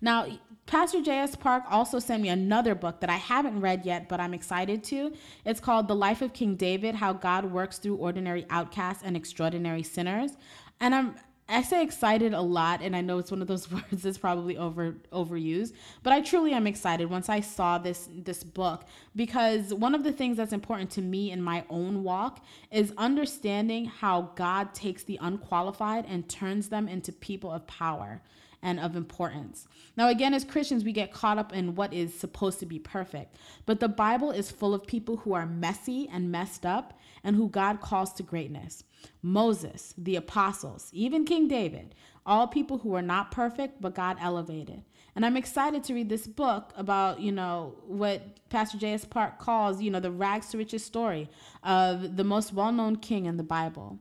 Now, 0.00 0.26
Pastor 0.66 1.00
J.S. 1.00 1.36
Park 1.36 1.64
also 1.70 1.98
sent 1.98 2.22
me 2.22 2.28
another 2.28 2.74
book 2.74 3.00
that 3.00 3.10
I 3.10 3.16
haven't 3.16 3.60
read 3.60 3.86
yet, 3.86 4.08
but 4.08 4.18
I'm 4.20 4.34
excited 4.34 4.82
to. 4.84 5.12
It's 5.44 5.60
called 5.60 5.86
The 5.86 5.94
Life 5.94 6.22
of 6.22 6.32
King 6.32 6.56
David 6.56 6.96
How 6.96 7.12
God 7.12 7.44
Works 7.44 7.78
Through 7.78 7.96
Ordinary 7.96 8.44
Outcasts 8.50 9.02
and 9.04 9.16
Extraordinary 9.16 9.82
Sinners. 9.82 10.32
And 10.80 10.94
I'm 10.94 11.14
I 11.52 11.62
say 11.62 11.82
excited 11.82 12.32
a 12.32 12.40
lot, 12.40 12.80
and 12.82 12.96
I 12.96 13.02
know 13.02 13.18
it's 13.18 13.30
one 13.30 13.42
of 13.42 13.48
those 13.48 13.70
words 13.70 14.02
that's 14.02 14.18
probably 14.18 14.56
over 14.56 14.94
overused, 15.12 15.72
but 16.02 16.12
I 16.12 16.20
truly 16.20 16.52
am 16.52 16.66
excited 16.66 17.10
once 17.10 17.28
I 17.28 17.40
saw 17.40 17.78
this 17.78 18.08
this 18.14 18.42
book 18.42 18.84
because 19.14 19.74
one 19.74 19.94
of 19.94 20.04
the 20.04 20.12
things 20.12 20.36
that's 20.36 20.52
important 20.52 20.90
to 20.92 21.02
me 21.02 21.30
in 21.30 21.42
my 21.42 21.64
own 21.68 22.02
walk 22.02 22.44
is 22.70 22.92
understanding 22.96 23.84
how 23.86 24.32
God 24.34 24.74
takes 24.74 25.02
the 25.02 25.18
unqualified 25.20 26.06
and 26.08 26.28
turns 26.28 26.68
them 26.68 26.88
into 26.88 27.12
people 27.12 27.50
of 27.50 27.66
power 27.66 28.22
and 28.62 28.78
of 28.78 28.96
importance. 28.96 29.66
Now, 29.96 30.08
again, 30.08 30.34
as 30.34 30.44
Christians, 30.44 30.84
we 30.84 30.92
get 30.92 31.12
caught 31.12 31.38
up 31.38 31.52
in 31.52 31.74
what 31.74 31.92
is 31.92 32.14
supposed 32.14 32.60
to 32.60 32.66
be 32.66 32.78
perfect, 32.78 33.36
but 33.66 33.80
the 33.80 33.88
Bible 33.88 34.30
is 34.30 34.50
full 34.50 34.72
of 34.72 34.86
people 34.86 35.18
who 35.18 35.32
are 35.32 35.46
messy 35.46 36.08
and 36.12 36.30
messed 36.30 36.64
up 36.64 36.98
and 37.24 37.36
who 37.36 37.48
God 37.48 37.80
calls 37.80 38.12
to 38.14 38.22
greatness. 38.22 38.84
Moses, 39.20 39.94
the 39.98 40.16
apostles, 40.16 40.90
even 40.92 41.24
King 41.24 41.48
David, 41.48 41.94
all 42.24 42.46
people 42.46 42.78
who 42.78 42.94
are 42.94 43.02
not 43.02 43.30
perfect, 43.30 43.80
but 43.80 43.94
God 43.94 44.16
elevated. 44.20 44.84
And 45.14 45.26
I'm 45.26 45.36
excited 45.36 45.84
to 45.84 45.94
read 45.94 46.08
this 46.08 46.26
book 46.26 46.72
about, 46.76 47.20
you 47.20 47.32
know, 47.32 47.74
what 47.86 48.48
Pastor 48.48 48.78
J.S. 48.78 49.04
Park 49.04 49.38
calls, 49.38 49.82
you 49.82 49.90
know, 49.90 50.00
the 50.00 50.10
rags 50.10 50.48
to 50.50 50.58
riches 50.58 50.84
story 50.84 51.28
of 51.62 52.16
the 52.16 52.24
most 52.24 52.54
well 52.54 52.72
known 52.72 52.96
king 52.96 53.26
in 53.26 53.36
the 53.36 53.42
Bible. 53.42 53.98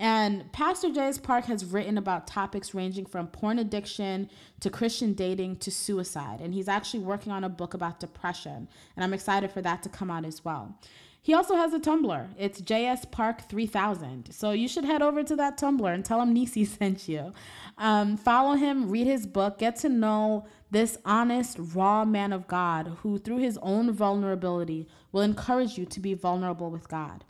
And 0.00 0.50
Pastor 0.50 0.88
J.S. 0.90 1.18
Park 1.18 1.44
has 1.44 1.62
written 1.62 1.98
about 1.98 2.26
topics 2.26 2.72
ranging 2.72 3.04
from 3.04 3.26
porn 3.26 3.58
addiction 3.58 4.30
to 4.60 4.70
Christian 4.70 5.12
dating 5.12 5.56
to 5.56 5.70
suicide. 5.70 6.40
And 6.40 6.54
he's 6.54 6.68
actually 6.68 7.00
working 7.00 7.30
on 7.32 7.44
a 7.44 7.50
book 7.50 7.74
about 7.74 8.00
depression. 8.00 8.66
And 8.96 9.04
I'm 9.04 9.12
excited 9.12 9.52
for 9.52 9.60
that 9.60 9.82
to 9.82 9.90
come 9.90 10.10
out 10.10 10.24
as 10.24 10.42
well. 10.42 10.74
He 11.20 11.34
also 11.34 11.54
has 11.54 11.74
a 11.74 11.78
Tumblr. 11.78 12.28
It's 12.38 12.62
JS 12.62 13.10
Park 13.10 13.46
3000. 13.50 14.32
So 14.32 14.52
you 14.52 14.68
should 14.68 14.86
head 14.86 15.02
over 15.02 15.22
to 15.22 15.36
that 15.36 15.58
Tumblr 15.58 15.94
and 15.94 16.02
tell 16.02 16.22
him 16.22 16.32
Nisi 16.32 16.64
sent 16.64 17.06
you. 17.06 17.34
Um, 17.76 18.16
follow 18.16 18.54
him, 18.54 18.88
read 18.88 19.06
his 19.06 19.26
book, 19.26 19.58
get 19.58 19.76
to 19.76 19.90
know 19.90 20.46
this 20.70 20.96
honest, 21.04 21.58
raw 21.74 22.06
man 22.06 22.32
of 22.32 22.48
God 22.48 22.96
who, 23.02 23.18
through 23.18 23.40
his 23.40 23.58
own 23.60 23.92
vulnerability, 23.92 24.88
will 25.12 25.20
encourage 25.20 25.76
you 25.76 25.84
to 25.84 26.00
be 26.00 26.14
vulnerable 26.14 26.70
with 26.70 26.88
God. 26.88 27.22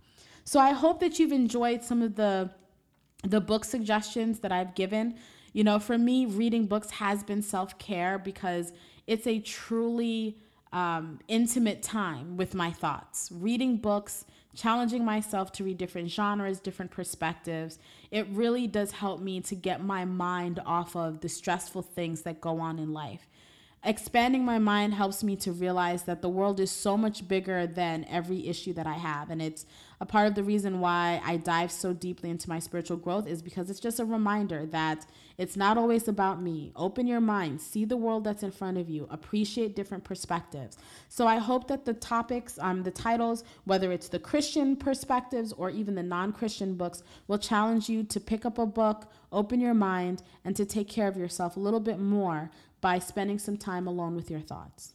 So 0.45 0.61
I 0.61 0.71
hope 0.71 1.01
that 1.01 1.19
you've 1.19 1.33
enjoyed 1.33 1.83
some 1.83 2.01
of 2.01 2.15
the 2.15 2.51
the 3.23 3.41
book 3.41 3.65
suggestions 3.65 4.41
that 4.41 4.53
I've 4.53 4.75
given. 4.75 5.17
You 5.53 5.65
know, 5.65 5.79
for 5.79 5.99
me, 5.99 6.27
reading 6.27 6.67
books 6.67 6.91
has 6.93 7.23
been 7.23 7.43
self 7.43 7.79
care 7.79 8.19
because 8.19 8.73
it's 9.07 9.27
a 9.27 9.41
truly 9.41 10.37
um, 10.73 11.19
intimate 11.29 11.83
time 11.83 12.37
with 12.37 12.55
my 12.55 12.71
thoughts. 12.71 13.31
Reading 13.33 13.77
books, 13.77 14.25
challenging 14.55 15.05
myself 15.05 15.53
to 15.53 15.65
read 15.65 15.79
different 15.79 16.11
genres, 16.11 16.61
different 16.61 16.91
perspectives, 16.91 17.79
it 18.11 18.27
really 18.31 18.67
does 18.67 18.93
help 18.93 19.21
me 19.21 19.41
to 19.41 19.55
get 19.55 19.83
my 19.83 20.05
mind 20.05 20.61
off 20.65 20.95
of 20.95 21.21
the 21.21 21.29
stressful 21.29 21.83
things 21.83 22.23
that 22.23 22.41
go 22.41 22.61
on 22.61 22.79
in 22.79 22.93
life. 22.93 23.27
Expanding 23.83 24.45
my 24.45 24.59
mind 24.59 24.93
helps 24.93 25.25
me 25.25 25.37
to 25.37 25.53
realize 25.53 26.03
that 26.03 26.21
the 26.21 26.29
world 26.29 26.61
is 26.61 26.71
so 26.71 26.99
much 26.99 27.27
bigger 27.27 27.67
than 27.67 28.05
every 28.11 28.47
issue 28.47 28.75
that 28.75 28.87
I 28.87 28.93
have. 28.93 29.31
And 29.31 29.41
it's 29.41 29.65
a 30.03 30.07
part 30.07 30.27
of 30.27 30.35
the 30.35 30.45
reason 30.45 30.81
why 30.81 31.21
I 31.25 31.39
dive 31.39 31.73
so 31.73 31.95
deeply 31.95 32.29
into 32.29 32.51
my 32.51 32.59
spiritual 32.59 32.99
growth 32.99 33.27
is 33.27 33.41
because 33.41 33.71
it's 33.71 33.81
just 33.81 33.99
a 33.99 34.05
reminder 34.05 34.67
that 34.67 35.07
it's 35.39 35.57
not 35.57 35.79
always 35.79 36.09
about 36.09 36.43
me. 36.43 36.73
Open 36.77 37.07
your 37.07 37.21
mind, 37.23 37.63
see 37.63 37.87
the 37.87 37.97
world 37.97 38.25
that's 38.25 38.43
in 38.43 38.51
front 38.51 38.77
of 38.77 38.91
you, 38.91 39.07
appreciate 39.11 39.77
different 39.77 40.05
perspectives. 40.05 40.77
So 41.09 41.27
I 41.27 41.39
hope 41.39 41.67
that 41.69 41.87
the 41.87 41.95
topics, 41.95 42.59
um, 42.59 42.83
the 42.83 42.91
titles, 42.91 43.45
whether 43.65 43.93
it's 43.93 44.09
the 44.09 44.19
Christian 44.19 44.77
perspectives 44.77 45.55
or 45.55 45.71
even 45.71 45.95
the 45.95 46.03
non 46.03 46.33
Christian 46.33 46.75
books, 46.75 47.03
will 47.29 47.39
challenge 47.39 47.89
you 47.89 48.03
to 48.05 48.21
pick 48.21 48.45
up 48.45 48.59
a 48.59 48.67
book, 48.67 49.11
open 49.33 49.59
your 49.59 49.75
mind, 49.75 50.23
and 50.45 50.55
to 50.57 50.67
take 50.67 50.89
care 50.89 51.09
of 51.09 51.17
yourself 51.17 51.57
a 51.57 51.61
little 51.61 51.81
bit 51.81 51.99
more 51.99 52.51
by 52.81 52.99
spending 52.99 53.39
some 53.39 53.57
time 53.57 53.87
alone 53.87 54.17
with 54.17 54.31
your 54.31 54.41
thoughts. 54.41 54.95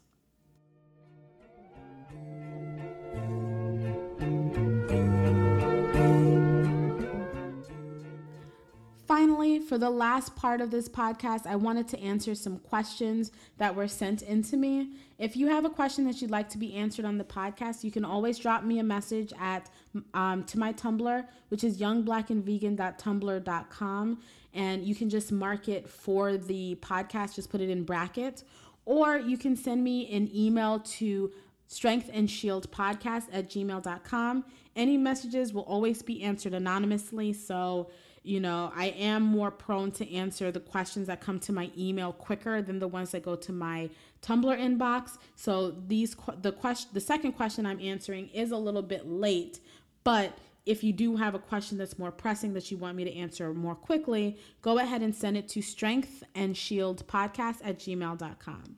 Finally, 9.05 9.59
for 9.59 9.77
the 9.77 9.89
last 9.89 10.36
part 10.36 10.59
of 10.61 10.71
this 10.71 10.89
podcast, 10.89 11.45
I 11.45 11.55
wanted 11.55 11.88
to 11.89 11.99
answer 11.99 12.33
some 12.33 12.57
questions 12.57 13.31
that 13.57 13.75
were 13.75 13.88
sent 13.88 14.23
in 14.23 14.41
to 14.43 14.57
me. 14.57 14.93
If 15.19 15.38
you 15.38 15.47
have 15.47 15.63
a 15.63 15.69
question 15.69 16.05
that 16.05 16.21
you'd 16.21 16.31
like 16.31 16.49
to 16.49 16.57
be 16.57 16.73
answered 16.73 17.05
on 17.05 17.19
the 17.19 17.23
podcast, 17.23 17.83
you 17.83 17.91
can 17.91 18.03
always 18.03 18.39
drop 18.39 18.63
me 18.63 18.79
a 18.79 18.83
message 18.83 19.31
at 19.39 19.69
um, 20.15 20.43
to 20.45 20.57
my 20.57 20.73
Tumblr, 20.73 21.23
which 21.49 21.63
is 21.63 21.79
youngblackandvegan.tumblr.com, 21.79 24.19
and 24.56 24.84
you 24.84 24.95
can 24.95 25.10
just 25.10 25.32
mark 25.32 25.68
it 25.68 25.88
for 25.88 26.38
the 26.38 26.76
podcast. 26.82 27.36
Just 27.36 27.49
put 27.49 27.62
it 27.62 27.70
in 27.70 27.84
brackets, 27.84 28.43
or 28.86 29.18
you 29.18 29.38
can 29.38 29.56
send 29.56 29.84
me 29.84 30.12
an 30.16 30.30
email 30.34 30.80
to 30.80 31.32
strength 31.68 32.10
and 32.14 32.30
shield 32.30 32.72
podcast 32.72 33.24
at 33.32 33.49
gmail.com. 33.49 34.45
Any 34.76 34.97
messages 34.97 35.53
will 35.53 35.64
always 35.64 36.01
be 36.01 36.24
answered 36.24 36.53
anonymously, 36.53 37.34
so 37.34 37.89
you 38.26 38.39
know, 38.39 38.74
I 38.76 38.88
am 38.88 39.22
more 39.22 39.51
prone 39.51 39.91
to 39.93 40.12
answer 40.12 40.51
the 40.51 40.60
questions 40.60 41.06
that 41.08 41.22
come 41.22 41.39
to 41.41 41.53
my 41.53 41.70
email 41.78 42.12
quicker 42.12 42.60
than 42.60 42.80
the 42.80 42.88
ones 42.88 43.12
that 43.12 43.22
go 43.22 43.36
to 43.36 43.51
my 43.51 43.91
Tumblr 44.24 44.58
inbox. 44.58 45.20
So 45.36 45.76
these 45.88 46.16
the 46.41 46.51
question 46.51 46.89
the 46.93 46.99
second 46.99 47.34
question 47.34 47.68
I'm 47.68 47.80
answering 47.80 48.30
is 48.30 48.51
a 48.51 48.58
little 48.58 48.82
bit 48.82 49.08
late, 49.08 49.60
but 50.03 50.36
if 50.66 50.84
you 50.84 50.93
do 50.93 51.16
have 51.16 51.36
a 51.36 51.39
question 51.39 51.78
that's 51.78 51.99
more 51.99 52.11
pressing 52.11 52.53
that 52.53 52.72
you 52.72 52.78
want 52.78 52.95
me 52.97 53.03
to 53.03 53.13
answer 53.13 53.53
more 53.53 53.76
quickly, 53.76 54.38
go 54.61 54.80
ahead 54.80 55.01
and 55.01 55.13
send 55.13 55.38
it 55.38 55.47
to 55.49 55.61
strength 55.61 56.24
and 56.34 56.57
shield 56.57 57.05
podcast 57.07 57.57
at 57.63 57.80
gmail.com. 57.80 58.76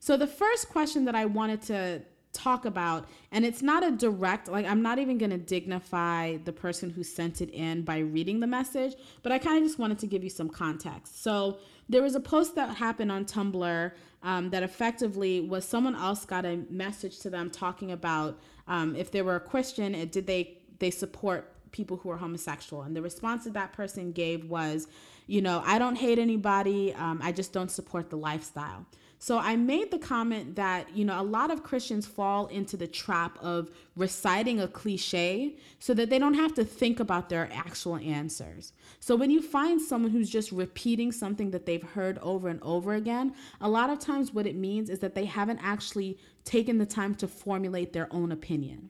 So 0.00 0.16
the 0.16 0.26
first 0.26 0.68
question 0.68 1.04
that 1.04 1.14
I 1.14 1.26
wanted 1.26 1.62
to 1.62 2.02
talk 2.32 2.64
about 2.64 3.08
and 3.32 3.44
it's 3.44 3.60
not 3.60 3.84
a 3.84 3.90
direct 3.90 4.46
like 4.46 4.64
i'm 4.64 4.82
not 4.82 5.00
even 5.00 5.18
going 5.18 5.32
to 5.32 5.36
dignify 5.36 6.36
the 6.44 6.52
person 6.52 6.88
who 6.88 7.02
sent 7.02 7.40
it 7.40 7.50
in 7.50 7.82
by 7.82 7.98
reading 7.98 8.38
the 8.38 8.46
message 8.46 8.94
but 9.24 9.32
i 9.32 9.38
kind 9.38 9.58
of 9.58 9.64
just 9.64 9.80
wanted 9.80 9.98
to 9.98 10.06
give 10.06 10.22
you 10.22 10.30
some 10.30 10.48
context 10.48 11.24
so 11.24 11.58
there 11.90 12.02
was 12.02 12.14
a 12.14 12.20
post 12.20 12.54
that 12.54 12.76
happened 12.76 13.10
on 13.10 13.24
Tumblr 13.24 13.92
um, 14.22 14.50
that 14.50 14.62
effectively 14.62 15.40
was 15.40 15.64
someone 15.64 15.96
else 15.96 16.24
got 16.24 16.46
a 16.46 16.60
message 16.70 17.18
to 17.20 17.30
them 17.30 17.50
talking 17.50 17.90
about 17.90 18.38
um, 18.68 18.94
if 18.94 19.10
they 19.10 19.22
were 19.22 19.34
a 19.34 19.40
Christian, 19.40 19.92
did 20.10 20.28
they 20.28 20.59
they 20.80 20.90
support 20.90 21.54
people 21.70 21.96
who 21.98 22.10
are 22.10 22.16
homosexual? 22.16 22.82
And 22.82 22.96
the 22.96 23.02
response 23.02 23.44
that 23.44 23.54
that 23.54 23.72
person 23.72 24.12
gave 24.12 24.50
was, 24.50 24.88
you 25.26 25.40
know, 25.40 25.62
I 25.64 25.78
don't 25.78 25.96
hate 25.96 26.18
anybody, 26.18 26.92
um, 26.94 27.20
I 27.22 27.30
just 27.30 27.52
don't 27.52 27.70
support 27.70 28.10
the 28.10 28.16
lifestyle. 28.16 28.84
So 29.22 29.38
I 29.38 29.54
made 29.54 29.90
the 29.90 29.98
comment 29.98 30.56
that, 30.56 30.96
you 30.96 31.04
know, 31.04 31.20
a 31.20 31.22
lot 31.22 31.50
of 31.50 31.62
Christians 31.62 32.06
fall 32.06 32.46
into 32.46 32.78
the 32.78 32.86
trap 32.86 33.36
of 33.42 33.70
reciting 33.94 34.60
a 34.60 34.66
cliche 34.66 35.56
so 35.78 35.92
that 35.92 36.08
they 36.08 36.18
don't 36.18 36.32
have 36.32 36.54
to 36.54 36.64
think 36.64 37.00
about 37.00 37.28
their 37.28 37.50
actual 37.52 37.96
answers. 37.96 38.72
So 38.98 39.14
when 39.16 39.30
you 39.30 39.42
find 39.42 39.78
someone 39.78 40.10
who's 40.10 40.30
just 40.30 40.50
repeating 40.52 41.12
something 41.12 41.50
that 41.50 41.66
they've 41.66 41.82
heard 41.82 42.16
over 42.20 42.48
and 42.48 42.62
over 42.62 42.94
again, 42.94 43.34
a 43.60 43.68
lot 43.68 43.90
of 43.90 43.98
times 43.98 44.32
what 44.32 44.46
it 44.46 44.56
means 44.56 44.88
is 44.88 45.00
that 45.00 45.14
they 45.14 45.26
haven't 45.26 45.60
actually 45.62 46.18
taken 46.46 46.78
the 46.78 46.86
time 46.86 47.14
to 47.16 47.28
formulate 47.28 47.92
their 47.92 48.08
own 48.10 48.32
opinion. 48.32 48.88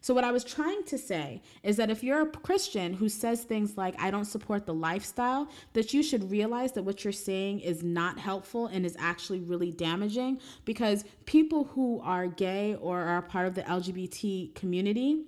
So, 0.00 0.14
what 0.14 0.24
I 0.24 0.32
was 0.32 0.44
trying 0.44 0.84
to 0.84 0.98
say 0.98 1.42
is 1.62 1.76
that 1.76 1.90
if 1.90 2.02
you're 2.02 2.22
a 2.22 2.26
Christian 2.26 2.94
who 2.94 3.08
says 3.08 3.44
things 3.44 3.76
like, 3.76 4.00
I 4.00 4.10
don't 4.10 4.24
support 4.24 4.66
the 4.66 4.74
lifestyle, 4.74 5.48
that 5.72 5.92
you 5.92 6.02
should 6.02 6.30
realize 6.30 6.72
that 6.72 6.82
what 6.82 7.04
you're 7.04 7.12
saying 7.12 7.60
is 7.60 7.82
not 7.82 8.18
helpful 8.18 8.66
and 8.66 8.84
is 8.84 8.96
actually 8.98 9.40
really 9.40 9.72
damaging 9.72 10.40
because 10.64 11.04
people 11.26 11.64
who 11.64 12.00
are 12.02 12.26
gay 12.26 12.76
or 12.76 13.00
are 13.00 13.22
part 13.22 13.46
of 13.46 13.54
the 13.54 13.62
LGBT 13.62 14.54
community. 14.54 15.24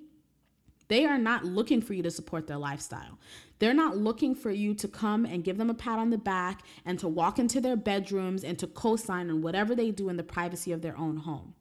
They 0.88 1.06
are 1.06 1.16
not 1.16 1.44
looking 1.44 1.80
for 1.80 1.94
you 1.94 2.02
to 2.02 2.10
support 2.10 2.46
their 2.46 2.58
lifestyle. 2.58 3.18
They're 3.60 3.72
not 3.72 3.96
looking 3.96 4.34
for 4.34 4.50
you 4.50 4.74
to 4.74 4.88
come 4.88 5.24
and 5.24 5.44
give 5.44 5.56
them 5.56 5.70
a 5.70 5.74
pat 5.74 5.98
on 5.98 6.10
the 6.10 6.18
back 6.18 6.66
and 6.84 6.98
to 6.98 7.08
walk 7.08 7.38
into 7.38 7.60
their 7.60 7.76
bedrooms 7.76 8.44
and 8.44 8.58
to 8.58 8.66
co 8.66 8.96
sign 8.96 9.30
on 9.30 9.40
whatever 9.40 9.74
they 9.74 9.90
do 9.90 10.08
in 10.08 10.16
the 10.16 10.22
privacy 10.22 10.72
of 10.72 10.82
their 10.82 10.98
own 10.98 11.16
home. 11.16 11.54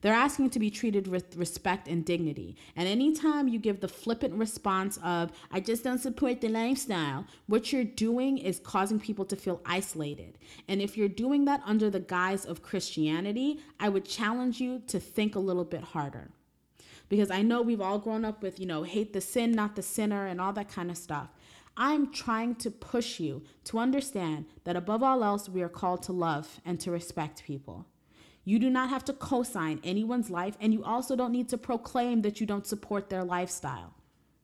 They're 0.00 0.12
asking 0.12 0.50
to 0.50 0.58
be 0.58 0.70
treated 0.70 1.08
with 1.08 1.36
respect 1.36 1.88
and 1.88 2.04
dignity. 2.04 2.56
And 2.76 2.86
anytime 2.86 3.48
you 3.48 3.58
give 3.58 3.80
the 3.80 3.88
flippant 3.88 4.34
response 4.34 4.98
of, 5.02 5.32
I 5.50 5.60
just 5.60 5.82
don't 5.82 5.98
support 5.98 6.40
the 6.40 6.48
lifestyle, 6.48 7.26
what 7.46 7.72
you're 7.72 7.84
doing 7.84 8.38
is 8.38 8.60
causing 8.60 9.00
people 9.00 9.24
to 9.26 9.36
feel 9.36 9.60
isolated. 9.64 10.38
And 10.68 10.80
if 10.82 10.96
you're 10.96 11.08
doing 11.08 11.44
that 11.46 11.62
under 11.64 11.90
the 11.90 12.00
guise 12.00 12.44
of 12.44 12.62
Christianity, 12.62 13.60
I 13.80 13.88
would 13.88 14.04
challenge 14.04 14.60
you 14.60 14.82
to 14.88 15.00
think 15.00 15.34
a 15.34 15.40
little 15.40 15.64
bit 15.64 15.82
harder. 15.82 16.30
Because 17.08 17.30
I 17.30 17.42
know 17.42 17.62
we've 17.62 17.80
all 17.80 17.98
grown 17.98 18.24
up 18.24 18.42
with, 18.42 18.58
you 18.58 18.66
know, 18.66 18.82
hate 18.82 19.12
the 19.12 19.20
sin, 19.20 19.52
not 19.52 19.76
the 19.76 19.82
sinner, 19.82 20.26
and 20.26 20.40
all 20.40 20.52
that 20.54 20.68
kind 20.68 20.90
of 20.90 20.96
stuff. 20.96 21.28
I'm 21.76 22.12
trying 22.12 22.54
to 22.56 22.70
push 22.70 23.20
you 23.20 23.42
to 23.64 23.78
understand 23.78 24.46
that 24.64 24.76
above 24.76 25.02
all 25.02 25.22
else, 25.22 25.48
we 25.48 25.62
are 25.62 25.68
called 25.68 26.02
to 26.04 26.12
love 26.12 26.60
and 26.64 26.80
to 26.80 26.90
respect 26.90 27.44
people. 27.44 27.86
You 28.46 28.60
do 28.60 28.70
not 28.70 28.90
have 28.90 29.04
to 29.06 29.12
co 29.12 29.42
sign 29.42 29.80
anyone's 29.82 30.30
life, 30.30 30.56
and 30.60 30.72
you 30.72 30.84
also 30.84 31.16
don't 31.16 31.32
need 31.32 31.48
to 31.48 31.58
proclaim 31.58 32.22
that 32.22 32.40
you 32.40 32.46
don't 32.46 32.64
support 32.64 33.10
their 33.10 33.24
lifestyle. 33.24 33.92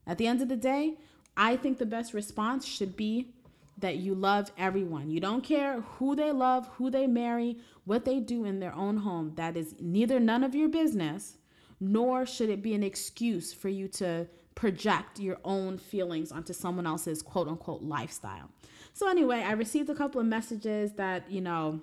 At 0.08 0.18
the 0.18 0.26
end 0.26 0.42
of 0.42 0.48
the 0.48 0.56
day, 0.56 0.98
I 1.36 1.56
think 1.56 1.78
the 1.78 1.86
best 1.86 2.12
response 2.12 2.66
should 2.66 2.96
be 2.96 3.32
that 3.78 3.98
you 3.98 4.16
love 4.16 4.50
everyone. 4.58 5.08
You 5.08 5.20
don't 5.20 5.44
care 5.44 5.82
who 5.82 6.16
they 6.16 6.32
love, 6.32 6.68
who 6.78 6.90
they 6.90 7.06
marry, 7.06 7.58
what 7.84 8.04
they 8.04 8.18
do 8.18 8.44
in 8.44 8.58
their 8.58 8.74
own 8.74 8.98
home. 8.98 9.34
That 9.36 9.56
is 9.56 9.76
neither 9.80 10.18
none 10.18 10.42
of 10.42 10.52
your 10.52 10.68
business, 10.68 11.36
nor 11.78 12.26
should 12.26 12.50
it 12.50 12.60
be 12.60 12.74
an 12.74 12.82
excuse 12.82 13.52
for 13.52 13.68
you 13.68 13.86
to 13.88 14.26
project 14.56 15.20
your 15.20 15.38
own 15.44 15.78
feelings 15.78 16.32
onto 16.32 16.52
someone 16.52 16.88
else's 16.88 17.22
quote 17.22 17.46
unquote 17.46 17.82
lifestyle. 17.82 18.50
So, 18.94 19.08
anyway, 19.08 19.44
I 19.44 19.52
received 19.52 19.88
a 19.90 19.94
couple 19.94 20.20
of 20.20 20.26
messages 20.26 20.92
that, 20.94 21.30
you 21.30 21.40
know, 21.40 21.80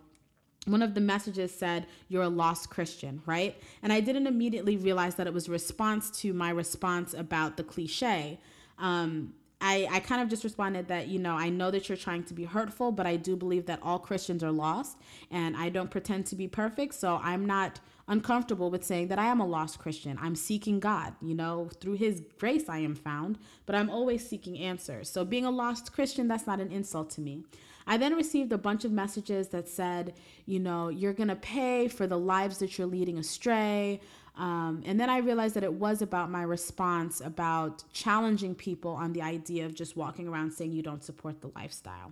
one 0.70 0.82
of 0.82 0.94
the 0.94 1.02
messages 1.02 1.54
said 1.54 1.86
you're 2.08 2.24
a 2.24 2.30
lost 2.30 2.70
christian 2.70 3.22
right 3.26 3.62
and 3.84 3.92
i 3.92 4.00
didn't 4.00 4.28
immediately 4.28 4.78
realize 4.78 5.16
that 5.16 5.28
it 5.28 5.34
was 5.34 5.50
response 5.50 6.10
to 6.10 6.34
my 6.34 6.50
response 6.50 7.14
about 7.14 7.58
the 7.58 7.64
cliche 7.64 8.40
um, 8.78 9.34
I, 9.62 9.88
I 9.92 10.00
kind 10.00 10.22
of 10.22 10.30
just 10.30 10.44
responded 10.44 10.88
that, 10.88 11.10
you 11.10 11.20
know, 11.20 11.36
I 11.36 11.50
know 11.50 11.70
that 11.70 11.90
you're 11.90 11.98
trying 11.98 12.24
to 12.26 12.34
be 12.34 12.46
hurtful, 12.46 12.94
but 12.94 13.06
I 13.06 13.18
do 13.18 13.36
believe 13.36 13.66
that 13.66 13.80
all 13.84 14.00
Christians 14.00 14.42
are 14.42 14.52
lost 14.52 14.98
and 15.32 15.58
I 15.58 15.68
don't 15.68 15.92
pretend 15.92 16.28
to 16.28 16.36
be 16.36 16.48
perfect. 16.48 16.94
So 16.94 17.20
I'm 17.22 17.46
not 17.46 17.82
uncomfortable 18.08 18.72
with 18.72 18.86
saying 18.86 19.10
that 19.10 19.20
I 19.20 19.26
am 19.26 19.42
a 19.42 19.46
lost 19.46 19.78
Christian. 19.78 20.18
I'm 20.22 20.36
seeking 20.36 20.80
God, 20.80 21.14
you 21.22 21.36
know, 21.36 21.70
through 21.80 21.96
His 21.96 22.24
grace 22.40 22.70
I 22.70 22.80
am 22.80 22.96
found, 22.96 23.38
but 23.66 23.76
I'm 23.76 23.90
always 23.90 24.28
seeking 24.28 24.58
answers. 24.58 25.10
So 25.10 25.26
being 25.26 25.46
a 25.46 25.52
lost 25.52 25.92
Christian, 25.92 26.28
that's 26.30 26.48
not 26.48 26.62
an 26.62 26.72
insult 26.72 27.10
to 27.12 27.22
me. 27.22 27.44
I 27.90 27.98
then 27.98 28.14
received 28.14 28.54
a 28.54 28.58
bunch 28.58 28.86
of 28.86 28.92
messages 28.92 29.48
that 29.48 29.68
said, 29.68 30.14
you 30.46 30.60
know, 30.60 30.90
you're 30.90 31.12
going 31.12 31.30
to 31.30 31.36
pay 31.36 31.88
for 31.88 32.06
the 32.06 32.20
lives 32.20 32.60
that 32.60 32.78
you're 32.78 32.86
leading 32.86 33.18
astray. 33.18 34.00
Um, 34.38 34.84
and 34.86 35.00
then 35.00 35.10
I 35.10 35.18
realized 35.18 35.56
that 35.56 35.64
it 35.64 35.74
was 35.74 36.04
about 36.04 36.30
my 36.30 36.44
response 36.44 37.20
about 37.20 37.84
challenging 37.92 38.54
people 38.54 38.92
on 38.92 39.12
the 39.14 39.24
idea 39.24 39.66
of 39.66 39.74
just 39.74 39.98
walking 39.98 40.28
around 40.28 40.52
saying 40.52 40.72
you 40.72 40.84
don't 40.84 41.04
support 41.04 41.42
the 41.42 41.50
lifestyle. 41.56 42.12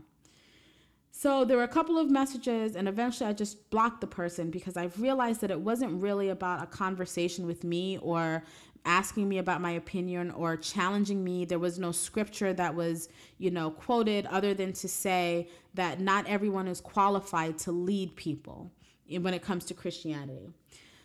So 1.12 1.46
there 1.46 1.58
were 1.58 1.64
a 1.64 1.68
couple 1.68 2.00
of 2.00 2.10
messages, 2.10 2.76
and 2.76 2.88
eventually 2.88 3.30
I 3.30 3.34
just 3.34 3.70
blocked 3.70 4.02
the 4.02 4.08
person 4.08 4.50
because 4.50 4.78
I've 4.78 5.00
realized 5.00 5.42
that 5.42 5.52
it 5.52 5.60
wasn't 5.60 6.02
really 6.02 6.30
about 6.30 6.64
a 6.64 6.66
conversation 6.66 7.46
with 7.46 7.64
me 7.64 8.00
or 8.00 8.44
asking 8.88 9.30
me 9.30 9.38
about 9.38 9.62
my 9.62 9.72
opinion 9.72 10.32
or 10.32 10.58
challenging 10.58 11.24
me. 11.24 11.46
There 11.46 11.60
was 11.60 11.78
no 11.78 11.92
scripture 11.92 12.54
that 12.54 12.74
was, 12.74 13.10
you 13.38 13.52
know, 13.52 13.70
quoted 13.70 14.26
other 14.28 14.54
than 14.54 14.74
to 14.74 14.88
say 14.88 15.50
that 15.76 16.00
not 16.00 16.26
everyone 16.28 16.68
is 16.68 16.82
qualified 16.82 17.60
to 17.60 17.72
lead 17.72 18.16
people 18.16 18.72
when 19.08 19.34
it 19.34 19.42
comes 19.42 19.66
to 19.66 19.74
Christianity. 19.74 20.50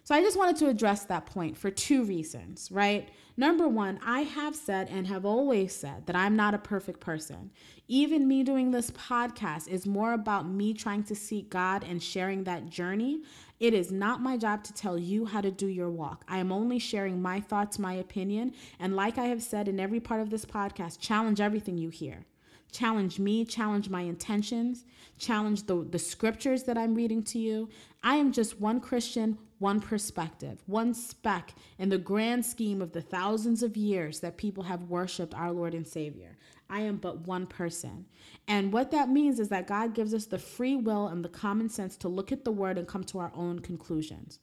So 0.05 0.15
I 0.15 0.21
just 0.21 0.39
wanted 0.39 0.57
to 0.57 0.69
address 0.69 1.05
that 1.05 1.27
point 1.27 1.57
for 1.57 1.71
two 1.71 2.05
reasons, 2.05 2.71
right? 2.73 3.09
Number 3.37 3.67
one, 3.67 3.99
I 4.05 4.21
have 4.21 4.55
said 4.55 4.89
and 4.91 5.07
have 5.07 5.25
always 5.25 5.75
said 5.75 6.07
that 6.07 6.17
I'm 6.17 6.37
not 6.37 6.53
a 6.55 6.59
perfect 6.59 7.01
person. 7.01 7.51
Even 7.89 8.29
me 8.29 8.43
doing 8.43 8.71
this 8.71 8.91
podcast 8.91 9.69
is 9.69 9.87
more 9.87 10.13
about 10.13 10.49
me 10.49 10.75
trying 10.75 11.03
to 11.05 11.15
seek 11.15 11.49
God 11.49 11.83
and 11.83 12.03
sharing 12.03 12.45
that 12.45 12.69
journey. 12.69 13.23
It 13.59 13.73
is 13.73 13.91
not 13.91 14.21
my 14.21 14.37
job 14.37 14.65
to 14.65 14.75
tell 14.75 14.99
you 14.99 15.25
how 15.25 15.41
to 15.41 15.51
do 15.51 15.67
your 15.67 15.91
walk. 15.91 16.25
I 16.29 16.39
am 16.39 16.53
only 16.53 16.79
sharing 16.79 17.23
my 17.23 17.41
thoughts, 17.41 17.79
my 17.79 17.95
opinion. 17.95 18.53
And 18.79 18.97
like 18.97 19.17
I 19.17 19.27
have 19.27 19.43
said 19.43 19.67
in 19.67 19.81
every 19.81 20.01
part 20.01 20.21
of 20.21 20.31
this 20.31 20.45
podcast, 20.45 21.01
challenge 21.01 21.41
everything 21.41 21.79
you 21.79 21.89
hear 21.89 22.27
challenge 22.73 23.19
me, 23.19 23.45
challenge 23.45 23.89
my 23.89 24.01
intentions, 24.01 24.85
challenge 25.19 25.67
the, 25.67 25.87
the 25.91 25.99
scriptures 25.99 26.65
that 26.65 26.79
I'm 26.79 26.95
reading 26.95 27.23
to 27.25 27.39
you. 27.39 27.69
I 28.03 28.17
am 28.17 28.33
just 28.33 28.61
one 28.61 28.81
Christian, 28.81 29.39
one 29.59 29.81
perspective, 29.81 30.63
one 30.67 30.95
speck 30.95 31.55
in 31.79 31.91
the 31.91 31.99
grand 31.99 32.45
scheme 32.45 32.83
of 32.83 32.93
the 32.93 33.03
thousands 33.03 33.63
of 33.63 33.77
years 33.77 34.21
that 34.21 34.37
people 34.37 34.65
have 34.65 34.85
worshiped 34.85 35.35
our 35.35 35.53
Lord 35.53 35.75
and 35.75 35.87
Savior. 35.87 36.37
I 36.69 36.81
am 36.81 36.97
but 36.97 37.27
one 37.27 37.47
person. 37.47 38.07
And 38.49 38.73
what 38.73 38.91
that 38.91 39.11
means 39.11 39.39
is 39.39 39.51
that 39.51 39.67
God 39.67 39.95
gives 39.95 40.15
us 40.15 40.25
the 40.25 40.39
free 40.39 40.75
will 40.75 41.07
and 41.07 41.23
the 41.23 41.29
common 41.29 41.69
sense 41.69 41.97
to 41.99 42.09
look 42.09 42.33
at 42.33 42.45
the 42.45 42.51
word 42.51 42.79
and 42.79 42.89
come 42.89 43.05
to 43.05 43.19
our 43.19 43.31
own 43.37 43.59
conclusions. 43.59 44.39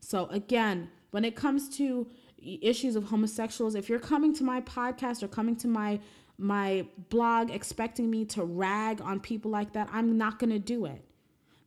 So, 0.00 0.26
again, 0.26 0.90
when 1.12 1.24
it 1.24 1.36
comes 1.36 1.68
to 1.76 2.08
issues 2.42 2.96
of 2.96 3.04
homosexuals, 3.04 3.74
if 3.74 3.88
you're 3.88 3.98
coming 3.98 4.34
to 4.34 4.44
my 4.44 4.60
podcast 4.62 5.22
or 5.22 5.28
coming 5.28 5.56
to 5.56 5.68
my 5.68 6.00
my 6.40 6.86
blog 7.10 7.50
expecting 7.50 8.10
me 8.10 8.24
to 8.24 8.42
rag 8.42 9.00
on 9.00 9.20
people 9.20 9.50
like 9.50 9.74
that, 9.74 9.88
I'm 9.92 10.16
not 10.16 10.38
going 10.38 10.50
to 10.50 10.58
do 10.58 10.86
it. 10.86 11.04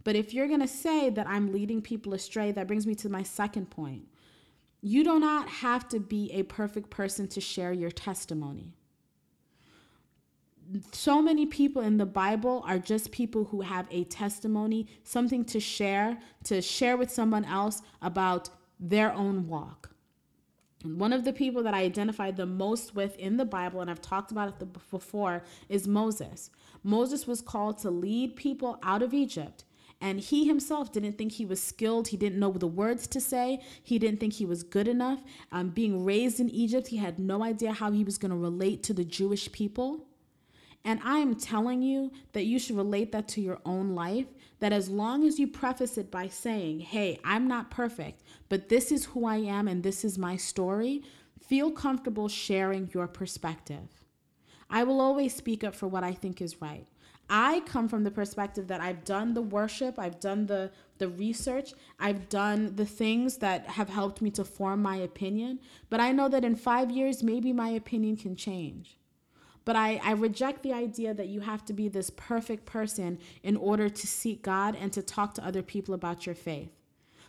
But 0.03 0.15
if 0.15 0.33
you're 0.33 0.47
going 0.47 0.59
to 0.59 0.67
say 0.67 1.09
that 1.11 1.27
I'm 1.27 1.53
leading 1.53 1.81
people 1.81 2.13
astray, 2.13 2.51
that 2.51 2.67
brings 2.67 2.85
me 2.85 2.95
to 2.95 3.09
my 3.09 3.23
second 3.23 3.69
point. 3.69 4.07
You 4.81 5.03
do 5.03 5.19
not 5.19 5.47
have 5.47 5.87
to 5.89 5.99
be 5.99 6.31
a 6.33 6.43
perfect 6.43 6.89
person 6.89 7.27
to 7.29 7.39
share 7.39 7.71
your 7.71 7.91
testimony. 7.91 8.73
So 10.91 11.21
many 11.21 11.45
people 11.45 11.81
in 11.81 11.97
the 11.97 12.05
Bible 12.05 12.63
are 12.67 12.79
just 12.79 13.11
people 13.11 13.45
who 13.45 13.61
have 13.61 13.87
a 13.91 14.05
testimony, 14.05 14.87
something 15.03 15.45
to 15.45 15.59
share, 15.59 16.17
to 16.45 16.61
share 16.61 16.97
with 16.97 17.11
someone 17.11 17.45
else 17.45 17.81
about 18.01 18.49
their 18.79 19.13
own 19.13 19.47
walk. 19.47 19.92
One 20.83 21.13
of 21.13 21.23
the 21.23 21.33
people 21.33 21.63
that 21.63 21.73
I 21.73 21.81
identified 21.81 22.35
the 22.35 22.45
most 22.45 22.93
with 22.93 23.17
in 23.17 23.37
the 23.37 23.45
Bible, 23.45 23.81
and 23.81 23.89
I've 23.89 24.01
talked 24.01 24.31
about 24.31 24.49
it 24.49 24.89
before, 24.91 25.43
is 25.69 25.87
Moses. 25.87 26.49
Moses 26.83 27.25
was 27.25 27.41
called 27.41 27.77
to 27.79 27.89
lead 27.89 28.35
people 28.35 28.77
out 28.83 29.01
of 29.01 29.13
Egypt 29.13 29.63
and 30.03 30.19
he 30.19 30.45
himself 30.45 30.91
didn't 30.91 31.17
think 31.17 31.31
he 31.31 31.45
was 31.45 31.63
skilled. 31.63 32.09
He 32.09 32.17
didn't 32.17 32.37
know 32.37 32.51
the 32.51 32.67
words 32.67 33.07
to 33.07 33.21
say. 33.21 33.61
He 33.81 33.97
didn't 33.97 34.19
think 34.19 34.33
he 34.33 34.45
was 34.45 34.61
good 34.61 34.89
enough. 34.89 35.23
Um, 35.53 35.69
being 35.69 36.03
raised 36.03 36.41
in 36.41 36.49
Egypt, 36.49 36.87
he 36.87 36.97
had 36.97 37.19
no 37.19 37.41
idea 37.41 37.71
how 37.71 37.89
he 37.89 38.03
was 38.03 38.17
going 38.17 38.31
to 38.31 38.37
relate 38.37 38.83
to 38.83 38.93
the 38.93 39.05
Jewish 39.05 39.49
people. 39.53 40.05
And 40.83 40.99
I 41.05 41.19
am 41.19 41.35
telling 41.35 41.81
you 41.81 42.11
that 42.33 42.43
you 42.43 42.59
should 42.59 42.75
relate 42.75 43.13
that 43.13 43.29
to 43.29 43.41
your 43.41 43.61
own 43.65 43.95
life. 43.95 44.25
That 44.63 44.71
as 44.71 44.87
long 44.87 45.25
as 45.25 45.39
you 45.39 45.47
preface 45.49 45.97
it 45.97 46.09
by 46.09 46.29
saying, 46.29 46.79
hey, 46.79 47.19
I'm 47.25 47.49
not 47.49 47.69
perfect, 47.69 48.23
but 48.47 48.69
this 48.69 48.93
is 48.93 49.03
who 49.03 49.25
I 49.25 49.35
am 49.35 49.67
and 49.67 49.83
this 49.83 50.05
is 50.05 50.17
my 50.17 50.37
story, 50.37 51.03
feel 51.37 51.69
comfortable 51.69 52.29
sharing 52.29 52.89
your 52.93 53.09
perspective. 53.09 53.89
I 54.69 54.85
will 54.85 55.01
always 55.01 55.35
speak 55.35 55.65
up 55.65 55.75
for 55.75 55.89
what 55.89 56.05
I 56.05 56.13
think 56.13 56.41
is 56.41 56.61
right. 56.61 56.87
I 57.29 57.59
come 57.65 57.89
from 57.89 58.05
the 58.05 58.11
perspective 58.11 58.67
that 58.69 58.79
I've 58.79 59.03
done 59.03 59.33
the 59.33 59.41
worship, 59.41 59.99
I've 59.99 60.21
done 60.21 60.45
the 60.45 60.71
the 60.97 61.09
research, 61.09 61.73
I've 61.99 62.29
done 62.29 62.77
the 62.77 62.85
things 62.85 63.39
that 63.39 63.67
have 63.67 63.89
helped 63.89 64.21
me 64.21 64.31
to 64.31 64.45
form 64.45 64.81
my 64.81 64.95
opinion, 64.95 65.59
but 65.89 65.99
I 65.99 66.13
know 66.13 66.29
that 66.29 66.45
in 66.45 66.55
5 66.55 66.89
years 66.89 67.21
maybe 67.21 67.51
my 67.51 67.67
opinion 67.67 68.15
can 68.15 68.37
change. 68.37 68.97
But 69.65 69.75
I, 69.75 70.01
I 70.03 70.11
reject 70.11 70.63
the 70.63 70.73
idea 70.73 71.13
that 71.13 71.27
you 71.27 71.41
have 71.41 71.63
to 71.65 71.73
be 71.73 71.87
this 71.87 72.09
perfect 72.09 72.65
person 72.65 73.19
in 73.43 73.55
order 73.55 73.89
to 73.89 74.07
seek 74.07 74.41
God 74.43 74.75
and 74.75 74.91
to 74.93 75.01
talk 75.01 75.33
to 75.35 75.45
other 75.45 75.61
people 75.61 75.93
about 75.93 76.25
your 76.25 76.35
faith. 76.35 76.71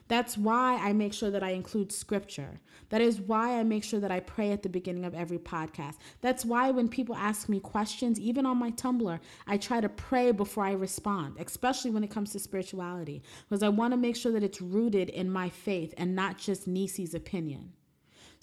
That's 0.06 0.36
why 0.36 0.76
I 0.76 0.92
make 0.92 1.14
sure 1.14 1.30
that 1.30 1.42
I 1.42 1.50
include 1.50 1.90
scripture. 1.90 2.60
That 2.90 3.00
is 3.00 3.20
why 3.20 3.58
I 3.58 3.62
make 3.62 3.82
sure 3.82 4.00
that 4.00 4.10
I 4.10 4.20
pray 4.20 4.52
at 4.52 4.62
the 4.62 4.68
beginning 4.68 5.04
of 5.06 5.14
every 5.14 5.38
podcast. 5.38 5.94
That's 6.20 6.44
why 6.44 6.70
when 6.70 6.88
people 6.88 7.16
ask 7.16 7.48
me 7.48 7.58
questions, 7.58 8.20
even 8.20 8.44
on 8.44 8.58
my 8.58 8.70
Tumblr, 8.70 9.18
I 9.46 9.56
try 9.56 9.80
to 9.80 9.88
pray 9.88 10.30
before 10.32 10.64
I 10.64 10.72
respond, 10.72 11.36
especially 11.38 11.90
when 11.90 12.04
it 12.04 12.10
comes 12.10 12.32
to 12.32 12.38
spirituality, 12.38 13.22
because 13.48 13.62
I 13.62 13.70
want 13.70 13.92
to 13.92 13.96
make 13.96 14.16
sure 14.16 14.32
that 14.32 14.42
it's 14.42 14.60
rooted 14.60 15.08
in 15.08 15.30
my 15.30 15.48
faith 15.48 15.94
and 15.96 16.14
not 16.14 16.36
just 16.36 16.68
Nisi's 16.68 17.14
opinion. 17.14 17.72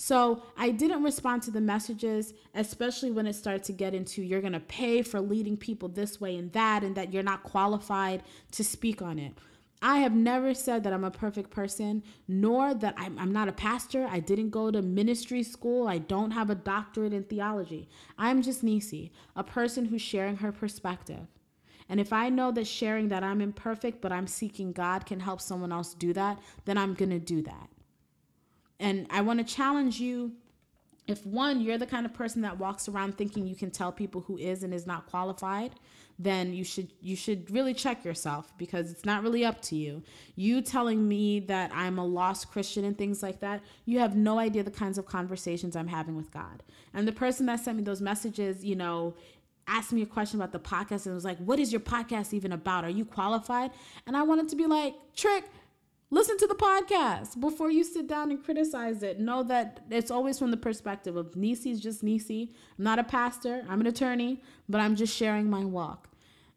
So 0.01 0.41
I 0.57 0.71
didn't 0.71 1.03
respond 1.03 1.43
to 1.43 1.51
the 1.51 1.61
messages, 1.61 2.33
especially 2.55 3.11
when 3.11 3.27
it 3.27 3.35
started 3.35 3.63
to 3.65 3.71
get 3.71 3.93
into 3.93 4.23
you're 4.23 4.41
going 4.41 4.53
to 4.53 4.59
pay 4.59 5.03
for 5.03 5.21
leading 5.21 5.55
people 5.55 5.89
this 5.89 6.19
way 6.19 6.37
and 6.37 6.51
that, 6.53 6.83
and 6.83 6.95
that 6.95 7.13
you're 7.13 7.21
not 7.21 7.43
qualified 7.43 8.23
to 8.53 8.63
speak 8.63 9.03
on 9.03 9.19
it. 9.19 9.33
I 9.79 9.99
have 9.99 10.15
never 10.15 10.55
said 10.55 10.83
that 10.83 10.93
I'm 10.93 11.03
a 11.03 11.11
perfect 11.11 11.51
person, 11.51 12.01
nor 12.27 12.73
that 12.73 12.95
I'm, 12.97 13.19
I'm, 13.19 13.31
not 13.31 13.47
a 13.47 13.51
pastor. 13.51 14.07
I 14.09 14.19
didn't 14.19 14.49
go 14.49 14.71
to 14.71 14.81
ministry 14.81 15.43
school. 15.43 15.87
I 15.87 15.99
don't 15.99 16.31
have 16.31 16.49
a 16.49 16.55
doctorate 16.55 17.13
in 17.13 17.25
theology. 17.25 17.87
I'm 18.17 18.41
just 18.41 18.63
Nisi, 18.63 19.11
a 19.35 19.43
person 19.43 19.85
who's 19.85 20.01
sharing 20.01 20.37
her 20.37 20.51
perspective. 20.51 21.27
And 21.87 21.99
if 21.99 22.11
I 22.11 22.29
know 22.29 22.51
that 22.53 22.65
sharing 22.65 23.09
that 23.09 23.23
I'm 23.23 23.39
imperfect, 23.39 24.01
but 24.01 24.11
I'm 24.11 24.25
seeking 24.25 24.71
God 24.71 25.05
can 25.05 25.19
help 25.19 25.41
someone 25.41 25.71
else 25.71 25.93
do 25.93 26.11
that, 26.13 26.39
then 26.65 26.79
I'm 26.79 26.95
going 26.95 27.11
to 27.11 27.19
do 27.19 27.43
that. 27.43 27.69
And 28.81 29.07
I 29.09 29.21
want 29.21 29.39
to 29.39 29.55
challenge 29.55 29.99
you 29.99 30.33
if 31.07 31.25
one, 31.25 31.61
you're 31.61 31.77
the 31.77 31.85
kind 31.85 32.05
of 32.05 32.13
person 32.13 32.41
that 32.43 32.57
walks 32.57 32.87
around 32.87 33.17
thinking 33.17 33.45
you 33.45 33.55
can 33.55 33.71
tell 33.71 33.91
people 33.91 34.21
who 34.21 34.37
is 34.37 34.63
and 34.63 34.73
is 34.73 34.85
not 34.85 35.07
qualified, 35.07 35.73
then 36.19 36.53
you 36.53 36.63
should 36.63 36.89
you 37.01 37.15
should 37.15 37.49
really 37.49 37.73
check 37.73 38.05
yourself 38.05 38.55
because 38.57 38.91
it's 38.91 39.05
not 39.05 39.23
really 39.23 39.43
up 39.43 39.61
to 39.63 39.75
you. 39.75 40.03
You 40.35 40.61
telling 40.61 41.07
me 41.07 41.39
that 41.41 41.71
I'm 41.73 41.97
a 41.97 42.05
lost 42.05 42.51
Christian 42.51 42.85
and 42.85 42.97
things 42.97 43.23
like 43.23 43.39
that, 43.39 43.61
you 43.85 43.99
have 43.99 44.15
no 44.15 44.37
idea 44.37 44.63
the 44.63 44.71
kinds 44.71 44.97
of 44.97 45.05
conversations 45.05 45.75
I'm 45.75 45.87
having 45.87 46.15
with 46.15 46.31
God. 46.31 46.63
And 46.93 47.07
the 47.07 47.11
person 47.11 47.47
that 47.47 47.59
sent 47.59 47.77
me 47.77 47.83
those 47.83 48.01
messages, 48.01 48.63
you 48.63 48.75
know, 48.75 49.15
asked 49.67 49.93
me 49.93 50.03
a 50.03 50.05
question 50.05 50.39
about 50.39 50.51
the 50.51 50.59
podcast 50.59 51.07
and 51.07 51.15
was 51.15 51.25
like, 51.25 51.39
"What 51.39 51.59
is 51.59 51.71
your 51.71 51.81
podcast 51.81 52.33
even 52.33 52.51
about? 52.51 52.83
Are 52.83 52.89
you 52.89 53.05
qualified?" 53.05 53.71
And 54.05 54.15
I 54.15 54.21
wanted 54.21 54.49
to 54.49 54.55
be 54.55 54.67
like, 54.67 54.93
"Trick, 55.15 55.45
listen 56.11 56.37
to 56.37 56.45
the 56.45 56.55
podcast 56.55 57.39
before 57.39 57.71
you 57.71 57.83
sit 57.83 58.07
down 58.07 58.29
and 58.29 58.43
criticize 58.43 59.01
it. 59.01 59.19
Know 59.19 59.41
that 59.43 59.81
it's 59.89 60.11
always 60.11 60.37
from 60.37 60.51
the 60.51 60.57
perspective 60.57 61.15
of 61.15 61.35
Nisi's 61.35 61.79
just 61.79 62.03
Nisi. 62.03 62.53
I'm 62.77 62.83
not 62.83 62.99
a 62.99 63.03
pastor, 63.03 63.65
I'm 63.67 63.81
an 63.81 63.87
attorney, 63.87 64.43
but 64.69 64.81
I'm 64.81 64.95
just 64.95 65.15
sharing 65.15 65.49
my 65.49 65.65
walk 65.65 66.11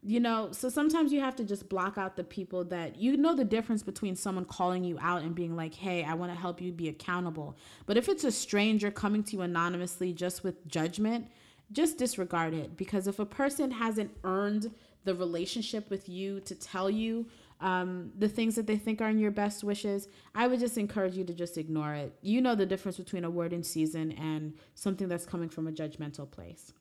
you 0.07 0.21
know 0.21 0.49
so 0.53 0.69
sometimes 0.69 1.13
you 1.13 1.21
have 1.21 1.35
to 1.35 1.45
just 1.45 1.69
block 1.69 1.97
out 1.97 2.15
the 2.15 2.23
people 2.23 2.63
that 2.63 2.97
you 2.97 3.17
know 3.17 3.35
the 3.35 3.45
difference 3.45 3.83
between 3.83 4.15
someone 4.15 4.45
calling 4.45 4.85
you 4.85 4.99
out 5.01 5.23
and 5.23 5.35
being 5.35 5.57
like 5.57 5.75
hey 5.75 6.05
i 6.05 6.13
want 6.13 6.31
to 6.31 6.39
help 6.39 6.61
you 6.61 6.71
be 6.71 6.89
accountable 6.89 7.57
but 7.87 7.97
if 7.97 8.09
it's 8.09 8.23
a 8.23 8.31
stranger 8.31 8.91
coming 8.91 9.23
to 9.23 9.37
you 9.37 9.43
anonymously 9.43 10.13
just 10.13 10.45
with 10.45 10.67
judgment 10.69 11.27
just 11.73 11.97
disregard 11.97 12.53
it 12.53 12.77
because 12.77 13.07
if 13.07 13.19
a 13.19 13.25
person 13.25 13.71
hasn't 13.71 14.11
earned 14.25 14.71
the 15.05 15.15
relationship 15.15 15.89
with 15.91 16.09
you 16.09 16.41
to 16.41 16.55
tell 16.55 16.91
you 16.91 17.27
um, 17.65 18.13
the 18.19 18.29
things 18.29 18.57
that 18.57 18.67
they 18.67 18.77
think 18.77 19.01
are 19.01 19.09
in 19.09 19.19
your 19.19 19.31
best 19.31 19.65
wishes, 19.65 20.09
I 20.35 20.47
would 20.47 20.61
just 20.61 20.77
encourage 20.77 21.17
you 21.17 21.25
to 21.25 21.33
just 21.33 21.57
ignore 21.57 21.95
it. 21.95 22.15
You 22.21 22.43
know 22.43 22.55
the 22.55 22.67
difference 22.67 22.99
between 22.99 23.25
a 23.25 23.31
word 23.31 23.55
in 23.55 23.63
season 23.63 24.13
and 24.13 24.53
something 24.75 25.09
that's 25.09 25.25
coming 25.25 25.49
from 25.49 25.67
a 25.67 25.73
judgmental 25.73 26.31
place. 26.31 26.75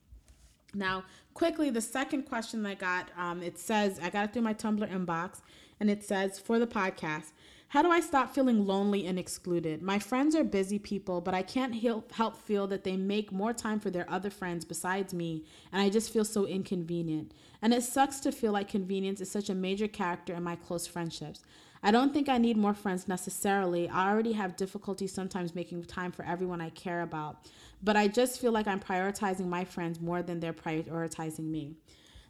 Now, 0.76 1.06
quickly, 1.34 1.70
the 1.70 1.80
second 1.80 2.24
question 2.24 2.66
I 2.66 2.76
got, 2.76 3.12
um, 3.18 3.42
it 3.42 3.58
says, 3.58 3.98
I 4.04 4.10
got 4.10 4.26
it 4.26 4.34
through 4.34 4.42
my 4.42 4.54
Tumblr 4.54 4.92
inbox, 4.92 5.40
and 5.80 5.90
it 5.90 6.04
says, 6.04 6.38
for 6.38 6.60
the 6.60 6.68
podcast, 6.68 7.32
how 7.74 7.82
do 7.82 7.90
I 7.90 8.02
stop 8.02 8.36
feeling 8.36 8.68
lonely 8.68 9.08
and 9.08 9.18
excluded? 9.18 9.82
My 9.82 9.98
friends 9.98 10.36
are 10.36 10.44
busy 10.44 10.78
people, 10.78 11.22
but 11.22 11.34
I 11.34 11.42
can't 11.42 11.74
help 11.74 12.38
feel 12.38 12.68
that 12.68 12.84
they 12.84 12.96
make 12.96 13.32
more 13.32 13.52
time 13.52 13.80
for 13.80 13.90
their 13.90 14.08
other 14.08 14.30
friends 14.30 14.64
besides 14.64 15.12
me, 15.12 15.44
and 15.72 15.82
I 15.82 15.90
just 15.90 16.14
feel 16.14 16.24
so 16.24 16.46
inconvenient. 16.46 17.34
And 17.64 17.74
it 17.74 17.82
sucks 17.82 18.20
to 18.20 18.32
feel 18.32 18.52
like 18.52 18.68
convenience 18.68 19.22
is 19.22 19.32
such 19.32 19.50
a 19.50 19.56
major 19.56 19.88
character 19.88 20.36
in 20.36 20.44
my 20.44 20.56
close 20.56 20.86
friendships. 20.86 21.42
I 21.82 21.90
don't 21.90 22.14
think 22.14 22.30
I 22.30 22.38
need 22.38 22.58
more 22.58 22.76
friends 22.76 23.08
necessarily. 23.08 23.90
I 23.90 24.08
already 24.08 24.34
have 24.34 24.56
difficulty 24.56 25.08
sometimes 25.08 25.56
making 25.56 25.84
time 25.86 26.12
for 26.12 26.24
everyone 26.26 26.62
I 26.62 26.70
care 26.70 27.02
about 27.02 27.48
but 27.84 27.98
I 27.98 28.08
just 28.08 28.40
feel 28.40 28.54
like 28.54 28.66
I'm 28.66 28.80
prioritizing 28.80 29.48
my 29.48 29.66
friends 29.66 30.00
more 30.00 30.24
than 30.24 30.40
they're 30.40 30.54
prioritizing 30.54 31.50
me. 31.50 31.76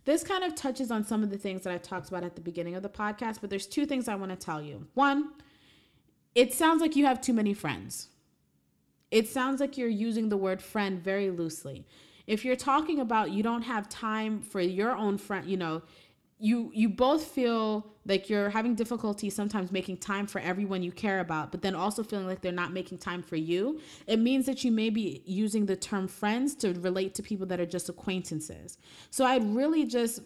This 0.06 0.24
kind 0.24 0.43
of 0.43 0.56
touches 0.56 0.91
on 0.91 1.06
some 1.06 1.24
of 1.24 1.30
the 1.30 1.38
things 1.38 1.62
that 1.64 1.74
I 1.74 1.78
talked 1.78 2.10
about 2.10 2.24
at 2.24 2.36
the 2.36 2.41
beginning 2.41 2.76
of 2.76 2.84
the 2.84 2.89
podcast, 2.89 3.38
but 3.39 3.49
there's 3.49 3.68
two 3.68 3.86
things 3.86 4.08
I 4.08 4.16
want 4.16 4.32
to 4.32 4.36
tell 4.38 4.62
you. 4.62 4.88
One, 4.93 5.32
it 6.36 6.54
sounds 6.54 6.82
like 6.82 6.95
you 6.95 7.06
have 7.06 7.22
too 7.22 7.34
many 7.34 7.54
friends. 7.54 8.10
It 9.12 9.28
sounds 9.28 9.62
like 9.62 9.78
you're 9.78 9.88
using 9.88 10.30
the 10.30 10.38
word 10.38 10.62
friend 10.62 11.01
very 11.01 11.30
loosely. 11.30 11.86
If 12.26 12.43
you're 12.43 12.56
talking 12.56 12.99
about 12.99 13.32
you 13.32 13.43
don't 13.43 13.62
have 13.62 13.88
time 13.88 14.41
for 14.41 14.60
your 14.60 14.95
own 14.95 15.18
friend, 15.18 15.45
you 15.47 15.58
know, 15.58 15.84
you 16.39 16.71
you 16.73 16.89
both 16.89 17.25
feel 17.25 17.88
like 18.05 18.29
you're 18.29 18.49
having 18.49 18.75
difficulty 18.75 19.29
sometimes 19.29 19.71
making 19.71 19.97
time 19.97 20.27
for 20.27 20.39
everyone 20.39 20.84
you 20.84 20.91
care 20.91 21.19
about 21.21 21.51
but 21.51 21.61
then 21.61 21.73
also 21.73 22.03
feeling 22.03 22.27
like 22.27 22.41
they're 22.41 22.51
not 22.51 22.73
making 22.73 22.97
time 22.97 23.21
for 23.21 23.36
you. 23.36 23.79
It 24.07 24.19
means 24.19 24.45
that 24.45 24.63
you 24.63 24.71
may 24.71 24.89
be 24.89 25.21
using 25.25 25.65
the 25.65 25.75
term 25.75 26.07
friends 26.07 26.55
to 26.55 26.73
relate 26.73 27.13
to 27.15 27.23
people 27.23 27.45
that 27.47 27.59
are 27.59 27.65
just 27.65 27.89
acquaintances. 27.89 28.77
So 29.09 29.25
i'd 29.25 29.43
really 29.55 29.86
just 29.86 30.21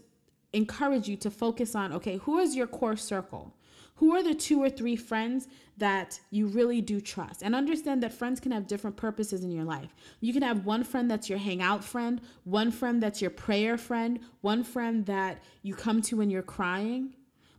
encourage 0.54 1.08
you 1.08 1.18
to 1.18 1.30
focus 1.30 1.76
on 1.76 1.92
okay 1.94 2.18
who 2.18 2.40
is 2.40 2.56
your 2.56 2.68
core 2.68 2.96
circle 2.96 3.54
who 3.98 4.16
are 4.16 4.24
the 4.24 4.34
two 4.34 4.62
or 4.62 4.70
three 4.70 4.96
friends 4.96 5.48
that 5.78 6.20
you 6.32 6.48
really 6.48 6.82
do 6.82 7.02
trust? 7.02 7.42
And 7.42 7.56
understand 7.56 8.02
that 8.04 8.14
friends 8.14 8.40
can 8.40 8.52
have 8.52 8.68
different 8.68 8.96
purposes 8.96 9.44
in 9.44 9.52
your 9.52 9.64
life. 9.64 9.94
You 10.22 10.34
can 10.34 10.44
have 10.44 10.66
one 10.66 10.84
friend 10.84 11.10
that's 11.10 11.30
your 11.30 11.40
hangout 11.40 11.84
friend, 11.84 12.22
one 12.44 12.72
friend 12.72 13.02
that's 13.02 13.22
your 13.22 13.32
prayer 13.32 13.78
friend, 13.78 14.20
one 14.42 14.64
friend 14.64 15.06
that 15.08 15.44
you 15.64 15.74
come 15.74 16.02
to 16.04 16.18
when 16.18 16.30
you're 16.30 16.44
crying. 16.44 17.16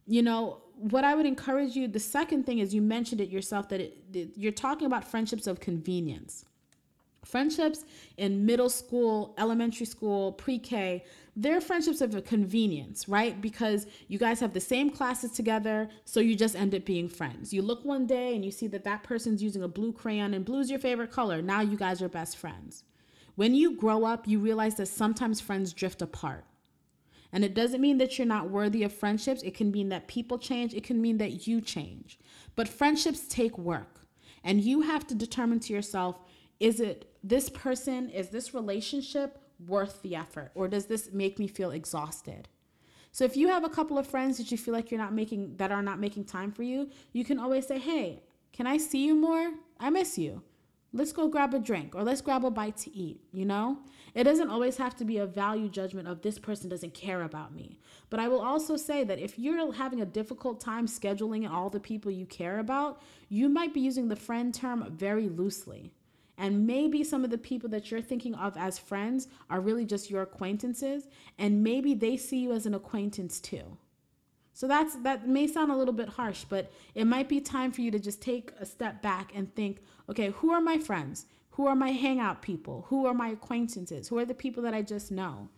You 0.07 0.23
know, 0.23 0.59
what 0.77 1.05
I 1.05 1.17
would 1.17 1.27
encourage 1.27 1.75
you, 1.75 1.89
the 1.89 2.01
second 2.01 2.47
thing 2.47 2.61
is 2.61 2.73
you 2.73 2.83
mentioned 2.83 3.21
it 3.21 3.31
yourself 3.31 3.69
that 3.71 3.81
it, 3.81 3.97
you're 4.37 4.53
talking 4.53 4.87
about 4.87 5.05
friendships 5.05 5.49
of 5.49 5.59
convenience. 5.59 6.45
Friendships 7.25 7.85
in 8.17 8.47
middle 8.47 8.71
school, 8.71 9.35
elementary 9.39 9.87
school, 9.87 10.33
pre 10.33 10.59
K, 10.59 11.05
they're 11.41 11.61
friendships 11.61 12.01
of 12.01 12.25
convenience, 12.25 13.09
right? 13.09 13.41
Because 13.41 13.87
you 14.09 14.19
guys 14.19 14.41
have 14.41 14.53
the 14.53 14.61
same 14.61 14.91
classes 14.91 15.31
together, 15.31 15.89
so 16.05 16.19
you 16.19 16.35
just 16.35 16.57
end 16.57 16.75
up 16.75 16.85
being 16.85 17.09
friends. 17.09 17.53
You 17.53 17.63
look 17.63 17.85
one 17.85 18.09
day 18.09 18.35
and 18.35 18.45
you 18.45 18.51
see 18.51 18.67
that 18.67 18.83
that 18.83 19.05
person's 19.05 19.41
using 19.41 19.63
a 19.63 19.69
blue 19.69 19.93
crayon 19.93 20.35
and 20.35 20.45
blue's 20.45 20.69
your 20.69 20.81
favorite 20.81 21.13
color. 21.13 21.41
Now 21.41 21.61
you 21.61 21.77
guys 21.77 22.03
are 22.03 22.09
best 22.09 22.37
friends. 22.37 22.83
When 23.37 23.55
you 23.55 23.77
grow 23.77 24.05
up, 24.05 24.27
you 24.27 24.41
realize 24.41 24.75
that 24.77 24.87
sometimes 24.87 25.41
friends 25.41 25.73
drift 25.73 26.03
apart. 26.03 26.45
And 27.33 27.45
it 27.45 27.55
doesn't 27.55 27.81
mean 27.81 27.99
that 27.99 28.19
you're 28.19 28.27
not 28.27 28.51
worthy 28.51 28.83
of 28.83 28.93
friendships. 28.93 29.43
It 29.43 29.55
can 29.55 29.71
mean 29.71 29.91
that 29.91 30.09
people 30.09 30.39
change, 30.39 30.75
it 30.75 30.83
can 30.83 31.01
mean 31.01 31.19
that 31.19 31.47
you 31.47 31.61
change. 31.61 32.19
But 32.57 32.67
friendships 32.67 33.29
take 33.29 33.57
work. 33.57 34.01
And 34.43 34.61
you 34.61 34.81
have 34.81 35.07
to 35.07 35.15
determine 35.15 35.61
to 35.61 35.73
yourself 35.73 36.19
is 36.59 36.81
it 36.81 37.15
this 37.23 37.49
person, 37.49 38.11
is 38.11 38.31
this 38.31 38.53
relationship 38.53 39.39
worth 39.67 40.03
the 40.03 40.15
effort 40.15 40.51
or 40.55 40.69
does 40.69 40.87
this 40.87 41.11
make 41.13 41.39
me 41.39 41.47
feel 41.47 41.71
exhausted? 41.71 42.49
So 43.13 43.25
if 43.25 43.37
you 43.37 43.49
have 43.49 43.65
a 43.65 43.69
couple 43.69 43.99
of 43.99 44.07
friends 44.07 44.39
that 44.39 44.51
you 44.51 44.59
feel 44.59 44.75
like 44.75 44.91
you're 44.91 45.01
not 45.01 45.15
making 45.15 45.57
that 45.57 45.73
are 45.73 45.83
not 45.83 45.99
making 45.99 46.25
time 46.25 46.53
for 46.53 46.63
you, 46.63 46.91
you 47.13 47.25
can 47.25 47.39
always 47.39 47.67
say, 47.67 47.79
"Hey, 47.79 48.23
can 48.53 48.67
I 48.67 48.77
see 48.77 49.07
you 49.07 49.15
more? 49.15 49.55
I 49.81 49.91
miss 49.91 50.19
you. 50.19 50.43
Let's 50.93 51.13
go 51.13 51.29
grab 51.29 51.53
a 51.53 51.59
drink 51.59 51.95
or 51.95 52.03
let's 52.03 52.21
grab 52.21 52.45
a 52.45 52.51
bite 52.51 52.77
to 52.79 52.95
eat." 52.95 53.21
You 53.33 53.45
know? 53.45 53.79
It 54.15 54.25
doesn't 54.25 54.51
always 54.51 54.77
have 54.79 54.97
to 54.97 55.05
be 55.05 55.19
a 55.19 55.27
value 55.27 55.69
judgment 55.69 56.09
of 56.09 56.23
this 56.23 56.39
person 56.39 56.69
doesn't 56.69 56.95
care 56.95 57.23
about 57.23 57.55
me. 57.55 57.79
But 58.11 58.21
I 58.21 58.29
will 58.29 58.41
also 58.41 58.77
say 58.77 59.05
that 59.05 59.19
if 59.19 59.39
you're 59.39 59.73
having 59.73 60.01
a 60.01 60.07
difficult 60.07 60.61
time 60.61 60.87
scheduling 60.87 61.49
all 61.49 61.71
the 61.71 61.81
people 61.81 62.11
you 62.11 62.27
care 62.27 62.59
about, 62.59 63.03
you 63.29 63.49
might 63.49 63.75
be 63.75 63.81
using 63.81 64.09
the 64.09 64.17
friend 64.17 64.55
term 64.55 64.91
very 64.93 65.29
loosely. 65.29 65.93
And 66.39 66.67
maybe 66.67 67.05
some 67.05 67.25
of 67.25 67.31
the 67.31 67.37
people 67.37 67.69
that 67.71 67.91
you're 67.91 68.01
thinking 68.01 68.35
of 68.35 68.57
as 68.57 68.79
friends 68.79 69.29
are 69.51 69.61
really 69.61 69.85
just 69.85 70.09
your 70.09 70.23
acquaintances, 70.23 71.09
and 71.39 71.63
maybe 71.63 71.95
they 71.95 72.17
see 72.17 72.39
you 72.39 72.53
as 72.53 72.65
an 72.65 72.75
acquaintance 72.75 73.41
too. 73.41 73.77
So 74.55 74.67
that's 74.67 74.97
that 75.03 75.29
may 75.29 75.47
sound 75.47 75.71
a 75.71 75.77
little 75.77 75.95
bit 75.95 76.09
harsh, 76.09 76.45
but 76.49 76.73
it 76.95 77.07
might 77.07 77.29
be 77.29 77.41
time 77.41 77.73
for 77.73 77.81
you 77.81 77.91
to 77.91 77.99
just 77.99 78.23
take 78.23 78.53
a 78.59 78.65
step 78.65 79.03
back 79.03 79.33
and 79.35 79.55
think, 79.55 79.83
okay, 80.09 80.31
who 80.31 80.51
are 80.51 80.61
my 80.61 80.79
friends? 80.79 81.27
Who 81.51 81.67
are 81.67 81.77
my 81.77 81.91
hangout 81.91 82.41
people? 82.41 82.87
Who 82.89 83.05
are 83.07 83.15
my 83.15 83.29
acquaintances? 83.29 84.09
Who 84.09 84.19
are 84.19 84.25
the 84.25 84.35
people 84.35 84.63
that 84.63 84.75
I 84.75 84.83
just 84.83 85.11
know? 85.11 85.49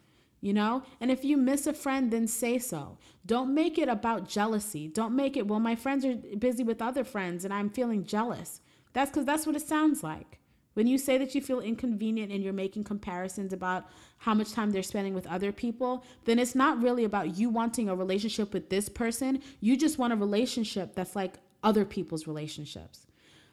you 0.40 0.52
know? 0.52 0.82
And 1.00 1.10
if 1.10 1.24
you 1.24 1.36
miss 1.36 1.66
a 1.66 1.72
friend, 1.72 2.10
then 2.10 2.26
say 2.26 2.58
so. 2.58 2.98
Don't 3.26 3.54
make 3.54 3.78
it 3.78 3.88
about 3.88 4.28
jealousy. 4.28 4.88
Don't 4.88 5.14
make 5.14 5.36
it, 5.36 5.46
well, 5.46 5.60
my 5.60 5.76
friends 5.76 6.04
are 6.04 6.14
busy 6.14 6.62
with 6.62 6.82
other 6.82 7.04
friends 7.04 7.44
and 7.44 7.52
I'm 7.52 7.70
feeling 7.70 8.04
jealous. 8.04 8.60
That's 8.92 9.10
because 9.10 9.26
that's 9.26 9.46
what 9.46 9.56
it 9.56 9.66
sounds 9.66 10.02
like. 10.02 10.39
When 10.80 10.86
you 10.86 10.96
say 10.96 11.18
that 11.18 11.34
you 11.34 11.42
feel 11.42 11.60
inconvenient 11.60 12.32
and 12.32 12.42
you're 12.42 12.54
making 12.54 12.84
comparisons 12.84 13.52
about 13.52 13.84
how 14.16 14.32
much 14.32 14.52
time 14.52 14.70
they're 14.70 14.82
spending 14.82 15.12
with 15.12 15.26
other 15.26 15.52
people, 15.52 16.06
then 16.24 16.38
it's 16.38 16.54
not 16.54 16.82
really 16.82 17.04
about 17.04 17.36
you 17.36 17.50
wanting 17.50 17.90
a 17.90 17.94
relationship 17.94 18.54
with 18.54 18.70
this 18.70 18.88
person. 18.88 19.42
You 19.60 19.76
just 19.76 19.98
want 19.98 20.14
a 20.14 20.16
relationship 20.16 20.94
that's 20.94 21.14
like 21.14 21.34
other 21.62 21.84
people's 21.84 22.26
relationships. 22.26 23.06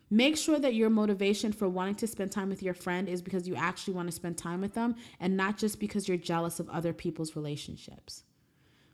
Make 0.10 0.38
sure 0.38 0.58
that 0.58 0.74
your 0.74 0.90
motivation 0.90 1.52
for 1.52 1.68
wanting 1.68 1.96
to 1.96 2.08
spend 2.08 2.32
time 2.32 2.48
with 2.48 2.64
your 2.64 2.74
friend 2.74 3.10
is 3.10 3.22
because 3.22 3.46
you 3.46 3.58
actually 3.58 3.96
want 3.96 4.08
to 4.08 4.16
spend 4.16 4.38
time 4.38 4.62
with 4.62 4.74
them 4.74 4.96
and 5.20 5.36
not 5.36 5.58
just 5.58 5.82
because 5.82 6.08
you're 6.08 6.16
jealous 6.16 6.62
of 6.62 6.70
other 6.70 6.94
people's 6.94 7.36
relationships. 7.36 8.24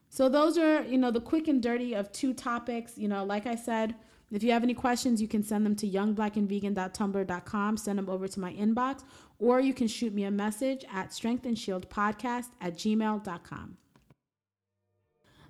So 0.10 0.28
those 0.28 0.58
are, 0.58 0.82
you 0.82 0.98
know, 0.98 1.12
the 1.12 1.22
quick 1.22 1.48
and 1.48 1.62
dirty 1.62 1.94
of 1.94 2.12
two 2.12 2.34
topics. 2.34 2.98
You 2.98 3.10
know, 3.10 3.24
like 3.26 3.46
I 3.46 3.54
said, 3.54 3.94
if 4.36 4.44
you 4.44 4.52
have 4.52 4.64
any 4.64 4.74
questions, 4.74 5.22
you 5.22 5.28
can 5.28 5.44
send 5.44 5.66
them 5.66 5.76
to 5.76 5.88
youngblackandvegan.tumblr.com, 5.88 7.78
send 7.78 8.00
them 8.00 8.10
over 8.10 8.28
to 8.28 8.40
my 8.40 8.54
inbox, 8.54 9.04
or 9.40 9.60
you 9.60 9.74
can 9.74 9.88
shoot 9.88 10.14
me 10.14 10.24
a 10.24 10.32
message 10.32 10.84
at 10.92 11.12
strengthandshieldpodcast 11.12 12.48
at 12.60 12.76
gmail.com. 12.76 13.78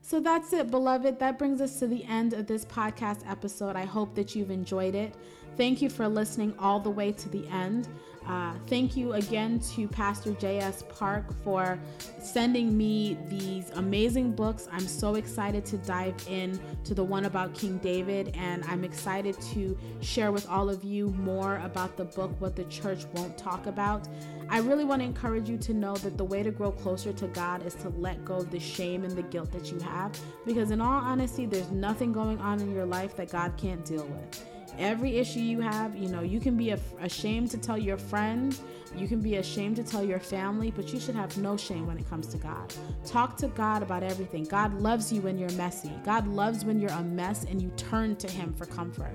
So 0.06 0.20
that's 0.20 0.52
it, 0.52 0.70
beloved. 0.70 1.18
That 1.20 1.40
brings 1.40 1.62
us 1.62 1.80
to 1.80 1.88
the 1.88 2.04
end 2.04 2.34
of 2.34 2.46
this 2.46 2.66
podcast 2.66 3.20
episode. 3.26 3.78
I 3.78 3.86
hope 3.86 4.14
that 4.16 4.36
you've 4.36 4.52
enjoyed 4.52 4.96
it. 4.96 5.16
Thank 5.56 5.82
you 5.82 5.90
for 5.90 6.10
listening 6.10 6.54
all 6.60 6.82
the 6.82 6.90
way 6.90 7.14
to 7.14 7.30
the 7.30 7.48
end. 7.48 7.88
Uh, 8.28 8.54
thank 8.68 8.98
you 8.98 9.14
again 9.14 9.60
to 9.60 9.88
Pastor 9.88 10.34
J.S. 10.34 10.84
Park 10.90 11.26
for 11.44 11.80
sending 12.20 12.78
me 12.78 13.18
these 13.28 13.70
amazing 13.72 14.34
books. 14.34 14.68
I'm 14.72 14.88
so 14.88 15.16
excited 15.16 15.66
to 15.68 15.78
dive 15.78 16.16
in 16.28 16.60
to 16.84 16.94
the 16.94 17.04
one 17.04 17.26
about 17.26 17.54
King 17.54 17.78
David, 17.78 18.34
and 18.36 18.64
I'm 18.66 18.84
excited 18.84 19.40
to 19.54 19.78
share 20.02 20.34
with 20.34 20.50
all 20.50 20.70
of 20.70 20.84
you 20.84 21.10
more 21.12 21.58
about 21.64 21.96
the 21.96 22.06
book, 22.06 22.32
What 22.40 22.58
the 22.58 22.66
Church 22.66 23.06
Won't 23.14 23.38
Talk 23.38 23.68
About. 23.68 24.08
I 24.54 24.60
really 24.60 24.84
want 24.84 25.02
to 25.02 25.06
encourage 25.08 25.50
you 25.50 25.58
to 25.58 25.74
know 25.74 25.96
that 25.96 26.16
the 26.16 26.24
way 26.24 26.44
to 26.44 26.52
grow 26.52 26.72
closer 26.72 27.12
to 27.12 27.28
God 27.30 27.66
is 27.66 27.74
to 27.74 27.90
let 27.90 28.24
go 28.24 28.36
of 28.36 28.52
the 28.52 28.60
shame 28.60 29.04
and 29.04 29.16
the 29.16 29.24
guilt 29.24 29.52
that 29.52 29.72
you 29.72 29.80
have, 29.80 30.16
because 30.46 30.70
in 30.70 30.80
all 30.80 31.02
honesty, 31.02 31.48
there's 31.48 31.72
nothing 31.72 32.14
going 32.14 32.38
on 32.38 32.60
in 32.60 32.72
your 32.72 32.86
life 32.86 33.16
that 33.16 33.32
God 33.32 33.54
can't 33.58 33.84
deal 33.84 34.06
with 34.06 34.46
every 34.78 35.18
issue 35.18 35.40
you 35.40 35.60
have, 35.60 35.96
you 35.96 36.10
know, 36.10 36.22
you 36.22 36.40
can 36.40 36.58
be 36.58 36.72
ashamed 36.72 37.52
to 37.52 37.58
tell 37.58 37.78
your 37.78 37.98
friends, 37.98 38.62
you 38.96 39.08
can 39.08 39.22
be 39.22 39.36
ashamed 39.36 39.76
to 39.76 39.84
tell 39.84 40.04
your 40.04 40.20
family, 40.20 40.72
but 40.72 40.92
you 40.94 41.00
should 41.00 41.16
have 41.16 41.36
no 41.38 41.58
shame 41.58 41.88
when 41.88 41.98
it 41.98 42.10
comes 42.10 42.28
to 42.28 42.38
God. 42.38 42.74
Talk 43.06 43.38
to 43.38 43.48
God 43.50 43.84
about 43.84 44.04
everything. 44.04 44.44
God 44.46 44.74
loves 44.82 45.12
you 45.12 45.22
when 45.22 45.38
you're 45.38 45.52
messy. 45.52 45.92
God 46.04 46.28
loves 46.28 46.66
when 46.66 46.80
you're 46.80 46.92
a 46.92 47.04
mess 47.04 47.44
and 47.44 47.62
you 47.62 47.70
turn 47.78 48.16
to 48.18 48.30
Him 48.30 48.54
for 48.54 48.66
comfort. 48.66 49.14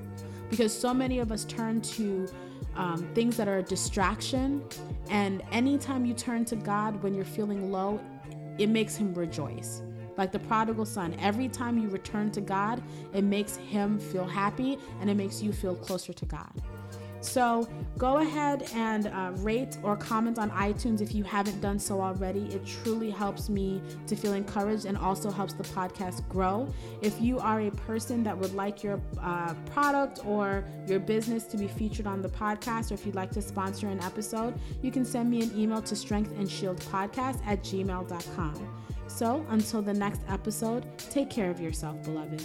Because 0.51 0.73
so 0.73 0.95
many 0.95 1.19
of 1.19 1.31
us 1.31 1.45
turn 1.45 1.81
to 1.83 2.29
um, 2.79 3.07
things 3.15 3.37
that 3.37 3.49
are 3.49 3.59
a 3.59 3.63
distraction, 3.63 4.65
and 5.11 5.43
anytime 5.53 6.07
you 6.07 6.15
turn 6.15 6.47
to 6.47 6.57
God 6.57 7.03
when 7.03 7.15
you're 7.15 7.27
feeling 7.27 7.71
low, 7.71 8.01
it 8.57 8.69
makes 8.69 8.97
Him 8.97 9.13
rejoice. 9.13 9.83
Like 10.17 10.33
the 10.33 10.41
prodigal 10.41 10.85
son, 10.85 11.15
every 11.21 11.49
time 11.49 11.79
you 11.79 11.89
return 11.89 12.33
to 12.33 12.41
God, 12.41 12.83
it 13.15 13.23
makes 13.23 13.55
him 13.57 14.01
feel 14.01 14.27
happy 14.27 14.77
and 15.01 15.09
it 15.09 15.15
makes 15.15 15.41
you 15.41 15.53
feel 15.53 15.77
closer 15.77 16.13
to 16.13 16.27
God. 16.27 16.51
So 17.21 17.69
go 17.97 18.19
ahead 18.19 18.71
and 18.75 19.09
uh, 19.09 19.33
rate 19.37 19.77
or 19.83 19.97
comment 19.97 20.39
on 20.39 20.51
iTunes 20.51 21.01
if 21.01 21.15
you 21.15 21.25
haven't 21.25 21.61
done 21.61 21.79
so 21.79 22.01
already. 22.01 22.47
It 22.55 22.65
truly 22.65 23.11
helps 23.11 23.49
me 23.49 23.83
to 24.07 24.17
feel 24.17 24.35
encouraged 24.35 24.85
and 24.85 24.97
also 24.97 25.31
helps 25.31 25.53
the 25.55 25.65
podcast 25.65 26.27
grow. 26.29 26.73
If 27.03 27.21
you 27.21 27.39
are 27.39 27.61
a 27.61 27.71
person 27.71 28.23
that 28.25 28.37
would 28.37 28.55
like 28.55 28.83
your 28.83 29.01
uh, 29.21 29.55
product 29.67 30.21
or 30.25 30.65
your 30.87 31.01
business 31.01 31.45
to 31.45 31.57
be 31.57 31.69
featured 31.69 32.07
on 32.07 32.23
the 32.23 32.29
podcast, 32.29 32.91
or 32.91 32.95
if 32.95 33.05
you'd 33.05 33.15
like 33.15 33.31
to 33.33 33.43
sponsor 33.43 33.89
an 33.89 34.01
episode, 34.01 34.59
you 34.83 34.91
can 34.91 35.05
send 35.05 35.31
me 35.31 35.43
an 35.43 35.59
email 35.59 35.83
to 35.83 35.95
strengthandshieldpodcast 35.95 37.41
at 37.47 37.63
gmail.com. 37.63 38.85
So 39.09 39.45
until 39.49 39.83
the 39.83 39.95
next 39.95 40.21
episode, 40.29 40.87
take 40.99 41.31
care 41.31 41.51
of 41.51 41.61
yourself, 41.61 42.03
beloved. 42.05 42.45